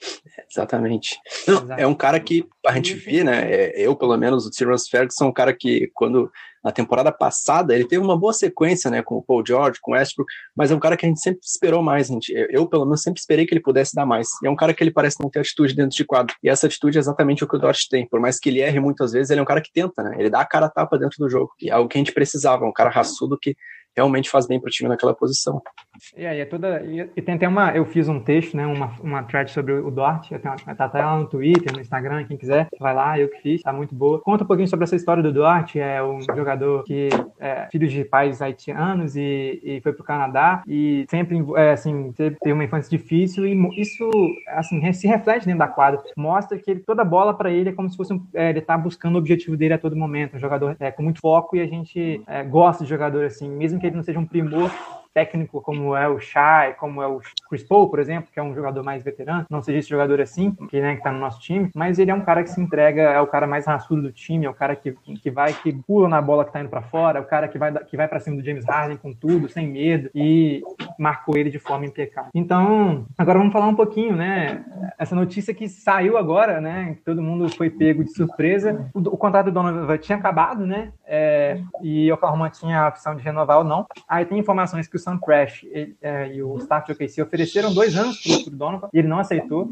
Exatamente. 0.49 1.19
Não, 1.47 1.75
é 1.75 1.86
um 1.86 1.93
cara 1.93 2.19
que 2.19 2.47
a 2.65 2.73
gente 2.73 2.93
vê, 2.93 3.23
né? 3.23 3.51
É, 3.51 3.81
eu, 3.81 3.95
pelo 3.95 4.15
menos, 4.17 4.45
o 4.45 4.49
Tyrone 4.49 4.79
Ferguson, 4.89 5.25
é 5.25 5.27
um 5.27 5.33
cara 5.33 5.53
que, 5.53 5.91
quando 5.93 6.31
na 6.63 6.71
temporada 6.71 7.12
passada, 7.12 7.75
ele 7.75 7.86
teve 7.86 8.03
uma 8.03 8.17
boa 8.17 8.33
sequência, 8.33 8.89
né? 8.89 9.01
Com 9.01 9.15
o 9.15 9.21
Paul 9.21 9.43
George, 9.45 9.79
com 9.81 9.91
o 9.91 9.93
Westbrook, 9.93 10.31
mas 10.55 10.71
é 10.71 10.75
um 10.75 10.79
cara 10.79 10.95
que 10.95 11.05
a 11.05 11.10
gente 11.10 11.19
sempre 11.19 11.41
esperou 11.43 11.83
mais. 11.83 12.07
Gente. 12.07 12.33
Eu, 12.49 12.65
pelo 12.65 12.86
menos, 12.86 13.03
sempre 13.03 13.19
esperei 13.19 13.45
que 13.45 13.53
ele 13.53 13.62
pudesse 13.62 13.93
dar 13.93 14.05
mais. 14.05 14.29
E 14.41 14.47
é 14.47 14.49
um 14.49 14.55
cara 14.55 14.73
que 14.73 14.83
ele 14.83 14.91
parece 14.91 15.21
não 15.21 15.29
ter 15.29 15.39
atitude 15.39 15.75
dentro 15.75 15.95
de 15.95 16.05
quadro. 16.05 16.36
E 16.41 16.49
essa 16.49 16.65
atitude 16.65 16.97
é 16.97 16.99
exatamente 16.99 17.43
o 17.43 17.47
que 17.47 17.55
o 17.55 17.60
Dort 17.60 17.79
tem. 17.89 18.07
Por 18.07 18.19
mais 18.19 18.39
que 18.39 18.49
ele 18.49 18.62
erre 18.62 18.79
muitas 18.79 19.12
vezes, 19.12 19.29
ele 19.29 19.39
é 19.39 19.43
um 19.43 19.47
cara 19.47 19.62
que 19.62 19.71
tenta, 19.71 20.01
né? 20.01 20.15
Ele 20.17 20.29
dá 20.29 20.41
a 20.41 20.45
cara 20.45 20.67
a 20.67 20.69
tapa 20.69 20.97
dentro 20.97 21.17
do 21.19 21.29
jogo. 21.29 21.51
E 21.62 21.69
é 21.69 21.73
algo 21.73 21.89
que 21.89 21.97
a 21.97 21.99
gente 21.99 22.13
precisava. 22.13 22.65
Um 22.65 22.73
cara 22.73 22.89
raçudo 22.89 23.38
que 23.38 23.55
realmente 23.97 24.29
faz 24.29 24.47
bem 24.47 24.60
para 24.60 24.67
o 24.67 24.71
time 24.71 24.88
naquela 24.88 25.13
posição. 25.13 25.62
E 26.15 26.25
aí 26.25 26.39
é 26.39 26.45
toda 26.45 26.81
e, 26.83 27.21
tem 27.21 27.36
até 27.36 27.47
uma 27.47 27.75
eu 27.75 27.86
fiz 27.86 28.07
um 28.07 28.19
texto, 28.19 28.55
né, 28.55 28.65
uma, 28.65 28.93
uma 29.01 29.23
thread 29.23 29.49
sobre 29.51 29.73
o 29.73 29.89
Dort, 29.89 30.29
tá 30.39 30.55
até 30.77 31.03
lá 31.03 31.17
no 31.17 31.27
Twitter, 31.27 31.73
no 31.73 31.81
Instagram, 31.81 32.25
quem 32.25 32.38
quiser, 32.38 32.67
vai 32.79 32.93
lá, 32.93 33.19
eu 33.19 33.27
que 33.29 33.41
fiz, 33.41 33.62
tá 33.62 33.73
muito 33.73 33.95
boa. 33.95 34.21
Conta 34.21 34.43
um 34.43 34.47
pouquinho 34.47 34.67
sobre 34.67 34.83
essa 34.83 34.95
história 34.95 35.23
do 35.23 35.33
Dort, 35.33 35.75
é 35.75 36.01
um 36.03 36.21
jogador 36.21 36.83
que 36.83 37.10
é 37.39 37.67
filho 37.71 37.88
de 37.88 38.05
pais 38.05 38.41
haitianos 38.41 39.15
e, 39.15 39.60
e 39.63 39.81
foi 39.81 39.93
pro 39.93 40.03
Canadá 40.03 40.62
e 40.67 41.05
sempre 41.10 41.43
é, 41.55 41.71
assim, 41.71 42.12
teve 42.13 42.53
uma 42.53 42.63
infância 42.63 42.95
difícil 42.95 43.47
e 43.47 43.81
isso 43.81 44.07
assim 44.47 44.91
se 44.93 45.07
reflete 45.07 45.45
dentro 45.45 45.60
da 45.60 45.67
quadra, 45.67 46.01
mostra 46.15 46.57
que 46.57 46.71
ele, 46.71 46.79
toda 46.81 47.03
bola 47.03 47.33
para 47.33 47.51
ele 47.51 47.69
é 47.69 47.73
como 47.73 47.89
se 47.89 47.97
fosse 47.97 48.13
um, 48.13 48.23
é, 48.33 48.49
ele 48.49 48.62
tá 48.62 48.77
buscando 48.77 49.15
o 49.15 49.17
objetivo 49.17 49.57
dele 49.57 49.73
a 49.73 49.77
todo 49.77 49.95
momento, 49.95 50.38
um 50.38 50.39
jogador 50.39 50.75
é, 50.79 50.91
com 50.91 51.03
muito 51.03 51.19
foco 51.19 51.55
e 51.55 51.62
a 51.62 51.67
gente 51.67 52.21
é, 52.27 52.43
gosta 52.43 52.83
de 52.83 52.89
jogador 52.89 53.25
assim, 53.25 53.49
mesmo 53.49 53.79
que 53.79 53.87
ele 53.88 53.97
não 53.97 54.04
seja 54.04 54.19
um 54.19 54.26
primor 54.26 54.69
técnico 55.17 55.60
como 55.63 55.95
é 55.95 56.08
o 56.08 56.19
Shai, 56.19 56.75
como 56.75 57.01
é 57.01 57.08
o 57.08 57.19
Chris 57.49 57.63
Paul, 57.63 57.89
por 57.89 57.97
exemplo, 57.97 58.30
que 58.32 58.39
é 58.39 58.43
um 58.43 58.53
jogador 58.53 58.84
mais 58.84 59.01
veterano, 59.01 59.47
não 59.49 59.63
seja 59.63 59.80
esse 59.80 59.89
jogador 59.89 60.21
assim, 60.21 60.51
que, 60.69 60.80
né, 60.80 60.95
que 60.95 61.01
tá 61.01 61.12
no 61.12 61.17
nosso 61.17 61.39
time, 61.39 61.71
mas 61.73 61.97
ele 61.97 62.12
é 62.12 62.13
um 62.13 62.21
cara 62.21 62.43
que 62.43 62.51
se 62.51 62.62
entrega, 62.62 63.01
é 63.01 63.19
o 63.19 63.25
cara 63.25 63.47
mais 63.47 63.65
raçudo 63.65 64.03
do 64.03 64.12
time, 64.12 64.45
é 64.45 64.49
o 64.49 64.53
cara 64.53 64.75
que, 64.75 64.91
que 64.91 65.32
vai, 65.32 65.53
que 65.53 65.73
pula 65.73 66.08
na 66.08 66.21
bola 66.21 66.45
que 66.45 66.53
tá 66.53 66.60
indo 66.60 66.69
para 66.69 66.84
fora, 66.84 67.17
é 67.17 67.21
o 67.21 67.25
cara 67.25 67.47
que 67.47 67.58
vai, 67.58 67.73
que 67.86 67.97
vai 67.97 68.08
para 68.08 68.19
cima 68.19 68.36
do 68.36 68.45
James 68.45 68.63
Harden 68.63 68.97
com 68.97 69.12
tudo, 69.12 69.49
sem 69.49 69.67
medo, 69.67 70.08
e 70.13 70.62
marcou 70.99 71.36
ele 71.36 71.49
de 71.49 71.58
forma 71.58 71.88
impecável. 71.88 72.30
Então, 72.36 73.08
agora 73.17 73.39
vamos 73.39 73.53
falar 73.53 73.65
um 73.65 73.75
pouquinho, 73.75 74.15
né, 74.15 74.63
essa 74.99 75.15
notícia 75.15 75.51
que 75.51 75.67
saiu 75.67 76.15
agora, 76.15 76.62
né, 76.62 76.95
todo 77.03 77.23
mundo 77.23 77.49
foi 77.49 77.71
pego 77.71 78.03
de 78.03 78.13
surpresa, 78.13 78.88
o, 78.93 78.99
o 78.99 79.17
contrato 79.17 79.45
do 79.45 79.51
Donovan 79.51 79.97
tinha 79.97 80.17
acabado, 80.19 80.63
né, 80.63 80.91
é, 81.08 81.60
e 81.82 82.12
o 82.12 82.13
Oklahoma 82.13 82.51
tinha 82.51 82.82
a 82.82 82.89
opção 82.89 83.15
de 83.15 83.23
renovar 83.23 83.58
ou 83.58 83.63
não, 83.63 83.88
aí 84.08 84.23
tem 84.23 84.38
informações 84.38 84.88
que 84.88 84.95
o 84.95 85.07
Sam 85.08 85.17
Crash 85.20 85.65
é, 86.02 86.34
e 86.34 86.43
o 86.43 86.58
staff 86.58 86.86
de 86.86 86.91
OKC 86.91 87.22
ofereceram 87.22 87.74
dois 87.74 87.96
anos 87.96 88.22
para 88.22 88.54
o 88.54 88.58
Donovan 88.58 88.89
e 88.93 89.00
ele 89.00 89.08
não 89.08 89.20
aceitou. 89.20 89.70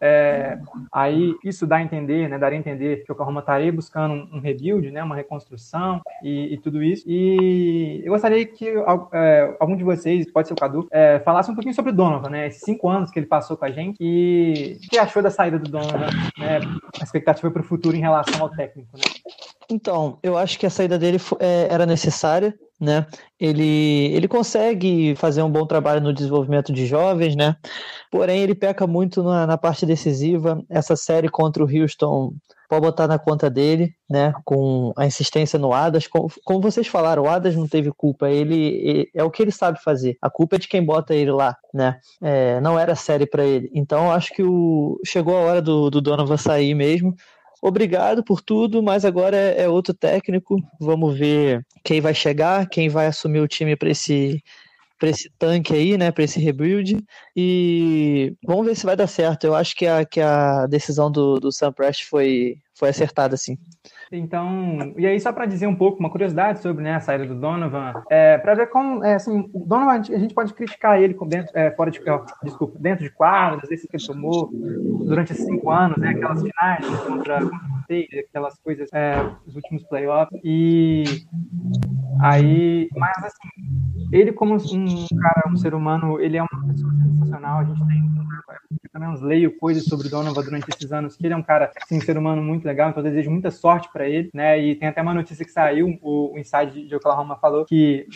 É, 0.00 0.58
aí 0.92 1.34
isso 1.42 1.66
dá 1.66 1.76
a 1.76 1.82
entender, 1.82 2.28
né, 2.28 2.38
daria 2.38 2.56
a 2.56 2.60
entender 2.60 3.02
que 3.04 3.10
o 3.10 3.14
Oklahoma 3.14 3.40
estaria 3.40 3.72
buscando 3.72 4.14
um, 4.14 4.36
um 4.36 4.40
rebuild, 4.40 4.90
né, 4.92 5.02
uma 5.02 5.16
reconstrução 5.16 6.00
e, 6.22 6.54
e, 6.54 6.58
tudo 6.58 6.82
isso. 6.82 7.04
E 7.08 8.02
eu 8.04 8.12
gostaria 8.12 8.46
que 8.46 8.68
é, 9.12 9.56
algum 9.58 9.76
de 9.76 9.82
vocês, 9.82 10.30
pode 10.30 10.46
ser 10.46 10.54
o 10.54 10.56
Cadu, 10.56 10.86
é, 10.92 11.18
falasse 11.20 11.50
um 11.50 11.54
pouquinho 11.54 11.74
sobre 11.74 11.90
o 11.90 11.94
Donovan, 11.94 12.30
né, 12.30 12.46
esses 12.46 12.62
cinco 12.62 12.88
anos 12.88 13.10
que 13.10 13.18
ele 13.18 13.26
passou 13.26 13.56
com 13.56 13.64
a 13.64 13.70
gente 13.70 13.96
e 14.00 14.78
o 14.84 14.88
que 14.88 14.98
achou 14.98 15.22
da 15.22 15.30
saída 15.30 15.58
do 15.58 15.68
Donovan, 15.68 16.10
né, 16.38 16.60
a 17.00 17.02
expectativa 17.02 17.50
para 17.50 17.62
o 17.62 17.64
futuro 17.64 17.96
em 17.96 18.00
relação 18.00 18.40
ao 18.40 18.50
técnico, 18.50 18.96
né? 18.96 19.02
Então, 19.70 20.18
eu 20.22 20.36
acho 20.36 20.58
que 20.58 20.66
a 20.66 20.70
saída 20.70 20.98
dele 20.98 21.18
é, 21.40 21.68
era 21.70 21.84
necessária, 21.84 22.54
né? 22.80 23.06
Ele, 23.38 24.12
ele 24.14 24.28
consegue 24.28 25.14
fazer 25.16 25.42
um 25.42 25.50
bom 25.50 25.66
trabalho 25.66 26.00
no 26.00 26.12
desenvolvimento 26.12 26.72
de 26.72 26.86
jovens, 26.86 27.34
né? 27.34 27.56
Porém, 28.10 28.42
ele 28.42 28.54
peca 28.54 28.86
muito 28.86 29.22
na, 29.22 29.46
na 29.46 29.58
parte 29.58 29.84
decisiva. 29.84 30.62
Essa 30.70 30.94
série 30.94 31.28
contra 31.28 31.64
o 31.64 31.68
Houston 31.68 32.32
pode 32.68 32.82
botar 32.82 33.06
na 33.06 33.18
conta 33.18 33.48
dele, 33.48 33.94
né? 34.08 34.32
Com 34.44 34.92
a 34.96 35.06
insistência 35.06 35.58
no 35.58 35.72
Adas. 35.72 36.06
Como, 36.06 36.30
como 36.44 36.60
vocês 36.60 36.86
falaram, 36.86 37.24
o 37.24 37.28
Adas 37.28 37.56
não 37.56 37.66
teve 37.66 37.90
culpa, 37.92 38.30
ele, 38.30 38.56
ele, 38.56 39.10
é 39.14 39.24
o 39.24 39.30
que 39.30 39.42
ele 39.42 39.52
sabe 39.52 39.82
fazer. 39.82 40.16
A 40.20 40.30
culpa 40.30 40.56
é 40.56 40.58
de 40.58 40.68
quem 40.68 40.84
bota 40.84 41.14
ele 41.14 41.32
lá, 41.32 41.56
né? 41.72 41.98
É, 42.22 42.60
não 42.60 42.78
era 42.78 42.94
série 42.94 43.26
para 43.26 43.44
ele. 43.44 43.70
Então 43.74 44.12
acho 44.12 44.32
que 44.32 44.42
o, 44.42 45.00
chegou 45.04 45.36
a 45.36 45.40
hora 45.40 45.62
do, 45.62 45.90
do 45.90 46.00
Donovan 46.00 46.36
sair 46.36 46.74
mesmo 46.74 47.14
obrigado 47.62 48.22
por 48.24 48.40
tudo, 48.40 48.82
mas 48.82 49.04
agora 49.04 49.36
é, 49.36 49.62
é, 49.62 49.68
outro 49.68 49.94
técnico. 49.94 50.56
Vamos 50.80 51.18
ver 51.18 51.64
quem 51.84 52.00
vai 52.00 52.14
chegar, 52.14 52.68
quem 52.68 52.88
vai 52.88 53.06
assumir 53.06 53.40
o 53.40 53.48
time 53.48 53.76
para 53.76 53.90
esse 53.90 54.42
para 54.98 55.10
esse 55.10 55.30
tanque 55.38 55.74
aí, 55.74 55.98
né, 55.98 56.10
para 56.10 56.24
esse 56.24 56.40
rebuild 56.40 57.04
e 57.36 58.34
vamos 58.42 58.64
ver 58.66 58.74
se 58.74 58.86
vai 58.86 58.96
dar 58.96 59.06
certo. 59.06 59.44
Eu 59.44 59.54
acho 59.54 59.76
que 59.76 59.86
a, 59.86 60.04
que 60.06 60.20
a 60.20 60.66
decisão 60.66 61.10
do, 61.10 61.38
do 61.38 61.52
Sam 61.52 61.72
Prest 61.72 62.04
foi, 62.04 62.56
foi 62.74 62.88
acertada, 62.88 63.36
sim. 63.36 63.58
Então, 64.12 64.94
e 64.96 65.06
aí 65.06 65.18
só 65.18 65.32
para 65.32 65.46
dizer 65.46 65.66
um 65.66 65.74
pouco, 65.74 65.98
uma 65.98 66.10
curiosidade 66.10 66.60
sobre 66.60 66.84
né, 66.84 66.94
a 66.94 67.00
saída 67.00 67.26
do 67.26 67.34
Donovan, 67.34 67.92
é, 68.08 68.38
para 68.38 68.54
ver 68.54 68.68
como, 68.68 69.04
é, 69.04 69.14
assim, 69.14 69.50
o 69.52 69.66
Donovan, 69.66 69.92
a 69.92 70.18
gente 70.18 70.34
pode 70.34 70.54
criticar 70.54 71.00
ele 71.00 71.16
dentro, 71.26 71.50
é, 71.58 71.70
fora 71.72 71.90
de, 71.90 72.00
desculpa, 72.42 72.78
dentro 72.78 73.04
de 73.04 73.10
quadras, 73.10 73.64
as 73.64 73.68
vezes 73.68 73.86
que 73.88 73.96
ele 73.96 74.06
tomou 74.06 74.50
durante 74.52 75.32
esses 75.32 75.44
cinco 75.44 75.70
anos, 75.70 75.96
né, 75.98 76.10
aquelas 76.10 76.40
finais 76.42 76.86
contra, 77.00 77.40
contra 77.40 77.75
o 77.88 78.20
aquelas 78.20 78.58
coisas, 78.58 78.88
é, 78.92 79.14
os 79.46 79.54
últimos 79.54 79.82
playoffs, 79.84 80.40
e 80.44 81.04
aí, 82.20 82.88
mas 82.96 83.16
assim, 83.24 83.48
ele 84.12 84.32
como 84.32 84.54
um 84.54 85.06
cara, 85.20 85.48
um 85.50 85.56
ser 85.56 85.74
humano, 85.74 86.20
ele 86.20 86.36
é 86.36 86.42
uma 86.42 86.66
pessoa 86.66 86.92
sensacional, 86.92 87.60
a 87.60 87.64
gente 87.64 87.86
tem, 87.86 88.06
eu 88.84 88.90
também 88.92 89.08
leio 89.22 89.56
coisas 89.58 89.84
sobre 89.84 90.08
o 90.08 90.10
Donovan 90.10 90.42
durante 90.42 90.68
esses 90.68 90.92
anos, 90.92 91.16
que 91.16 91.26
ele 91.26 91.34
é 91.34 91.36
um 91.36 91.42
cara, 91.42 91.70
assim, 91.82 91.98
um 91.98 92.00
ser 92.00 92.16
humano 92.16 92.42
muito 92.42 92.64
legal, 92.64 92.90
então 92.90 93.02
eu 93.02 93.08
desejo 93.10 93.30
muita 93.30 93.50
sorte 93.50 93.88
para 93.92 94.08
ele, 94.08 94.30
né? 94.32 94.58
E 94.60 94.74
tem 94.74 94.88
até 94.88 95.02
uma 95.02 95.14
notícia 95.14 95.44
que 95.44 95.50
saiu, 95.50 95.98
o, 96.02 96.34
o 96.34 96.38
Inside 96.38 96.86
de 96.86 96.94
Oklahoma 96.96 97.36
falou 97.36 97.64
que 97.64 98.06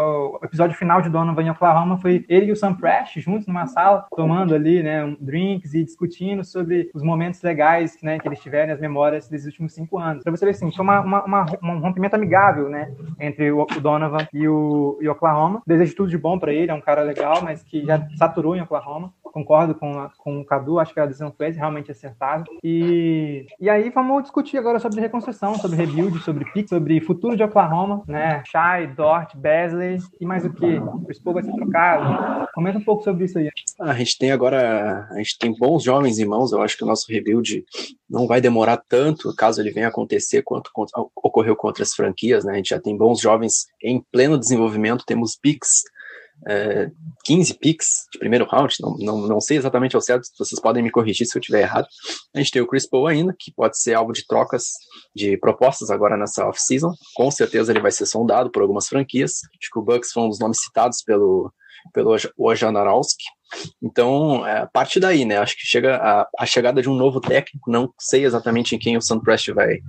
o, 0.00 0.40
episódio 0.42 0.76
final 0.76 1.02
de 1.02 1.08
Donovan 1.08 1.42
em 1.42 1.50
Oklahoma 1.50 1.98
foi 1.98 2.24
ele 2.28 2.46
e 2.46 2.52
o 2.52 2.56
Sam 2.56 2.74
Prest 2.74 3.20
juntos 3.20 3.46
numa 3.46 3.66
sala, 3.66 4.06
tomando 4.14 4.54
ali, 4.54 4.82
né, 4.82 5.04
um, 5.04 5.16
drinks 5.20 5.74
e 5.74 5.84
discutindo 5.84 6.44
sobre 6.44 6.90
os 6.94 7.02
momentos 7.02 7.42
legais, 7.42 7.96
né, 8.02 8.18
que 8.18 8.26
eles 8.26 8.40
tiveram, 8.40 8.72
as 8.72 8.80
memórias 8.80 9.28
desses 9.28 9.46
últimos 9.46 9.72
cinco 9.72 9.98
anos. 9.98 10.22
Para 10.22 10.32
você 10.32 10.44
ver 10.44 10.52
assim, 10.52 10.70
foi 10.72 10.82
uma, 10.82 11.00
uma, 11.00 11.24
uma, 11.24 11.46
um 11.62 11.78
rompimento 11.78 12.16
amigável, 12.16 12.68
né, 12.68 12.92
entre 13.18 13.50
o, 13.50 13.62
o 13.62 13.80
Donovan 13.80 14.26
e 14.32 14.48
o 14.48 14.98
e 15.00 15.08
Oklahoma. 15.08 15.62
Desejo 15.66 15.94
tudo 15.94 16.10
de 16.10 16.18
bom 16.18 16.38
para 16.38 16.52
ele, 16.52 16.70
é 16.70 16.74
um 16.74 16.80
cara 16.80 17.02
legal, 17.02 17.42
mas 17.42 17.62
que 17.62 17.84
já 17.84 18.06
saturou 18.16 18.56
em 18.56 18.60
Oklahoma. 18.60 19.12
Concordo 19.32 19.74
com, 19.74 20.08
com 20.18 20.40
o 20.40 20.44
Cadu, 20.44 20.78
acho 20.78 20.92
que 20.92 21.00
a 21.00 21.06
decisão 21.06 21.32
foi 21.36 21.50
realmente 21.50 21.90
acertada. 21.90 22.44
E, 22.62 23.46
e 23.60 23.70
aí 23.70 23.90
vamos 23.90 24.22
discutir 24.22 24.58
agora 24.58 24.78
sobre 24.78 25.00
reconstrução, 25.00 25.54
sobre 25.54 25.76
rebuild, 25.76 26.18
sobre 26.20 26.44
pick, 26.52 26.68
sobre 26.68 27.00
futuro 27.00 27.36
de 27.36 27.42
Oklahoma, 27.42 28.02
né? 28.06 28.42
Shai, 28.46 28.88
Dort, 28.88 29.36
Besley 29.36 29.98
e 30.20 30.26
mais 30.26 30.44
o 30.44 30.52
que? 30.52 30.78
O 30.78 31.12
Spo 31.12 31.32
vai 31.32 31.42
ser 31.42 31.52
trocado. 31.52 32.48
Comenta 32.54 32.78
um 32.78 32.84
pouco 32.84 33.04
sobre 33.04 33.24
isso 33.24 33.38
aí. 33.38 33.48
A 33.80 33.94
gente 33.94 34.18
tem 34.18 34.32
agora, 34.32 35.08
a 35.10 35.16
gente 35.18 35.38
tem 35.38 35.56
bons 35.56 35.82
jovens 35.82 36.18
em 36.18 36.26
mãos. 36.26 36.52
Eu 36.52 36.62
acho 36.62 36.76
que 36.76 36.84
o 36.84 36.86
nosso 36.86 37.10
rebuild 37.10 37.64
não 38.08 38.26
vai 38.26 38.40
demorar 38.40 38.82
tanto, 38.88 39.34
caso 39.36 39.60
ele 39.60 39.70
venha 39.70 39.88
acontecer, 39.88 40.42
quanto 40.42 40.70
ocorreu 41.14 41.54
com 41.54 41.68
outras 41.68 41.94
franquias, 41.94 42.44
né? 42.44 42.54
A 42.54 42.56
gente 42.56 42.70
já 42.70 42.80
tem 42.80 42.96
bons 42.96 43.20
jovens 43.20 43.66
em 43.82 44.04
pleno 44.10 44.38
desenvolvimento, 44.38 45.04
temos 45.06 45.36
picks 45.36 45.84
é, 46.48 46.90
15 47.24 47.54
picks 47.54 48.06
de 48.12 48.18
primeiro 48.18 48.46
round, 48.46 48.74
não, 48.80 48.96
não, 48.98 49.28
não 49.28 49.40
sei 49.40 49.56
exatamente 49.56 49.94
ao 49.94 50.02
certo, 50.02 50.26
vocês 50.38 50.60
podem 50.60 50.82
me 50.82 50.90
corrigir 50.90 51.26
se 51.26 51.36
eu 51.36 51.40
estiver 51.40 51.60
errado. 51.60 51.86
A 52.34 52.38
gente 52.38 52.50
tem 52.50 52.62
o 52.62 52.66
Chris 52.66 52.88
Paul 52.88 53.06
ainda, 53.06 53.34
que 53.38 53.52
pode 53.52 53.78
ser 53.78 53.94
alvo 53.94 54.12
de 54.12 54.26
trocas 54.26 54.72
de 55.14 55.36
propostas 55.36 55.90
agora 55.90 56.16
nessa 56.16 56.46
off-season. 56.46 56.92
Com 57.14 57.30
certeza 57.30 57.72
ele 57.72 57.80
vai 57.80 57.92
ser 57.92 58.06
sondado 58.06 58.50
por 58.50 58.62
algumas 58.62 58.86
franquias. 58.86 59.40
Acho 59.60 59.70
que 59.72 59.78
o 59.78 59.82
Bucks 59.82 60.12
foi 60.12 60.22
um 60.22 60.28
dos 60.28 60.38
nomes 60.38 60.60
citados 60.62 61.02
pelo, 61.02 61.52
pelo 61.92 62.16
Ojanarowski. 62.38 63.24
Então, 63.82 64.46
é, 64.46 64.66
parte 64.72 65.00
daí, 65.00 65.24
né? 65.24 65.38
Acho 65.38 65.56
que 65.56 65.66
chega 65.66 65.96
a, 65.96 66.28
a, 66.38 66.46
chegada 66.46 66.80
de 66.80 66.88
um 66.88 66.94
novo 66.94 67.20
técnico, 67.20 67.70
não 67.70 67.92
sei 67.98 68.24
exatamente 68.24 68.74
em 68.74 68.78
quem 68.78 68.96
o 68.96 69.02
Sun 69.02 69.20
Prest 69.20 69.48
vai, 69.52 69.80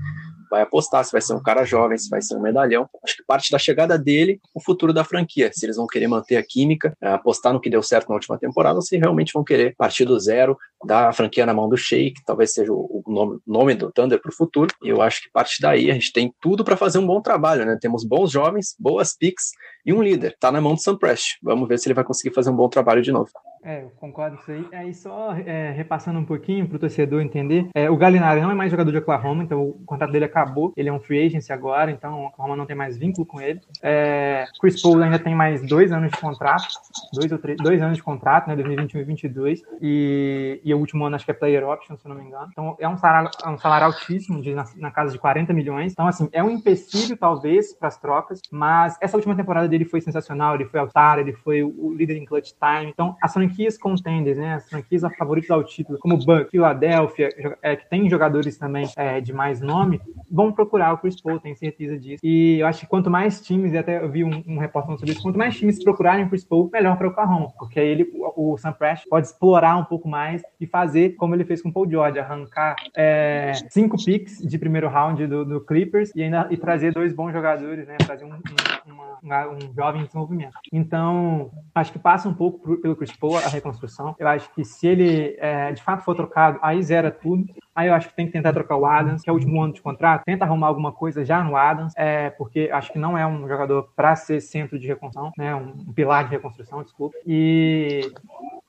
vai 0.52 0.62
apostar, 0.62 1.04
se 1.06 1.12
vai 1.14 1.22
ser 1.22 1.34
um 1.34 1.42
cara 1.42 1.64
jovem, 1.64 1.98
se 1.98 2.10
vai 2.10 2.22
ser 2.22 2.36
um 2.36 2.42
medalhão. 2.42 2.88
Acho 3.04 3.16
que 3.16 3.24
parte 3.24 3.50
da 3.50 3.58
chegada 3.58 3.98
dele, 3.98 4.40
o 4.54 4.62
futuro 4.62 4.92
da 4.94 5.06
franquia, 5.06 5.50
se 5.54 5.66
eles 5.66 5.78
vão 5.78 5.88
querer 5.88 6.08
manter 6.08 6.36
a 6.36 6.44
química, 6.44 6.94
é, 7.02 7.08
apostar 7.08 7.54
no 7.54 7.62
que 7.62 7.70
deu 7.70 7.82
certo 7.82 8.10
na 8.10 8.16
última 8.16 8.38
temporada, 8.38 8.76
ou 8.76 8.82
se 8.82 8.98
realmente 8.98 9.32
vão 9.34 9.44
querer 9.44 9.74
partir 9.78 10.04
do 10.04 10.20
zero, 10.20 10.58
dar 10.86 11.08
a 11.08 11.14
franquia 11.14 11.46
na 11.46 11.54
mão 11.54 11.70
do 11.70 11.78
Sheik, 11.78 12.22
talvez 12.26 12.54
seja 12.54 12.72
o 12.74 13.04
nome, 13.08 13.40
nome 13.48 13.76
do 13.76 13.92
Thunder 13.92 14.22
para 14.22 14.30
o 14.30 14.36
futuro. 14.36 14.74
E 14.84 14.90
eu 14.90 15.02
acho 15.02 15.24
que 15.24 15.32
parte 15.32 15.62
daí 15.62 15.90
a 15.90 15.94
gente 15.94 16.12
tem 16.12 16.34
tudo 16.42 16.64
para 16.64 16.76
fazer 16.76 17.00
um 17.00 17.08
bom 17.08 17.22
trabalho, 17.22 17.66
né? 17.66 17.78
Temos 17.80 18.04
bons 18.04 18.32
jovens, 18.32 18.76
boas 18.78 19.16
picks 19.16 19.52
e 19.86 19.94
um 19.94 20.02
líder. 20.02 20.36
Tá 20.40 20.52
na 20.52 20.60
mão 20.60 20.76
do 20.76 20.82
Sam 20.82 20.98
Prest. 20.98 21.38
Vamos 21.42 21.68
ver 21.68 21.80
se 21.80 21.88
ele 21.88 21.94
vai 21.94 22.04
conseguir 22.04 22.34
fazer 22.34 22.50
um 22.50 22.56
bom 22.56 22.68
trabalho 22.68 23.02
de 23.02 23.12
novo. 23.12 23.30
É, 23.64 23.84
eu 23.84 23.92
concordo 24.00 24.38
com 24.38 24.42
isso 24.42 24.52
aí. 24.52 24.68
Aí 24.74 24.94
só 24.94 25.34
é, 25.36 25.72
repassando 25.72 26.20
um 26.20 26.26
pouquinho 26.26 26.68
para 26.68 26.76
o 26.78 26.80
torcedor 26.80 27.22
entender, 27.22 27.68
é, 27.76 27.90
o 27.90 27.98
Galinari 27.98 28.42
não 28.42 28.52
é 28.52 28.56
mais 28.56 28.72
jogador 28.72 28.92
de 28.92 28.98
Oklahoma, 28.98 29.44
então 29.44 29.62
o 29.62 29.74
contrato 29.86 30.12
dele 30.12 30.26
acabou. 30.26 30.74
Ele 30.76 30.90
é 30.90 30.94
um 30.94 31.00
free 31.00 31.26
agency 31.26 31.54
agora, 31.54 31.92
então 31.92 32.22
o 32.22 32.26
Oklahoma 32.28 32.56
não 32.56 32.66
tem 32.66 32.76
mais 32.76 32.98
vínculo 32.98 33.26
com 33.26 33.40
ele. 33.40 33.62
É, 33.82 34.46
Chris 34.60 34.82
Paul 34.82 35.02
ainda 35.02 35.20
tem 35.20 35.36
mais 35.36 35.66
dois 35.68 35.92
anos 35.92 36.12
de 36.12 36.18
contrato, 36.18 36.68
dois 37.14 37.32
ou 37.32 37.38
três, 37.38 37.58
dois 37.58 37.82
anos 37.82 37.98
de 37.98 38.04
contrato, 38.04 38.48
né, 38.48 38.56
2021 38.56 39.02
e 39.02 39.06
2022, 39.06 39.62
e, 39.82 40.62
e 40.64 40.74
o 40.74 40.78
último 40.78 41.06
ano 41.06 41.16
acho 41.16 41.26
que 41.26 41.32
é 41.32 41.34
player 41.34 41.68
option, 41.68 41.96
se 41.98 42.08
não 42.08 42.16
me 42.16 42.24
engano. 42.24 42.48
Então 42.52 42.76
é 42.80 42.88
um 42.88 42.98
salário, 42.98 43.30
é 43.44 43.50
um 43.50 43.58
salário 43.58 43.88
altíssimo, 43.88 44.42
de, 44.42 44.56
na, 44.56 44.66
na, 44.78 44.92
casa 44.92 45.12
de 45.12 45.20
40 45.20 45.54
milhões. 45.54 45.92
Então 45.92 46.08
assim, 46.08 46.28
é 46.32 46.44
um 46.44 46.50
empecilho 46.50 47.16
talvez 47.16 47.74
para 47.74 47.88
as 47.88 47.98
trocas, 47.98 48.42
mas 48.52 48.98
essa 49.02 49.18
última 49.18 49.36
temporada 49.36 49.68
dele 49.68 49.86
foi 49.86 50.02
sensacional, 50.02 50.56
ele 50.56 50.66
foi 50.66 50.80
altar, 50.80 51.20
ele 51.20 51.34
foi 51.34 51.64
o 51.64 51.94
líder 51.94 52.18
em 52.18 52.26
clutch 52.26 52.52
time. 52.54 52.92
Então 52.92 53.16
as 53.22 53.32
franquias 53.52 53.78
contenders, 53.78 54.38
né, 54.38 54.54
as 54.56 54.70
franquias 54.70 55.04
favoritas 55.18 55.52
ao 55.52 55.64
título, 55.64 56.00
como 56.00 56.18
Buck, 56.18 56.50
Philadelphia, 56.50 57.30
é, 57.62 57.76
que 57.76 57.90
tem 57.90 58.10
jogadores 58.10 58.58
também 58.58 58.88
é, 58.96 59.20
de 59.20 59.34
mais 59.34 59.60
nome, 59.60 60.02
vão 60.30 60.52
procurar 60.52 60.94
o 60.94 60.98
Chris 60.98 61.20
Paul, 61.20 61.40
tenho 61.40 61.56
certeza 61.56 61.98
disso. 61.98 62.20
E 62.24 62.60
eu 62.60 62.68
acho 62.68 62.82
que 62.82 62.88
quanto 62.88 63.10
mais 63.10 63.42
times, 63.42 63.74
e 63.74 63.78
até 63.78 64.02
eu 64.02 64.10
vi 64.10 64.24
um, 64.24 64.44
um 64.48 64.58
repórter 64.58 64.98
sobre 64.98 65.12
isso, 65.12 65.22
quanto 65.22 65.38
mais 65.38 65.58
times 65.58 65.84
procurarem 65.84 66.26
o 66.26 66.30
Chris 66.30 66.46
Paul, 66.46 66.70
melhor 66.72 66.98
para 66.98 67.08
o 67.08 67.12
Oklahoma, 67.12 67.52
porque 67.58 67.80
aí 67.80 67.88
ele, 67.88 68.10
o, 68.14 68.54
o 68.54 68.58
Sam 68.58 68.74
Prest 68.74 69.08
pode 69.10 69.28
explorar 69.28 69.78
um 69.78 69.86
pouco 69.86 70.08
mais 70.08 70.42
e 70.60 70.66
fazer 70.66 71.16
como 71.16 71.36
ele 71.36 71.44
fez 71.44 71.62
com 71.62 71.70
o 71.70 71.74
Paul 71.74 71.90
George, 71.90 72.20
arrancar 72.20 72.76
é, 72.96 73.52
cinco 73.70 73.98
picks 74.04 74.38
de 74.40 74.58
primeiro 74.58 74.88
round 74.88 75.28
do, 75.28 75.46
do, 75.46 75.62
Clippers 75.62 76.12
e 76.16 76.24
ainda 76.24 76.48
e 76.50 76.58
trazer 76.58 76.94
dois 76.94 77.14
bons 77.14 77.32
jogadores, 77.32 77.88
né, 77.88 77.98
trazer 77.98 78.26
um, 78.26 78.34
um, 78.34 78.92
uma, 78.92 79.11
um 79.24 79.74
jovem 79.76 80.02
em 80.02 80.06
desenvolvimento. 80.06 80.58
Então, 80.72 81.52
acho 81.76 81.92
que 81.92 82.00
passa 82.00 82.28
um 82.28 82.34
pouco 82.34 82.78
pelo 82.78 82.96
Chris 82.96 83.12
Paul 83.16 83.38
a 83.38 83.48
reconstrução. 83.48 84.16
Eu 84.18 84.28
acho 84.28 84.52
que 84.54 84.64
se 84.64 84.88
ele 84.88 85.36
é, 85.40 85.72
de 85.72 85.82
fato 85.82 86.04
for 86.04 86.16
trocado, 86.16 86.60
aí 86.62 86.82
zera 86.82 87.12
tudo. 87.12 87.46
Aí 87.76 87.88
eu 87.88 87.94
acho 87.94 88.10
que 88.10 88.16
tem 88.16 88.26
que 88.26 88.34
tentar 88.34 88.54
trocar 88.54 88.78
o 88.78 88.86
Adams, 88.86 89.22
que 89.22 89.30
é 89.30 89.34
o 89.34 89.36
último 89.36 89.62
ano 89.62 89.74
de 89.74 89.82
contrato. 89.82 90.24
Tenta 90.26 90.46
arrumar 90.46 90.68
alguma 90.68 90.92
coisa 90.92 91.24
já 91.24 91.44
no 91.44 91.56
Adams, 91.56 91.94
é, 91.96 92.30
porque 92.32 92.70
acho 92.72 92.92
que 92.92 93.00
não 93.00 93.18
é 93.18 93.26
um 93.26 93.48
jogador 93.48 93.90
para 93.96 94.16
ser 94.16 94.42
centro 94.42 94.78
de 94.78 94.88
reconstrução, 94.88 95.32
né? 95.38 95.56
Um 95.56 95.94
pilar 95.94 96.26
de 96.26 96.32
reconstrução, 96.32 96.84
desculpa. 96.84 97.18
E 97.26 98.12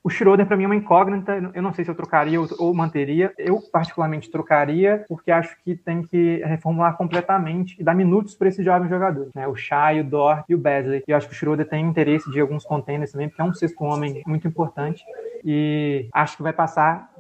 o 0.05 0.11
Schroeder, 0.11 0.47
para 0.47 0.57
mim, 0.57 0.65
é 0.65 0.67
uma 0.67 0.77
incógnita. 0.77 1.51
Eu 1.55 1.63
não 1.63 1.73
sei 1.73 1.85
se 1.85 1.91
eu 1.91 1.95
trocaria 1.95 2.41
ou, 2.41 2.75
manteria. 2.75 3.33
Eu, 3.39 3.61
particularmente, 3.73 4.31
trocaria, 4.31 5.05
porque 5.09 5.31
acho 5.31 5.57
que 5.63 5.77
tem 5.77 6.03
que 6.03 6.43
reformular 6.45 6.97
completamente 6.97 7.77
e 7.81 7.85
dar 7.85 7.95
minutos 7.95 8.35
para 8.35 8.49
esses 8.49 8.65
jovens 8.65 8.91
jogadores. 8.91 9.31
Né? 9.33 9.47
O 9.47 9.55
Shai, 9.55 10.01
o 10.01 10.05
Dort 10.05 10.45
e 10.49 10.55
o 10.55 10.59
Besley. 10.59 11.05
E 11.07 11.11
eu 11.11 11.17
acho 11.17 11.29
que 11.29 11.35
o 11.35 11.37
Schroeder 11.37 11.69
tem 11.69 11.87
interesse 11.87 12.29
de 12.33 12.41
alguns 12.41 12.65
contenders 12.65 13.13
também, 13.13 13.29
porque 13.29 13.43
é 13.43 13.45
um 13.45 13.55
sexto 13.55 13.85
homem 13.85 14.23
muito 14.27 14.49
importante. 14.49 15.05
E 15.45 16.09
acho 16.13 16.37
que 16.37 16.43
vai 16.43 16.53
passar 16.53 17.12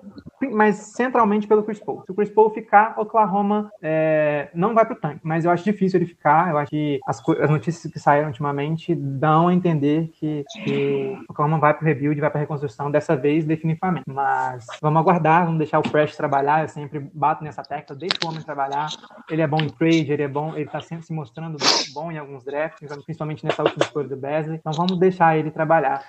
mas 0.51 0.77
centralmente 0.77 1.47
pelo 1.47 1.62
Chris 1.62 1.79
Paul. 1.79 2.03
Se 2.05 2.12
o 2.12 2.15
Chris 2.15 2.31
Paul 2.31 2.51
ficar, 2.51 2.99
Oklahoma 2.99 3.71
é, 3.81 4.49
não 4.55 4.75
vai 4.75 4.85
para 4.85 4.95
o 4.95 5.01
tanque, 5.01 5.21
mas 5.23 5.45
eu 5.45 5.51
acho 5.51 5.65
difícil 5.65 5.99
ele 5.99 6.07
ficar. 6.07 6.51
Eu 6.51 6.59
acho 6.59 6.71
que 6.71 7.01
as, 7.07 7.23
as 7.29 7.51
notícias 7.51 7.93
que 7.93 7.99
saíram 7.99 8.29
ultimamente 8.29 8.95
dão 8.95 9.49
a 9.49 9.55
entender 9.55 10.11
que, 10.15 10.45
que 10.65 11.17
Oklahoma 11.29 11.59
vai 11.59 11.75
para 11.75 11.83
o 11.83 11.87
rebuild, 11.87 12.21
vai 12.21 12.31
para 12.31 12.41
a 12.41 12.43
reconstrução, 12.43 12.91
dessa 12.91 13.17
vez 13.17 13.45
definitivamente. 13.45 14.05
Mas 14.07 14.67
vamos 14.81 15.01
aguardar, 15.01 15.45
vamos 15.45 15.59
deixar 15.59 15.79
o 15.79 15.88
Fresh 15.88 16.17
trabalhar. 16.17 16.62
Eu 16.62 16.69
sempre 16.69 16.99
bato 17.12 17.45
nessa 17.45 17.62
tecla, 17.62 17.95
deixa 17.95 18.19
o 18.25 18.29
homem 18.29 18.43
trabalhar. 18.43 18.88
Ele 19.31 19.43
é 19.43 19.47
bom 19.47 19.59
em 19.61 19.69
trade, 19.69 20.12
ele 20.12 20.23
é 20.23 20.29
bom, 20.29 20.55
ele 20.55 20.65
está 20.65 20.81
sempre 20.81 21.07
se 21.07 21.12
mostrando 21.12 21.57
bom 21.95 22.11
em 22.11 22.19
alguns 22.19 22.45
drafts, 22.45 22.88
principalmente 23.05 23.45
nessa 23.45 23.62
última 23.62 23.85
escolha 23.85 24.09
do 24.09 24.17
Besley. 24.17 24.57
Então 24.59 24.73
vamos 24.73 24.99
deixar 24.99 25.37
ele 25.38 25.51
trabalhar. 25.51 26.05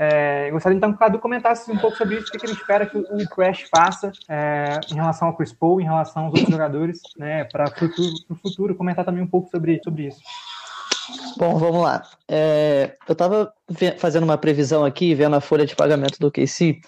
É, 0.00 0.48
gostaria 0.52 0.76
então 0.76 0.90
que 0.90 0.96
o 0.96 0.98
Cadu 1.00 1.18
comentasse 1.18 1.68
um 1.72 1.76
pouco 1.76 1.96
sobre 1.96 2.18
isso, 2.18 2.28
o 2.28 2.38
que 2.38 2.46
ele 2.46 2.52
espera 2.52 2.86
que 2.86 2.96
o 3.10 3.28
Crash 3.28 3.66
faça 3.70 4.12
é, 4.28 4.80
em 4.90 4.94
relação 4.94 5.28
ao 5.28 5.36
Chris 5.36 5.52
Paul, 5.52 5.80
em 5.80 5.84
relação 5.84 6.24
aos 6.24 6.34
outros 6.34 6.50
jogadores, 6.50 7.00
né, 7.16 7.44
para 7.44 7.64
o 7.64 7.78
futuro, 7.78 8.14
futuro, 8.42 8.74
comentar 8.74 9.04
também 9.04 9.22
um 9.22 9.26
pouco 9.26 9.50
sobre, 9.50 9.80
sobre 9.82 10.08
isso. 10.08 10.20
Bom, 11.36 11.56
vamos 11.56 11.82
lá. 11.82 12.02
É, 12.28 12.96
eu 13.08 13.12
estava 13.12 13.52
fazendo 13.98 14.24
uma 14.24 14.36
previsão 14.36 14.84
aqui, 14.84 15.14
vendo 15.14 15.36
a 15.36 15.40
folha 15.40 15.64
de 15.64 15.74
pagamento 15.74 16.18
do 16.18 16.30
KC. 16.30 16.80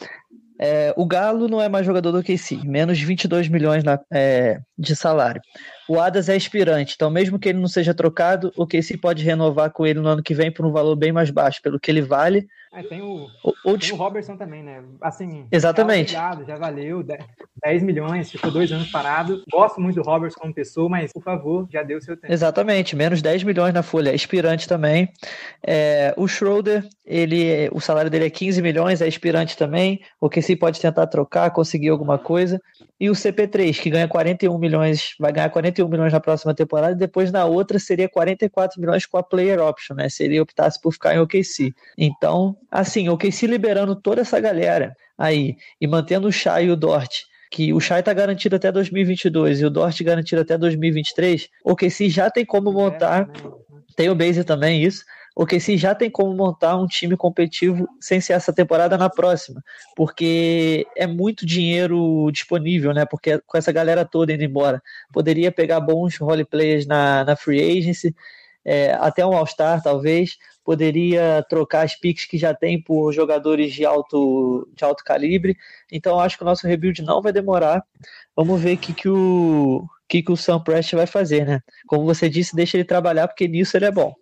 É, 0.62 0.92
o 0.94 1.06
Galo 1.06 1.48
não 1.48 1.62
é 1.62 1.70
mais 1.70 1.86
jogador 1.86 2.12
do 2.12 2.22
KC, 2.22 2.60
menos 2.64 3.00
22 3.00 3.48
milhões 3.48 3.82
na, 3.82 3.98
é, 4.12 4.60
de 4.76 4.94
salário. 4.94 5.40
O 5.88 5.98
Adas 5.98 6.28
é 6.28 6.36
aspirante, 6.36 6.92
então 6.94 7.10
mesmo 7.10 7.38
que 7.38 7.48
ele 7.48 7.58
não 7.58 7.66
seja 7.66 7.94
trocado, 7.94 8.52
o 8.58 8.66
KC 8.66 8.98
pode 8.98 9.24
renovar 9.24 9.70
com 9.70 9.86
ele 9.86 10.00
no 10.00 10.08
ano 10.08 10.22
que 10.22 10.34
vem 10.34 10.52
por 10.52 10.66
um 10.66 10.70
valor 10.70 10.94
bem 10.96 11.12
mais 11.12 11.30
baixo, 11.30 11.62
pelo 11.62 11.80
que 11.80 11.90
ele 11.90 12.02
vale. 12.02 12.46
É, 12.72 12.84
tem, 12.84 13.02
o, 13.02 13.26
o, 13.64 13.76
tem 13.76 13.92
o 13.92 13.96
Robertson 13.96 14.36
também, 14.36 14.62
né? 14.62 14.84
Assim, 15.00 15.44
Exatamente. 15.50 16.12
Já, 16.12 16.40
já 16.46 16.56
valeu 16.56 17.04
10 17.64 17.82
milhões, 17.82 18.30
ficou 18.30 18.48
dois 18.48 18.70
anos 18.70 18.88
parado. 18.92 19.42
Gosto 19.50 19.80
muito 19.80 19.96
do 19.96 20.08
Robertson 20.08 20.38
como 20.38 20.54
pessoa, 20.54 20.88
mas 20.88 21.12
por 21.12 21.20
favor, 21.20 21.66
já 21.68 21.82
deu 21.82 22.00
seu 22.00 22.16
tempo. 22.16 22.32
Exatamente, 22.32 22.94
menos 22.94 23.20
10 23.20 23.42
milhões 23.42 23.74
na 23.74 23.82
folha, 23.82 24.10
é 24.10 24.14
aspirante 24.14 24.68
também. 24.68 25.12
É, 25.66 26.14
o 26.16 26.28
Schroeder, 26.28 26.88
ele, 27.04 27.68
o 27.72 27.80
salário 27.80 28.08
dele 28.08 28.26
é 28.26 28.30
15 28.30 28.62
milhões, 28.62 29.02
é 29.02 29.08
aspirante 29.08 29.56
também. 29.56 30.00
O 30.20 30.30
KC 30.30 30.54
pode 30.54 30.80
tentar 30.80 31.08
trocar, 31.08 31.50
conseguir 31.50 31.88
alguma 31.88 32.18
coisa. 32.18 32.60
E 33.00 33.10
o 33.10 33.14
CP3, 33.14 33.80
que 33.80 33.90
ganha 33.90 34.06
41 34.06 34.56
milhões, 34.58 35.14
vai 35.18 35.32
ganhar 35.32 35.48
41 35.48 35.88
milhões 35.88 36.12
na 36.12 36.20
próxima 36.20 36.54
temporada, 36.54 36.92
e 36.92 36.98
depois 36.98 37.32
na 37.32 37.46
outra 37.46 37.78
seria 37.80 38.08
44 38.08 38.80
milhões 38.80 39.06
com 39.06 39.16
a 39.16 39.22
player 39.22 39.58
option, 39.58 39.96
né? 39.96 40.08
Se 40.08 40.22
ele 40.22 40.38
optasse 40.38 40.80
por 40.80 40.92
ficar 40.92 41.16
em 41.16 41.18
OKC. 41.18 41.74
Então, 41.96 42.56
assim, 42.70 43.08
OKC 43.08 43.46
liberando 43.46 43.96
toda 43.96 44.20
essa 44.20 44.38
galera 44.40 44.94
aí 45.18 45.56
e 45.80 45.86
mantendo 45.86 46.28
o 46.28 46.32
Shai 46.32 46.66
e 46.66 46.70
o 46.70 46.76
Dort 46.76 47.24
que 47.50 47.72
o 47.72 47.80
Shai 47.80 47.98
está 47.98 48.12
garantido 48.12 48.54
até 48.54 48.70
2022 48.70 49.60
e 49.60 49.64
o 49.66 49.70
Dort 49.70 50.00
garantido 50.04 50.40
até 50.40 50.56
2023, 50.56 51.48
o 51.64 51.72
OKC 51.72 52.08
já 52.08 52.30
tem 52.30 52.44
como 52.46 52.70
montar, 52.70 53.28
tem 53.96 54.08
o 54.08 54.14
Base 54.14 54.44
também 54.44 54.84
isso, 54.84 55.04
o 55.34 55.46
KC 55.46 55.76
já 55.76 55.94
tem 55.94 56.10
como 56.10 56.34
montar 56.34 56.76
um 56.76 56.86
time 56.86 57.16
competitivo 57.16 57.88
sem 58.00 58.20
ser 58.20 58.34
essa 58.34 58.52
temporada 58.52 58.98
na 58.98 59.08
próxima, 59.08 59.62
porque 59.96 60.86
é 60.96 61.06
muito 61.06 61.46
dinheiro 61.46 62.30
disponível, 62.32 62.92
né? 62.92 63.06
Porque 63.06 63.38
com 63.46 63.56
essa 63.56 63.72
galera 63.72 64.04
toda 64.04 64.32
indo 64.32 64.44
embora, 64.44 64.82
poderia 65.12 65.50
pegar 65.50 65.80
bons 65.80 66.16
role 66.18 66.44
players 66.44 66.86
na, 66.86 67.24
na 67.24 67.36
free 67.36 67.78
agency, 67.78 68.14
é, 68.64 68.92
até 69.00 69.24
um 69.24 69.32
All-Star 69.32 69.82
talvez, 69.82 70.36
poderia 70.64 71.44
trocar 71.48 71.84
as 71.84 71.94
picks 71.94 72.24
que 72.24 72.38
já 72.38 72.54
tem 72.54 72.80
por 72.80 73.12
jogadores 73.12 73.72
de 73.72 73.84
alto, 73.84 74.68
de 74.74 74.84
alto 74.84 75.04
calibre. 75.04 75.56
Então 75.90 76.20
acho 76.20 76.36
que 76.36 76.42
o 76.42 76.46
nosso 76.46 76.66
rebuild 76.66 77.02
não 77.02 77.22
vai 77.22 77.32
demorar. 77.32 77.82
Vamos 78.36 78.60
ver 78.60 78.74
o 78.74 78.78
que, 78.78 78.92
que 78.92 79.08
o 79.08 79.84
que, 80.08 80.22
que 80.22 80.32
o 80.32 80.36
Sam 80.36 80.60
Prest 80.60 80.92
vai 80.94 81.06
fazer, 81.06 81.46
né? 81.46 81.60
Como 81.86 82.04
você 82.04 82.28
disse, 82.28 82.56
deixa 82.56 82.76
ele 82.76 82.84
trabalhar, 82.84 83.28
porque 83.28 83.46
nisso 83.46 83.76
ele 83.76 83.86
é 83.86 83.92
bom. 83.92 84.12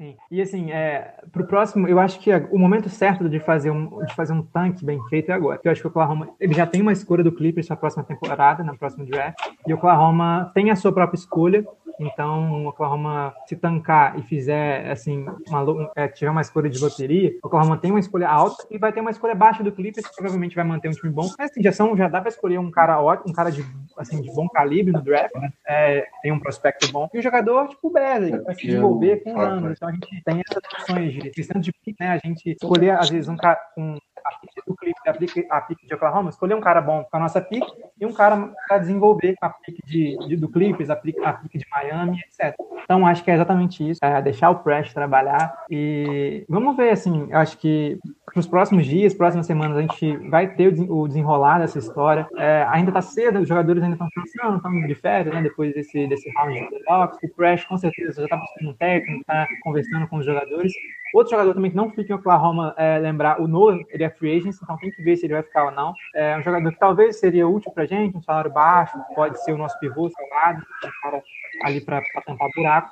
Sim. 0.00 0.16
E 0.30 0.40
assim, 0.40 0.70
é, 0.70 1.12
pro 1.30 1.46
próximo, 1.46 1.86
eu 1.86 2.00
acho 2.00 2.18
que 2.20 2.34
o 2.50 2.58
momento 2.58 2.88
certo 2.88 3.28
de 3.28 3.38
fazer 3.38 3.70
um, 3.70 4.02
de 4.06 4.14
fazer 4.14 4.32
um 4.32 4.40
tanque 4.40 4.82
bem 4.82 4.98
feito 5.10 5.30
é 5.30 5.34
agora. 5.34 5.60
Eu 5.62 5.70
acho 5.70 5.82
que 5.82 5.86
o 5.86 5.90
Oklahoma 5.90 6.30
ele 6.40 6.54
já 6.54 6.66
tem 6.66 6.80
uma 6.80 6.92
escolha 6.92 7.22
do 7.22 7.30
Clippers 7.30 7.68
na 7.68 7.76
próxima 7.76 8.02
temporada, 8.02 8.64
na 8.64 8.74
próxima 8.74 9.04
draft, 9.04 9.38
e 9.66 9.74
o 9.74 9.76
Oklahoma 9.76 10.50
tem 10.54 10.70
a 10.70 10.76
sua 10.76 10.90
própria 10.90 11.18
escolha. 11.18 11.66
Então, 12.00 12.64
o 12.64 12.68
Oklahoma 12.68 13.34
se 13.46 13.54
tancar 13.54 14.18
e 14.18 14.22
fizer 14.22 14.90
assim, 14.90 15.26
uma, 15.46 15.92
é, 15.94 16.08
tiver 16.08 16.30
uma 16.30 16.40
escolha 16.40 16.70
de 16.70 16.78
loteria, 16.78 17.30
o 17.42 17.46
Oklahoma 17.46 17.76
tem 17.76 17.90
uma 17.90 18.00
escolha 18.00 18.28
alta 18.28 18.66
e 18.70 18.78
vai 18.78 18.92
ter 18.92 19.00
uma 19.00 19.10
escolha 19.10 19.34
baixa 19.34 19.62
do 19.62 19.70
Clippers, 19.70 20.06
que 20.06 20.14
provavelmente 20.14 20.56
vai 20.56 20.64
manter 20.64 20.88
um 20.88 20.92
time 20.92 21.12
bom. 21.12 21.28
Mas 21.38 21.50
assim, 21.50 21.62
já 21.62 21.72
são, 21.72 21.96
já 21.96 22.08
dá 22.08 22.20
para 22.20 22.30
escolher 22.30 22.58
um 22.58 22.70
cara 22.70 23.00
ótimo, 23.00 23.30
um 23.30 23.34
cara 23.34 23.50
de 23.50 23.64
assim 23.98 24.20
de 24.22 24.32
bom 24.32 24.48
calibre 24.48 24.92
no 24.92 25.02
draft, 25.02 25.34
né? 25.34 25.52
É, 25.66 26.06
tem 26.22 26.32
um 26.32 26.40
prospecto 26.40 26.90
bom. 26.90 27.08
E 27.12 27.18
o 27.18 27.22
jogador, 27.22 27.68
tipo 27.68 27.88
o 27.88 27.90
Bradley, 27.90 28.38
vai 28.42 28.54
se 28.54 28.66
desenvolver 28.66 29.22
com 29.22 29.38
anos. 29.38 29.72
Então 29.76 29.88
a 29.88 29.92
gente 29.92 30.22
tem 30.24 30.42
essas 30.48 30.62
opções 30.72 31.12
de 31.12 31.30
de 31.60 31.72
pick, 31.84 32.00
né? 32.00 32.08
A 32.08 32.18
gente 32.18 32.50
escolher, 32.50 32.90
às 32.90 33.10
vezes, 33.10 33.28
um 33.28 33.36
cara 33.36 33.58
com 33.74 33.98
a 34.24 34.38
pick 34.38 34.50
do 34.66 34.74
clipe, 34.74 35.46
a 35.50 35.60
pick 35.60 35.86
de 35.86 35.94
Oklahoma, 35.94 36.30
escolher 36.30 36.54
um 36.54 36.60
cara 36.60 36.80
bom 36.80 37.04
com 37.04 37.16
a 37.16 37.20
nossa 37.20 37.40
pick 37.40 37.64
e 38.00 38.06
um 38.06 38.12
cara 38.12 38.52
para 38.66 38.78
desenvolver 38.78 39.34
a 39.40 39.50
pick 39.50 39.78
de, 39.84 40.16
de, 40.28 40.36
do 40.36 40.48
Clippers, 40.48 40.90
a 40.90 40.96
pick, 40.96 41.18
a 41.22 41.32
de 41.32 41.66
Miami, 41.70 42.18
etc. 42.20 42.54
Então, 42.84 43.06
acho 43.06 43.22
que 43.22 43.30
é 43.30 43.34
exatamente 43.34 43.88
isso, 43.88 44.00
é 44.02 44.20
deixar 44.22 44.50
o 44.50 44.60
Prest 44.60 44.92
trabalhar 44.92 45.64
e 45.70 46.44
vamos 46.48 46.76
ver, 46.76 46.90
assim, 46.90 47.28
eu 47.30 47.38
acho 47.38 47.58
que 47.58 47.98
para 48.32 48.40
os 48.40 48.46
próximos 48.46 48.86
dias, 48.86 49.12
próximas 49.12 49.46
semanas, 49.46 49.76
a 49.76 49.80
gente 49.80 50.16
vai 50.28 50.54
ter 50.54 50.68
o 50.88 51.08
desenrolar 51.08 51.58
dessa 51.58 51.78
história. 51.78 52.28
É, 52.36 52.64
ainda 52.70 52.90
está 52.90 53.02
cedo, 53.02 53.40
os 53.40 53.48
jogadores 53.48 53.82
ainda 53.82 53.94
estão 53.94 54.08
pensando, 54.14 54.56
estão 54.56 54.86
de 54.86 54.94
férias, 54.94 55.34
né, 55.34 55.42
depois 55.42 55.74
desse, 55.74 56.06
desse 56.06 56.30
round 56.36 56.54
de 56.54 56.84
playoffs. 56.84 57.18
O 57.22 57.34
Prest, 57.34 57.66
com 57.66 57.76
certeza, 57.76 58.20
já 58.20 58.24
está 58.24 58.36
buscando 58.36 58.70
um 58.70 58.74
técnico, 58.74 59.20
está 59.20 59.46
conversando 59.62 60.06
com 60.08 60.18
os 60.18 60.26
jogadores. 60.26 60.72
Outro 61.14 61.32
jogador 61.32 61.54
também 61.54 61.70
que 61.70 61.76
não 61.76 61.90
fica 61.90 62.12
em 62.12 62.16
Oklahoma, 62.16 62.74
é, 62.76 62.98
lembrar, 62.98 63.40
o 63.40 63.48
Nolan, 63.48 63.80
ele 63.88 64.04
é 64.04 64.10
free 64.10 64.36
agent, 64.36 64.54
então 64.62 64.76
tem 64.76 64.90
que 64.90 65.02
ver 65.02 65.16
se 65.16 65.26
ele 65.26 65.34
vai 65.34 65.42
ficar 65.42 65.66
ou 65.66 65.70
não. 65.70 65.92
É 66.14 66.36
um 66.36 66.42
jogador 66.42 66.70
que 66.72 66.78
talvez 66.78 67.18
seria 67.18 67.48
útil 67.48 67.72
pra 67.72 67.86
gente, 67.86 68.16
um 68.16 68.22
salário 68.22 68.50
baixo, 68.50 68.98
pode 69.14 69.42
ser 69.42 69.52
o 69.52 69.58
nosso 69.58 69.78
pivô 69.80 70.08
salgado, 70.10 70.64
um 70.84 71.02
cara 71.02 71.22
ali 71.64 71.80
para 71.80 72.02
tampar 72.24 72.48
buraco. 72.54 72.90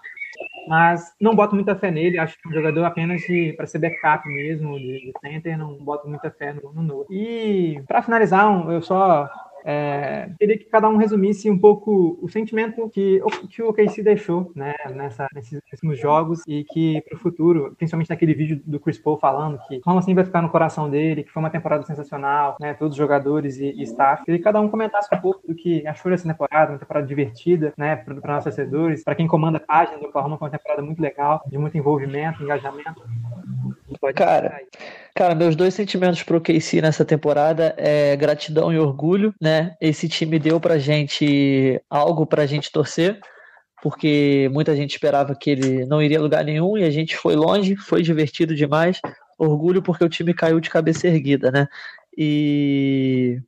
Mas 0.69 1.15
não 1.21 1.35
boto 1.35 1.55
muita 1.55 1.75
fé 1.75 1.91
nele, 1.91 2.19
acho 2.19 2.37
que 2.41 2.47
é 2.47 2.51
um 2.51 2.55
jogador 2.55 2.85
apenas 2.85 3.23
para 3.57 3.67
ser 3.67 3.79
backup 3.79 4.29
mesmo, 4.29 4.79
de, 4.79 5.01
de, 5.01 5.13
center, 5.21 5.57
não 5.57 5.75
boto 5.75 6.09
muita 6.09 6.31
fé 6.31 6.53
no, 6.53 6.73
no 6.73 6.83
Noah. 6.83 7.07
E 7.11 7.83
para 7.87 8.03
finalizar, 8.03 8.47
eu 8.71 8.83
só 8.83 9.29
é, 9.71 10.31
queria 10.39 10.57
que 10.57 10.65
cada 10.65 10.89
um 10.89 10.97
resumisse 10.97 11.51
um 11.51 11.59
pouco 11.59 12.19
o 12.23 12.29
sentimento 12.31 12.89
que, 12.89 13.21
que 13.51 13.63
o 13.63 13.69
OKC 13.69 14.03
deixou 14.03 14.51
né, 14.57 14.73
nessa, 14.95 15.29
nesses, 15.35 15.61
nesses 15.71 16.01
jogos 16.01 16.43
e 16.49 16.65
que 16.65 17.03
para 17.03 17.17
o 17.17 17.21
futuro, 17.21 17.75
principalmente 17.77 18.09
naquele 18.09 18.33
vídeo 18.33 18.63
do 18.65 18.81
Chris 18.81 18.99
Paul 18.99 19.19
falando 19.19 19.59
que 19.69 19.79
como 19.81 19.99
assim 19.99 20.15
vai 20.15 20.25
ficar 20.25 20.41
no 20.41 20.49
coração 20.49 20.89
dele, 20.89 21.23
que 21.23 21.31
foi 21.31 21.43
uma 21.43 21.51
temporada 21.51 21.85
sensacional, 21.85 22.57
né, 22.59 22.73
todos 22.73 22.95
os 22.95 22.99
jogadores 22.99 23.59
e, 23.59 23.67
e 23.67 23.83
staff, 23.83 24.25
queria 24.25 24.39
que 24.39 24.45
cada 24.45 24.59
um 24.59 24.71
comentasse 24.71 25.15
um 25.15 25.21
pouco 25.21 25.47
do 25.47 25.55
que 25.55 25.87
achou 25.87 26.11
dessa 26.11 26.27
temporada, 26.27 26.73
uma 26.73 26.79
temporada 26.79 27.07
divertida 27.07 27.75
né, 27.77 27.97
para 27.97 28.15
nossos 28.15 28.45
torcedores, 28.45 29.05
para 29.05 29.15
quem 29.15 29.27
comanda 29.27 29.59
a 29.59 29.61
página 29.61 29.99
do 29.99 30.07
Oklahoma, 30.07 30.39
foi 30.39 30.47
uma 30.47 30.57
temporada 30.57 30.81
muito 30.81 31.03
legal, 31.03 31.43
de 31.47 31.59
muito 31.59 31.77
envolvimento, 31.77 32.43
engajamento. 32.43 33.03
Cara, 34.15 34.61
cara, 35.15 35.35
meus 35.35 35.57
dois 35.57 35.73
sentimentos 35.73 36.23
pro 36.23 36.41
KC 36.41 36.83
nessa 36.83 37.05
temporada 37.05 37.75
é 37.79 38.15
gratidão 38.17 38.73
e 38.73 38.79
orgulho, 38.79 39.35
né? 39.41 39.75
Esse 39.81 40.09
time 40.09 40.39
deu 40.39 40.61
pra 40.61 40.79
gente 40.79 41.81
algo 41.89 42.27
pra 42.27 42.47
gente 42.47 42.71
torcer, 42.71 43.19
porque 43.83 44.51
muita 44.53 44.77
gente 44.77 44.91
esperava 44.91 45.35
que 45.35 45.51
ele 45.51 45.87
não 45.87 46.03
iria 46.03 46.19
a 46.19 46.23
lugar 46.23 46.45
nenhum 46.45 46.77
e 46.77 46.85
a 46.85 46.91
gente 46.91 47.17
foi 47.17 47.35
longe, 47.35 47.77
foi 47.77 48.03
divertido 48.03 48.55
demais. 48.55 49.01
Orgulho 49.39 49.83
porque 49.83 50.05
o 50.05 50.09
time 50.09 50.35
caiu 50.35 50.61
de 50.61 50.69
cabeça 50.69 51.07
erguida, 51.07 51.51
né? 51.51 51.67
E 52.17 53.41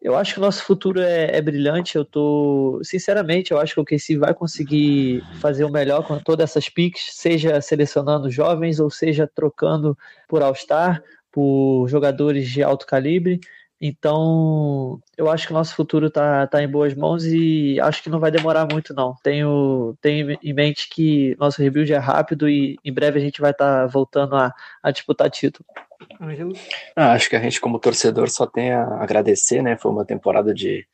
eu 0.00 0.16
acho 0.16 0.34
que 0.34 0.38
o 0.38 0.42
nosso 0.42 0.62
futuro 0.62 1.00
é, 1.00 1.36
é, 1.36 1.42
brilhante. 1.42 1.96
Eu 1.96 2.04
tô, 2.04 2.80
sinceramente, 2.82 3.52
eu 3.52 3.58
acho 3.58 3.74
que 3.74 3.80
o 3.80 3.84
KC 3.84 4.18
vai 4.18 4.34
conseguir 4.34 5.22
fazer 5.40 5.64
o 5.64 5.70
melhor 5.70 6.06
com 6.06 6.18
todas 6.18 6.50
essas 6.50 6.68
picks, 6.68 7.10
seja 7.12 7.60
selecionando 7.60 8.30
jovens 8.30 8.78
ou 8.78 8.90
seja 8.90 9.26
trocando 9.26 9.96
por 10.28 10.42
All-Star, 10.42 11.02
por 11.32 11.88
jogadores 11.88 12.48
de 12.48 12.62
alto 12.62 12.86
calibre. 12.86 13.40
Então, 13.80 15.00
eu 15.18 15.30
acho 15.30 15.46
que 15.46 15.52
o 15.52 15.56
nosso 15.56 15.74
futuro 15.74 16.06
está 16.06 16.46
tá 16.46 16.62
em 16.62 16.68
boas 16.68 16.94
mãos 16.94 17.24
e 17.26 17.78
acho 17.80 18.02
que 18.02 18.08
não 18.08 18.18
vai 18.18 18.30
demorar 18.30 18.66
muito, 18.70 18.94
não. 18.94 19.14
Tenho, 19.22 19.94
tenho 20.00 20.38
em 20.42 20.52
mente 20.54 20.88
que 20.88 21.36
nosso 21.38 21.60
rebuild 21.60 21.92
é 21.92 21.98
rápido 21.98 22.48
e 22.48 22.78
em 22.82 22.92
breve 22.92 23.18
a 23.18 23.22
gente 23.22 23.40
vai 23.40 23.50
estar 23.50 23.82
tá 23.82 23.86
voltando 23.86 24.34
a, 24.34 24.54
a 24.82 24.90
disputar 24.90 25.30
título. 25.30 25.66
Ah, 26.94 27.12
acho 27.12 27.28
que 27.28 27.36
a 27.36 27.40
gente, 27.40 27.60
como 27.60 27.78
torcedor, 27.78 28.28
só 28.30 28.46
tem 28.46 28.72
a 28.72 29.02
agradecer, 29.02 29.62
né? 29.62 29.76
Foi 29.76 29.90
uma 29.90 30.04
temporada 30.04 30.52
de 30.52 30.86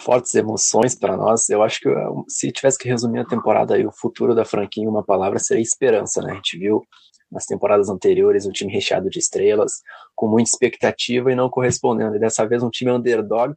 fortes 0.00 0.34
emoções 0.34 0.94
para 0.94 1.16
nós. 1.16 1.48
Eu 1.48 1.62
acho 1.62 1.80
que 1.80 1.88
se 2.28 2.50
tivesse 2.52 2.78
que 2.78 2.88
resumir 2.88 3.20
a 3.20 3.24
temporada 3.26 3.74
aí, 3.74 3.86
o 3.86 3.92
futuro 3.92 4.34
da 4.34 4.44
franquia 4.44 4.84
em 4.84 4.88
uma 4.88 5.04
palavra 5.04 5.38
seria 5.38 5.62
esperança, 5.62 6.22
né? 6.22 6.32
A 6.32 6.34
gente 6.36 6.58
viu 6.58 6.82
nas 7.30 7.44
temporadas 7.44 7.88
anteriores 7.88 8.46
um 8.46 8.50
time 8.50 8.72
recheado 8.72 9.10
de 9.10 9.18
estrelas, 9.18 9.82
com 10.14 10.26
muita 10.26 10.50
expectativa 10.50 11.30
e 11.30 11.34
não 11.34 11.50
correspondendo. 11.50 12.16
E 12.16 12.18
dessa 12.18 12.46
vez 12.46 12.62
um 12.62 12.70
time 12.70 12.90
underdog, 12.90 13.52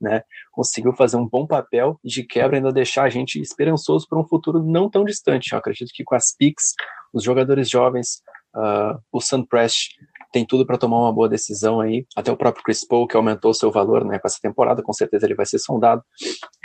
né? 0.00 0.22
Conseguiu 0.52 0.92
fazer 0.92 1.16
um 1.16 1.26
bom 1.26 1.46
papel 1.46 1.98
de 2.04 2.22
quebra 2.22 2.58
ainda 2.58 2.72
deixar 2.72 3.04
a 3.04 3.08
gente 3.08 3.40
esperançoso 3.40 4.06
para 4.08 4.20
um 4.20 4.26
futuro 4.26 4.62
não 4.62 4.90
tão 4.90 5.04
distante. 5.04 5.52
Eu 5.52 5.58
acredito 5.58 5.90
que 5.92 6.04
com 6.04 6.14
as 6.14 6.34
picks, 6.36 6.74
os 7.12 7.22
jogadores 7.22 7.68
jovens, 7.68 8.20
uh, 8.54 8.98
o 9.10 9.20
Sunprest 9.20 9.94
tem 10.32 10.46
tudo 10.46 10.66
para 10.66 10.78
tomar 10.78 10.98
uma 11.00 11.12
boa 11.12 11.28
decisão 11.28 11.80
aí. 11.80 12.06
Até 12.16 12.30
o 12.30 12.36
próprio 12.36 12.62
Chris 12.64 12.86
Paul, 12.86 13.06
que 13.06 13.16
aumentou 13.16 13.54
seu 13.54 13.70
valor 13.70 14.04
né, 14.04 14.18
com 14.18 14.26
essa 14.26 14.38
temporada, 14.40 14.82
com 14.82 14.92
certeza 14.92 15.26
ele 15.26 15.34
vai 15.34 15.46
ser 15.46 15.58
sondado. 15.58 16.02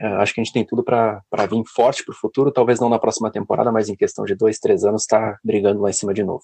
Uh, 0.02 0.16
acho 0.20 0.34
que 0.34 0.42
a 0.42 0.44
gente 0.44 0.54
tem 0.54 0.66
tudo 0.66 0.84
para 0.84 1.22
vir 1.50 1.64
forte 1.74 2.04
para 2.04 2.14
o 2.14 2.18
futuro, 2.18 2.52
talvez 2.52 2.80
não 2.80 2.90
na 2.90 3.00
próxima 3.00 3.32
temporada, 3.32 3.72
mas 3.72 3.90
em 3.90 3.96
questão 3.96 4.26
de 4.26 4.36
dois, 4.36 4.60
três 4.60 4.84
anos, 4.84 5.04
está 5.04 5.38
brigando 5.44 5.82
lá 5.82 5.90
em 5.90 5.94
cima 5.94 6.14
de 6.14 6.24
novo. 6.24 6.44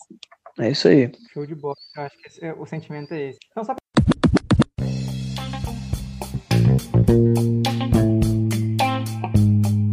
É 0.60 0.72
isso 0.72 0.88
aí. 0.88 1.12
Show 1.34 1.46
de 1.46 1.56
bola. 1.56 1.76
Eu 1.96 2.04
acho 2.04 2.18
que 2.18 2.28
esse, 2.28 2.46
é, 2.46 2.54
o 2.54 2.66
sentimento 2.66 3.14
é 3.14 3.30
esse. 3.30 3.40
Então, 3.52 3.64
só 3.64 3.76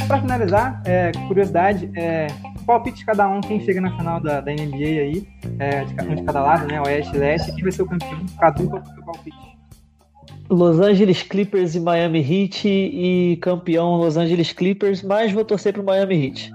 para 0.07 0.21
finalizar, 0.21 0.83
é, 0.87 1.13
curiosidade, 1.29 1.91
é, 1.97 2.29
palpite 2.67 2.99
de 2.99 3.07
cada 3.07 3.29
um, 3.29 3.41
quem 3.41 3.61
chega 3.61 3.81
na 3.81 3.97
final 3.97 4.21
da, 4.21 4.41
da 4.41 4.53
NBA 4.53 4.77
aí, 4.77 5.29
é, 5.59 5.85
de, 5.85 5.95
um 6.05 6.15
de 6.17 6.23
cada 6.25 6.43
lado, 6.43 6.67
né? 6.67 6.81
Oeste 6.83 7.15
e 7.15 7.19
Leste, 7.19 7.53
quem 7.53 7.63
vai 7.63 7.73
ser 7.73 7.83
o 7.83 7.87
campeão? 7.87 8.27
Cadu, 8.39 8.69
qual 8.69 8.83
é 8.83 8.85
o 8.85 8.95
seu 8.95 9.05
palpite? 9.05 9.57
Los 10.49 10.79
Angeles 10.81 11.23
Clippers 11.23 11.75
e 11.75 11.81
Miami 11.81 12.21
Heat 12.21 12.69
e 12.69 13.37
campeão 13.41 13.97
Los 13.97 14.17
Angeles 14.17 14.53
Clippers, 14.53 15.03
mas 15.03 15.33
vou 15.33 15.45
torcer 15.45 15.73
pro 15.73 15.83
Miami 15.83 16.27
Heat. 16.27 16.53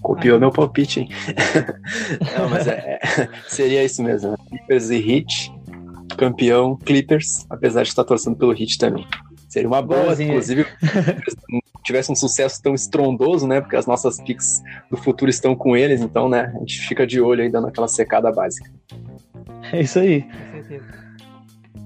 Copiou 0.00 0.38
meu 0.38 0.50
palpite, 0.50 1.00
hein? 1.00 1.08
Não, 2.38 2.48
mas 2.50 2.66
é, 2.66 2.98
é, 3.02 3.28
seria 3.48 3.82
isso 3.84 4.02
mesmo. 4.02 4.32
Né? 4.32 4.36
Clippers 4.48 4.90
e 4.90 4.96
Heat, 4.96 5.52
campeão 6.16 6.76
Clippers, 6.76 7.46
apesar 7.48 7.82
de 7.82 7.88
estar 7.88 8.04
torcendo 8.04 8.36
pelo 8.36 8.52
Heat 8.52 8.78
também. 8.78 9.06
Seria 9.54 9.68
uma 9.68 9.80
boa, 9.80 10.06
Boazinha. 10.06 10.30
inclusive, 10.30 10.66
tivesse 11.84 12.10
um 12.10 12.16
sucesso 12.16 12.60
tão 12.60 12.74
estrondoso, 12.74 13.46
né? 13.46 13.60
Porque 13.60 13.76
as 13.76 13.86
nossas 13.86 14.20
picks 14.20 14.60
do 14.90 14.96
futuro 14.96 15.30
estão 15.30 15.54
com 15.54 15.76
eles, 15.76 16.00
então, 16.00 16.28
né? 16.28 16.52
A 16.56 16.58
gente 16.58 16.80
fica 16.80 17.06
de 17.06 17.20
olho 17.20 17.40
aí 17.40 17.48
dando 17.48 17.68
aquela 17.68 17.86
secada 17.86 18.32
básica. 18.32 18.68
É 19.72 19.80
isso 19.80 20.00
aí. 20.00 20.26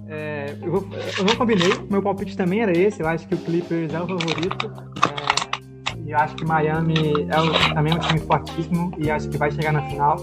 É, 0.09 0.57
eu, 0.63 0.73
vou, 0.73 0.89
eu 1.19 1.25
não 1.25 1.37
combinei, 1.37 1.69
meu 1.91 2.03
palpite 2.03 2.35
também 2.35 2.63
era 2.63 2.73
esse. 2.73 3.03
Eu 3.03 3.07
acho 3.07 3.29
que 3.29 3.35
o 3.35 3.39
Clippers 3.39 3.93
é 3.93 4.01
o 4.01 4.07
favorito. 4.07 4.73
É, 5.05 5.99
e 6.07 6.11
eu 6.13 6.17
acho 6.17 6.37
que 6.37 6.47
Miami 6.47 7.29
é 7.29 7.39
o, 7.39 7.75
também 7.75 7.93
é 7.93 7.97
um 7.97 7.99
time 7.99 8.21
fortíssimo 8.21 8.93
e 8.97 9.11
acho 9.11 9.29
que 9.29 9.37
vai 9.37 9.51
chegar 9.51 9.75
na 9.75 9.83
final. 9.91 10.17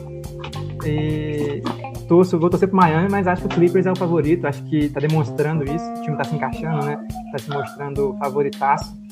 E 0.83 1.61
torço, 2.07 2.39
vou 2.39 2.49
torcer 2.49 2.67
pro 2.67 2.77
Miami, 2.77 3.09
mas 3.09 3.27
acho 3.27 3.41
que 3.41 3.47
o 3.47 3.49
Clippers 3.49 3.85
é 3.85 3.91
o 3.91 3.95
favorito. 3.95 4.45
Acho 4.45 4.63
que 4.63 4.89
tá 4.89 4.99
demonstrando 4.99 5.63
isso. 5.63 5.85
O 5.91 6.01
time 6.01 6.17
tá 6.17 6.23
se 6.23 6.35
encaixando, 6.35 6.85
né? 6.85 6.97
Tá 7.31 7.37
se 7.37 7.49
mostrando 7.49 8.15
favoritaço. 8.19 9.05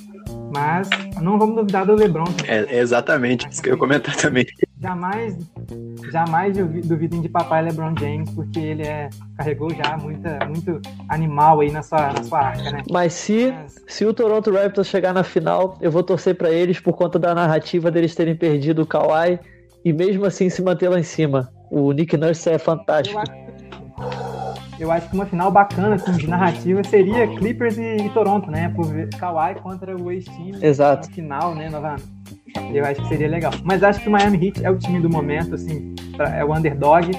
Mas 0.54 0.90
não 1.22 1.38
vamos 1.38 1.56
duvidar 1.56 1.86
do 1.86 1.96
LeBron. 1.96 2.26
É, 2.48 2.80
exatamente, 2.80 3.48
isso 3.50 3.62
que 3.62 3.70
eu 3.70 3.74
ia 3.74 3.80
comentar 3.80 4.16
também. 4.16 4.46
Jamais, 4.80 5.38
jamais 6.12 6.56
duvidem 6.58 7.22
de 7.22 7.30
papai 7.30 7.64
LeBron 7.64 7.94
James, 8.00 8.30
porque 8.32 8.60
ele 8.60 8.84
é, 8.84 9.10
carregou 9.38 9.70
já 9.74 9.98
muita, 9.98 10.40
muito 10.46 10.82
animal 11.10 11.62
aí 11.62 11.72
na 11.72 11.82
sua, 11.82 12.14
na 12.14 12.24
sua 12.24 12.40
arca, 12.40 12.72
né? 12.72 12.84
Mas 12.92 13.14
se, 13.14 13.52
Mas... 13.52 13.82
se 13.88 14.06
o 14.06 14.14
Toronto 14.14 14.52
Raptors 14.52 14.88
chegar 14.88 15.14
na 15.14 15.24
final, 15.24 15.78
eu 15.82 15.92
vou 15.92 16.04
torcer 16.04 16.36
para 16.36 16.52
eles 16.52 16.80
por 16.80 16.94
conta 16.94 17.18
da 17.18 17.34
narrativa 17.34 17.90
deles 17.90 18.16
terem 18.16 18.36
perdido 18.36 18.84
o 18.84 18.86
Kawhi 18.86 19.40
e 19.84 19.92
mesmo 19.92 20.26
assim 20.26 20.50
se 20.50 20.62
manter 20.62 20.90
lá 20.90 21.00
em 21.00 21.04
cima. 21.04 21.52
O 21.74 21.92
Nick 21.92 22.16
Nurse 22.16 22.52
é 22.52 22.60
fantástico. 22.60 23.18
Eu 23.18 23.22
acho 23.22 23.44
eu 24.80 24.92
acho 24.92 25.10
que 25.10 25.16
uma 25.16 25.26
final 25.26 25.52
bacana 25.52 25.96
assim, 25.96 26.12
de 26.14 26.28
narrativa 26.28 26.84
seria 26.84 27.28
Clippers 27.38 27.78
e, 27.78 27.98
e 27.98 28.10
Toronto, 28.10 28.52
né? 28.52 28.70
Por 28.70 28.88
Kawhi 29.18 29.56
contra 29.62 29.96
o 29.96 30.12
ex-time 30.12 30.58
Exato. 30.62 31.10
final, 31.12 31.56
né? 31.56 31.70
Novamente. 31.70 32.04
Eu 32.74 32.84
acho 32.86 33.02
que 33.02 33.08
seria 33.08 33.30
legal. 33.30 33.52
Mas 33.64 33.82
acho 33.84 34.02
que 34.02 34.10
o 34.10 34.12
Miami 34.12 34.48
Heat 34.48 34.66
é 34.66 34.70
o 34.70 34.78
time 34.78 35.00
do 35.00 35.10
momento, 35.10 35.56
assim, 35.56 35.96
pra, 36.18 36.36
é 36.36 36.44
o 36.44 36.54
underdog 36.54 37.12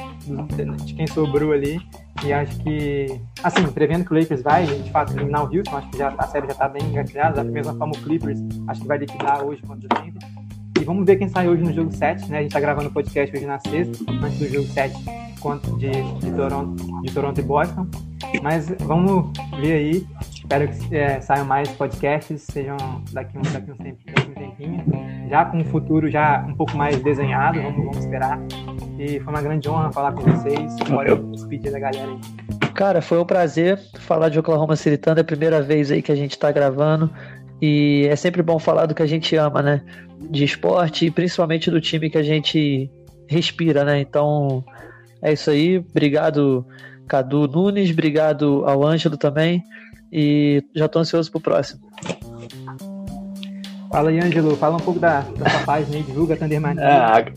de 0.84 0.94
quem 0.94 1.07
sobrou 1.07 1.52
ali. 1.52 1.80
E 2.24 2.32
acho 2.32 2.57
que, 2.61 3.20
assim, 3.42 3.66
prevendo 3.68 4.05
que 4.05 4.12
o 4.12 4.18
Lakers 4.18 4.42
vai, 4.42 4.66
de 4.66 4.90
fato, 4.90 5.12
eliminar 5.12 5.44
o 5.44 5.55
Houston, 5.55 5.76
acho 5.76 5.90
que 5.90 5.98
já, 5.98 6.14
a 6.16 6.26
série 6.26 6.46
já 6.46 6.52
está 6.52 6.68
bem 6.68 6.82
engatilhada, 6.82 7.42
da 7.42 7.44
mesma 7.44 7.74
forma 7.74 7.92
o 7.94 8.02
Clippers, 8.02 8.40
acho 8.68 8.80
que 8.82 8.86
vai 8.86 8.98
liquidar 8.98 9.44
hoje 9.44 9.61
contra 9.62 9.86
o 9.86 10.02
Denver. 10.02 10.22
E 10.80 10.84
vamos 10.84 11.06
ver 11.06 11.16
quem 11.16 11.28
sai 11.28 11.48
hoje 11.48 11.62
no 11.62 11.72
jogo 11.72 11.92
7, 11.92 12.30
né? 12.30 12.38
A 12.38 12.40
gente 12.42 12.50
está 12.50 12.60
gravando 12.60 12.88
o 12.88 12.92
podcast 12.92 13.34
hoje 13.34 13.46
na 13.46 13.58
sexta, 13.60 14.04
antes 14.22 14.38
do 14.38 14.48
jogo 14.48 14.66
7 14.68 14.94
de, 15.76 15.90
de, 16.20 16.32
Toronto, 16.32 17.02
de 17.02 17.12
Toronto 17.12 17.38
e 17.38 17.42
Boston. 17.42 17.86
Mas 18.42 18.68
vamos 18.80 19.30
ver 19.60 19.72
aí. 19.74 20.06
Espero 20.32 20.68
que 20.68 20.96
é, 20.96 21.20
saiam 21.20 21.44
mais 21.44 21.68
podcasts, 21.70 22.42
sejam 22.42 22.76
daqui 23.12 23.36
um, 23.38 23.42
daqui 23.42 23.70
um, 23.70 23.76
tempo, 23.76 23.98
daqui 24.06 24.30
um 24.30 24.34
tempinho. 24.34 24.84
Já 25.28 25.44
com 25.44 25.58
um 25.58 25.64
futuro 25.64 26.10
já 26.10 26.44
um 26.48 26.54
pouco 26.54 26.76
mais 26.76 26.98
desenhado, 27.02 27.60
vamos, 27.60 27.76
vamos 27.76 27.98
esperar. 27.98 28.38
E 28.98 29.20
foi 29.20 29.32
uma 29.32 29.42
grande 29.42 29.68
honra 29.68 29.92
falar 29.92 30.12
com 30.12 30.22
vocês. 30.22 30.76
Olha 30.90 31.14
o 31.14 31.36
speed 31.36 31.70
da 31.70 31.78
galera 31.78 32.10
aí. 32.10 32.44
Cara, 32.74 33.00
foi 33.00 33.20
um 33.20 33.24
prazer 33.24 33.78
falar 34.00 34.28
de 34.28 34.38
Oklahoma 34.38 34.74
City 34.74 34.96
Thunder, 34.96 35.18
é 35.18 35.20
a 35.20 35.24
primeira 35.24 35.62
vez 35.62 35.92
aí 35.92 36.02
que 36.02 36.10
a 36.10 36.16
gente 36.16 36.32
está 36.32 36.50
gravando. 36.50 37.08
E 37.66 38.06
é 38.10 38.14
sempre 38.14 38.42
bom 38.42 38.58
falar 38.58 38.84
do 38.84 38.94
que 38.94 39.02
a 39.02 39.06
gente 39.06 39.34
ama, 39.36 39.62
né? 39.62 39.80
De 40.20 40.44
esporte 40.44 41.06
e 41.06 41.10
principalmente 41.10 41.70
do 41.70 41.80
time 41.80 42.10
que 42.10 42.18
a 42.18 42.22
gente 42.22 42.90
respira, 43.26 43.86
né? 43.86 44.00
Então, 44.00 44.62
é 45.22 45.32
isso 45.32 45.48
aí. 45.48 45.78
Obrigado, 45.78 46.66
Cadu 47.08 47.48
Nunes. 47.48 47.90
Obrigado 47.90 48.66
ao 48.66 48.84
Ângelo 48.84 49.16
também. 49.16 49.62
E 50.12 50.62
já 50.76 50.84
estou 50.84 51.00
ansioso 51.00 51.30
para 51.30 51.38
o 51.38 51.40
próximo. 51.40 51.80
Fala 53.90 54.10
aí, 54.10 54.20
Ângelo. 54.20 54.56
Fala 54.56 54.76
um 54.76 54.80
pouco 54.80 55.00
da, 55.00 55.20
da 55.20 55.48
sua 55.48 55.60
página 55.60 55.96
aí, 55.96 56.02
divulga 56.02 56.36
Thundermania. 56.36 56.82
É, 56.82 57.32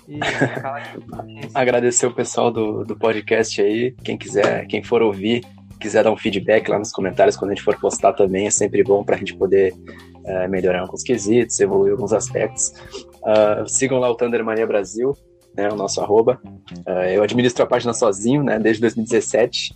Agradecer 1.56 2.06
o 2.06 2.14
pessoal 2.14 2.52
do, 2.52 2.84
do 2.84 2.98
podcast 2.98 3.62
aí. 3.62 3.96
Quem 4.04 4.18
quiser, 4.18 4.68
quem 4.68 4.84
for 4.84 5.02
ouvir, 5.02 5.46
quiser 5.80 6.04
dar 6.04 6.12
um 6.12 6.18
feedback 6.18 6.68
lá 6.68 6.78
nos 6.78 6.92
comentários 6.92 7.38
quando 7.38 7.52
a 7.52 7.54
gente 7.54 7.64
for 7.64 7.80
postar 7.80 8.12
também, 8.12 8.48
é 8.48 8.52
sempre 8.52 8.84
bom 8.84 9.06
para 9.06 9.16
a 9.16 9.20
gente 9.20 9.34
poder 9.34 9.74
é, 10.28 10.48
melhorar 10.48 10.82
alguns 10.82 11.02
quesitos, 11.02 11.60
evoluir 11.60 11.94
alguns 11.94 12.14
aspectos. 12.14 12.74
Uh, 13.24 13.68
sigam 13.68 14.00
lá 14.00 14.10
o 14.10 14.16
Thundermania 14.16 14.68
Brasil 14.68 15.14
né, 15.58 15.70
o 15.70 15.76
nosso 15.76 16.00
arroba. 16.00 16.40
Uh, 16.88 17.10
eu 17.10 17.24
administro 17.24 17.64
a 17.64 17.68
página 17.68 17.92
sozinho, 17.94 18.44
né, 18.44 18.60
desde 18.60 18.80
2017, 18.82 19.76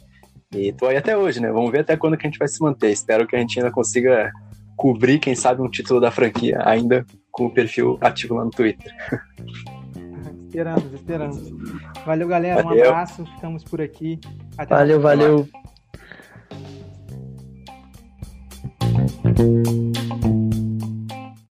e 0.56 0.72
tô 0.72 0.86
aí 0.86 0.98
até 0.98 1.18
hoje, 1.18 1.42
né, 1.42 1.52
vamos 1.52 1.72
ver 1.72 1.80
até 1.80 1.98
quando 1.98 2.16
que 2.16 2.28
a 2.28 2.30
gente 2.30 2.38
vai 2.38 2.48
se 2.48 2.62
manter. 2.62 2.92
Espero 2.92 3.26
que 3.26 3.36
a 3.36 3.40
gente 3.40 3.60
ainda 3.60 3.72
consiga 3.72 4.32
cobrir, 4.78 5.20
quem 5.20 5.34
sabe, 5.36 5.62
um 5.62 5.70
título 5.70 6.00
da 6.00 6.12
franquia, 6.12 6.62
ainda 6.64 7.06
com 7.32 7.48
o 7.48 7.54
perfil 7.54 7.98
ativo 8.00 8.36
lá 8.36 8.46
no 8.46 8.52
Twitter. 8.52 8.94
Esperamos, 10.52 10.94
esperamos. 10.94 11.50
Valeu, 12.06 12.28
galera, 12.28 12.62
valeu. 12.62 12.84
um 12.84 12.90
abraço, 12.90 13.26
ficamos 13.26 13.64
por 13.64 13.80
aqui. 13.80 14.20
Até 14.58 14.76
valeu, 14.76 15.00
valeu. 15.00 15.48